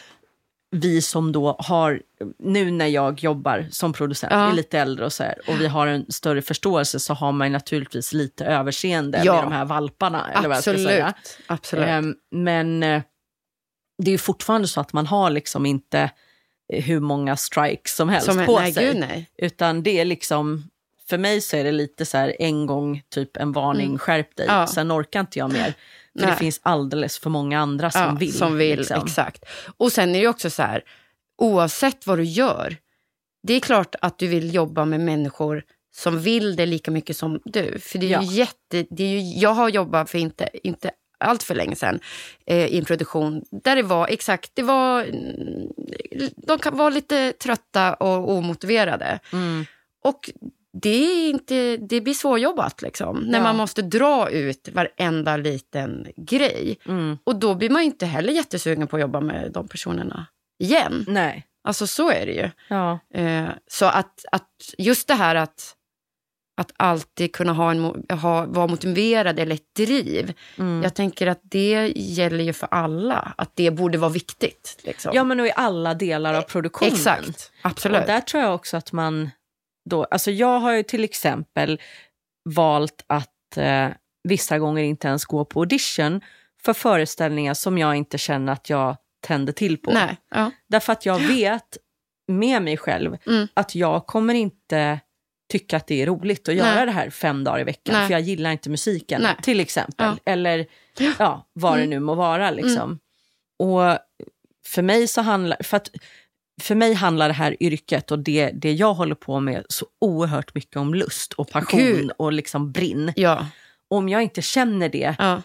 [0.74, 2.02] vi som då har,
[2.38, 4.48] nu när jag jobbar som producent, Ja.
[4.50, 7.52] är lite äldre och så här, och vi har en större förståelse så har man
[7.52, 9.34] naturligtvis lite överseende Ja.
[9.34, 10.30] med de här valparna.
[10.32, 10.88] Eller vad jag ska Absolut.
[10.90, 11.14] säga.
[11.46, 11.86] Absolut.
[11.88, 13.02] Ehm, men eh,
[14.02, 16.10] det är ju fortfarande så att man har liksom inte
[16.72, 18.84] eh, hur många strikes som helst Som, på nej, sig.
[18.86, 19.30] gud nej.
[19.38, 20.70] Utan det är liksom,
[21.08, 23.98] för mig så är det lite så här en gång typ en varning, Mm.
[23.98, 24.46] skärp dig.
[24.48, 24.66] Ja.
[24.66, 25.74] Sen orkar inte jag mer.
[26.20, 28.32] För det finns alldeles för många andra som ja, vill.
[28.38, 29.02] Som vill, liksom.
[29.06, 29.44] exakt.
[29.76, 30.84] Och sen är det också så här,
[31.38, 32.76] oavsett vad du gör,
[33.42, 35.62] det är klart att du vill jobba med människor
[35.94, 37.78] som vill det lika mycket som du.
[37.78, 38.22] För det är Ja.
[38.22, 42.00] ju jätte, det är ju, jag har jobbat för inte, inte allt för länge sedan
[42.46, 45.68] eh, i en produktion där det var exakt, det var, mm,
[46.36, 49.18] de kan vara lite trötta och omotiverade.
[49.32, 49.66] Mm.
[50.04, 50.30] Och
[50.82, 53.42] det, är inte, det blir svårjobbat liksom, när Ja.
[53.42, 56.78] man måste dra ut varenda liten grej.
[56.86, 57.18] Mm.
[57.24, 60.26] Och då blir man inte heller jättesugen på att jobba med de personerna
[60.58, 61.04] igen.
[61.08, 61.46] Nej.
[61.68, 62.50] Alltså så är det ju.
[62.68, 62.98] Ja.
[63.14, 65.76] Eh, så att, att just det här att,
[66.60, 70.32] att alltid kunna ha en, ha, vara motiverad eller ett driv.
[70.58, 70.82] Mm.
[70.82, 73.34] Jag tänker att det gäller ju för alla.
[73.38, 74.80] Att det borde vara viktigt.
[74.84, 75.12] Liksom.
[75.14, 76.92] ja, men och i alla delar av produktionen.
[76.94, 78.00] Exakt, absolut.
[78.00, 79.30] Och där tror jag också att man
[79.90, 81.80] då, alltså jag har ju till exempel
[82.44, 83.88] valt att eh,
[84.28, 86.20] vissa gånger inte ens gå på audition
[86.62, 89.90] för föreställningar som jag inte känner att jag tänder till på.
[89.92, 90.50] Nej, ja.
[90.68, 91.78] Därför att jag vet
[92.28, 93.48] med mig själv Mm.
[93.54, 95.00] att jag kommer inte
[95.52, 96.86] tycka att det är roligt att göra Nej.
[96.86, 97.94] det här fem dagar i veckan.
[97.94, 98.06] Nej.
[98.06, 99.36] För jag gillar inte musiken Nej.
[99.42, 100.06] till exempel.
[100.24, 100.32] Ja.
[100.32, 100.66] Eller
[101.18, 101.90] ja, vad det Mm.
[101.90, 102.50] nu må vara.
[102.50, 102.98] Liksom.
[103.58, 103.98] Och
[104.66, 105.90] för mig så handlar, för att
[106.62, 110.54] för mig handlar det här yrket och det, det jag håller på med så oerhört
[110.54, 112.10] mycket om lust och passion Gud.
[112.18, 113.12] och liksom brinn.
[113.16, 113.46] Ja,
[113.90, 115.42] Om jag inte känner det, ja.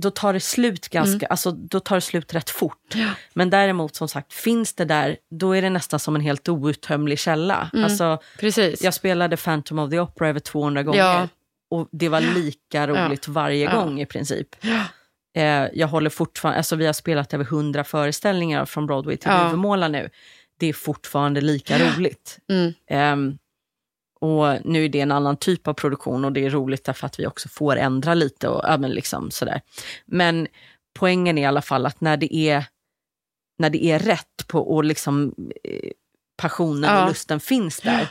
[0.00, 2.94] då tar det slut ganska, alltså då tar det slut rätt fort.
[2.94, 3.08] Ja.
[3.34, 7.18] Men däremot som sagt, finns det där, då är det nästan som en helt outtömlig
[7.18, 7.70] källa.
[7.72, 7.84] Mm.
[7.84, 8.82] Alltså, precis.
[8.82, 11.28] jag spelade Phantom of the Opera över 200 gånger.
[11.70, 14.48] Och det var lika roligt varje gång i princip.
[14.60, 14.84] Ja.
[15.34, 19.44] Eh, jag håller fortfarande, alltså vi har spelat över 100 föreställningar från Broadway till Ja.
[19.44, 20.10] Duvemåla nu.
[20.62, 22.38] Det är fortfarande lika roligt.
[22.48, 22.72] Mm.
[22.86, 23.38] Ehm,
[24.20, 27.18] och nu är det en annan typ av produktion och det är roligt därför att
[27.20, 29.60] vi också får ändra lite och ja, men liksom sådär.
[30.06, 30.48] Men
[30.98, 32.64] poängen är i alla fall att när det är,
[33.58, 35.34] när det är rätt på och liksom
[35.64, 35.90] eh,
[36.36, 37.02] passionen Ja.
[37.02, 38.08] och lusten finns där,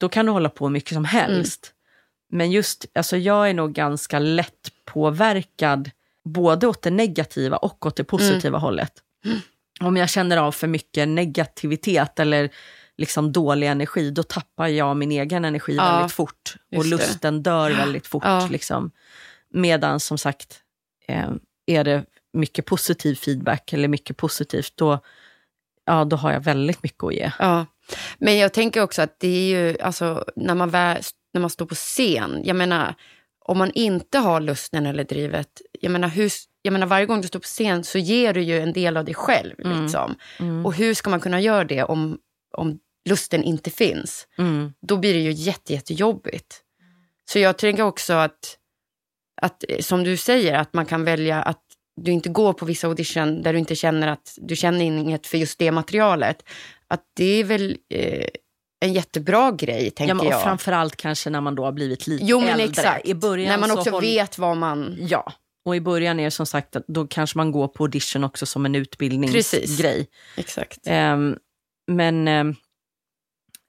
[0.00, 1.72] då kan du hålla på hur mycket som helst.
[2.32, 5.90] Men just, alltså jag är nog ganska lätt påverkad
[6.24, 8.92] både åt det negativa och åt det positiva hållet.
[9.80, 12.50] Om jag känner av för mycket negativitet eller
[12.98, 16.56] liksom dålig energi, då tappar jag min egen energi Ja, väldigt fort.
[16.76, 16.96] Och just det.
[16.96, 18.22] lusten dör väldigt fort.
[18.26, 18.48] Ja.
[18.50, 18.90] Liksom.
[19.50, 20.60] Medan som sagt,
[21.06, 21.30] eh,
[21.66, 25.00] är det mycket positiv feedback eller mycket positivt, då,
[25.86, 27.32] ja, då har jag väldigt mycket att ge.
[27.38, 27.66] Ja,
[28.18, 31.02] men jag tänker också att det är ju, alltså när man, väl,
[31.32, 32.94] när man står på scen, jag menar,
[33.44, 36.30] om man inte har lusten eller drivet, jag menar, hur,
[36.62, 39.04] jag menar varje gång du står på scen så ger du ju en del av
[39.04, 39.54] dig själv.
[39.64, 39.82] Mm.
[39.82, 40.14] Liksom.
[40.38, 40.66] Mm.
[40.66, 42.18] Och hur ska man kunna göra det om,
[42.56, 44.26] om lusten inte finns?
[44.38, 44.72] Mm.
[44.82, 46.60] Då blir det ju jätte, jättejobbigt.
[47.30, 48.56] Så jag tänker också att,
[49.42, 51.62] att, eh, som du säger, att man kan välja att
[52.00, 55.38] du inte går på vissa audition där du inte känner att du känner inget för
[55.38, 56.42] just det materialet.
[56.88, 58.26] Att det är väl eh,
[58.80, 60.42] en jättebra grej, Ja, tänker men, och jag.
[60.42, 62.64] framförallt kanske när man då har blivit lite Jo, men äldre.
[62.66, 63.06] exakt.
[63.06, 64.96] I början När man så också håll- vet vad man...
[65.00, 65.32] Ja,
[65.64, 68.46] och i början är det som sagt att då kanske man går på audition också
[68.46, 70.08] som en utbildningsgrej.
[70.36, 70.78] Exakt.
[70.86, 71.36] Ehm,
[71.86, 72.54] men ehm,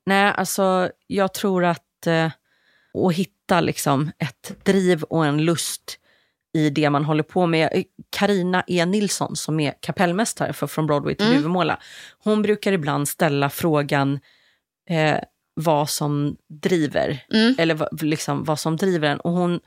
[0.06, 2.32] nej, alltså jag tror att eh,
[3.08, 5.98] att hitta liksom ett driv och en lust
[6.54, 7.84] i det man håller på med.
[8.10, 8.86] Karina E.
[8.86, 11.38] Nilsson som är kapellmästare för Från Broadway till Mm.
[11.38, 11.80] Duvemåla.
[12.24, 14.20] Hon brukar ibland ställa frågan
[14.90, 15.18] eh,
[15.54, 17.56] vad som driver Mm.
[17.58, 19.20] eller liksom, vad som driver en.
[19.20, 19.60] Och hon,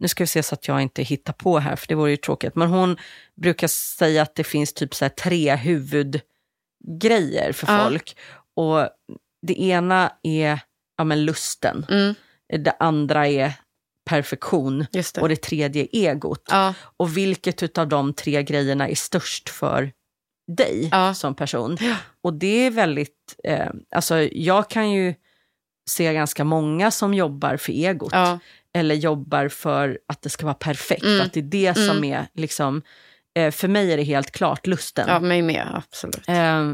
[0.00, 2.16] nu ska vi se så att jag inte hittar på här, för det vore ju
[2.16, 2.96] tråkigt, men hon
[3.42, 7.84] brukar säga att det finns typ så tre huvudgrejer för Ja.
[7.84, 8.16] folk.
[8.56, 8.88] Och
[9.46, 10.60] det ena är
[10.96, 12.14] ja, men lusten, Mm.
[12.64, 13.52] det andra är
[14.10, 15.18] perfektion det.
[15.18, 16.44] och det tredje är egot.
[16.50, 19.92] Ja, Och vilket av de tre grejerna är störst för
[20.56, 21.14] dig Ja.
[21.14, 21.76] som person?
[22.22, 25.14] Och det är väldigt, eh, alltså jag kan ju
[25.90, 28.12] se ganska många som jobbar för egot.
[28.12, 28.38] ja,
[28.74, 31.02] Eller jobbar för att det ska vara perfekt.
[31.02, 31.20] Mm.
[31.20, 32.12] Att det är det som Mm.
[32.12, 32.82] är liksom,
[33.34, 35.04] eh, för mig är det helt klart lusten.
[35.08, 35.68] ja, mig med.
[35.74, 36.28] Absolut.
[36.28, 36.70] Eh,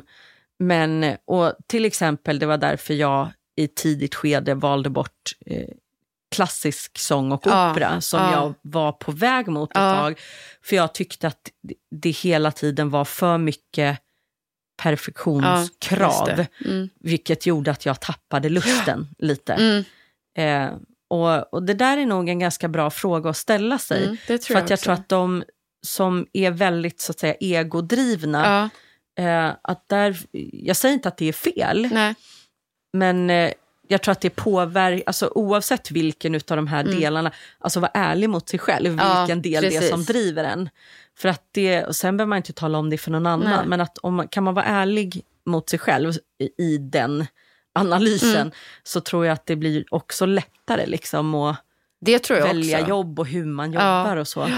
[0.58, 5.68] men, och till exempel, det var därför jag i tidigt skede valde bort eh,
[6.34, 8.32] klassisk sång och Ja, opera som ja.
[8.32, 9.94] jag var på väg mot ett Ja.
[9.94, 10.20] tag.
[10.62, 11.50] För jag tyckte att
[11.90, 13.98] det- hela tiden var för mycket
[14.82, 16.26] perfektionskrav.
[16.36, 16.46] Det.
[16.64, 16.88] Mm.
[17.00, 19.54] vilket gjorde att jag tappade lusten lite.
[19.54, 19.84] Mm.
[20.38, 20.76] Eh,
[21.08, 24.04] och, och det där är nog en ganska bra fråga att ställa sig.
[24.04, 24.16] Mm.
[24.26, 24.76] För att jag också.
[24.76, 25.44] tror att de
[25.82, 28.70] som är väldigt så att säga egodrivna,
[29.16, 30.16] Ja, eh, att där,
[30.52, 32.14] jag säger inte att det är fel, nej.
[32.92, 33.52] men eh,
[33.88, 38.30] jag tror att det påverkar, alltså oavsett vilken av de här delarna, alltså vara ärlig
[38.30, 39.06] mot sig själv, Mm.
[39.06, 39.90] Ja, vilken del det är precis.
[39.90, 40.68] som driver en.
[41.18, 43.66] För att det, och sen behöver man inte tala om det för någon annan, Nej.
[43.66, 47.26] men att om kan man vara ärlig mot sig själv i, i den
[47.76, 48.50] analysen, Mm.
[48.82, 51.56] så tror jag att det blir också lättare liksom att
[52.30, 52.88] välja också.
[52.90, 53.98] jobb och hur man Ja.
[54.00, 54.48] jobbar och så.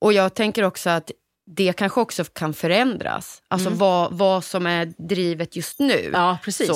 [0.00, 1.10] Och jag tänker också att
[1.46, 3.42] det kanske också kan förändras.
[3.48, 5.98] Alltså vad, vad som är drivet just nu.
[6.00, 6.12] Mm.
[6.12, 6.66] Ja, precis.
[6.68, 6.74] Så,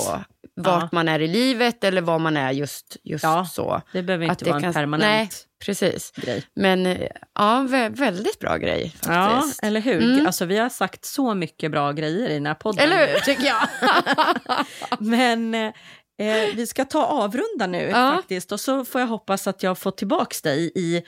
[0.57, 0.89] vart Ja.
[0.93, 3.83] man är i livet eller var man är just, just Ja, så.
[3.93, 5.31] Det behöver Att inte det vara en kan- permanent Nej,
[5.65, 6.13] precis.
[6.17, 6.43] grej.
[6.55, 9.63] Men eh, ja, vä- väldigt bra grej Ja, faktiskt.
[9.65, 10.03] eller hur?
[10.03, 10.27] Mm.
[10.27, 12.85] Alltså, vi har sagt så mycket bra grejer i den här podden.
[12.85, 13.13] Eller nu.
[13.13, 13.69] hur, tycker jag.
[14.99, 18.13] Men eh, vi ska ta avrunda nu Ja.
[18.17, 18.53] faktiskt.
[18.53, 21.03] Och så får jag hoppas att jag får tillbaka dig i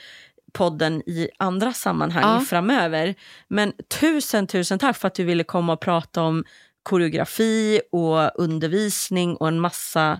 [0.53, 2.39] podden i andra sammanhang Ja.
[2.45, 3.15] framöver.
[3.47, 6.43] Men tusen, tusen tack för att du ville komma och prata om
[6.83, 10.19] koreografi och undervisning och en massa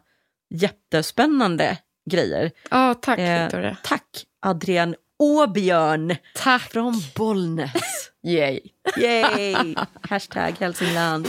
[0.53, 1.78] jättespännande
[2.11, 2.52] grejer.
[2.69, 3.78] Ja, tack Eh, Victoria.
[3.84, 4.03] Tack
[4.45, 6.61] Adrian Åbjörn Tack.
[6.61, 7.72] från Bollnäs.
[8.28, 8.60] Yay.
[8.98, 9.76] Yay!
[10.10, 11.28] Hashtag Hälsingland.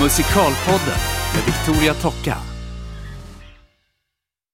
[0.00, 0.98] Musikalpodden
[1.34, 2.36] med Victoria Tocka.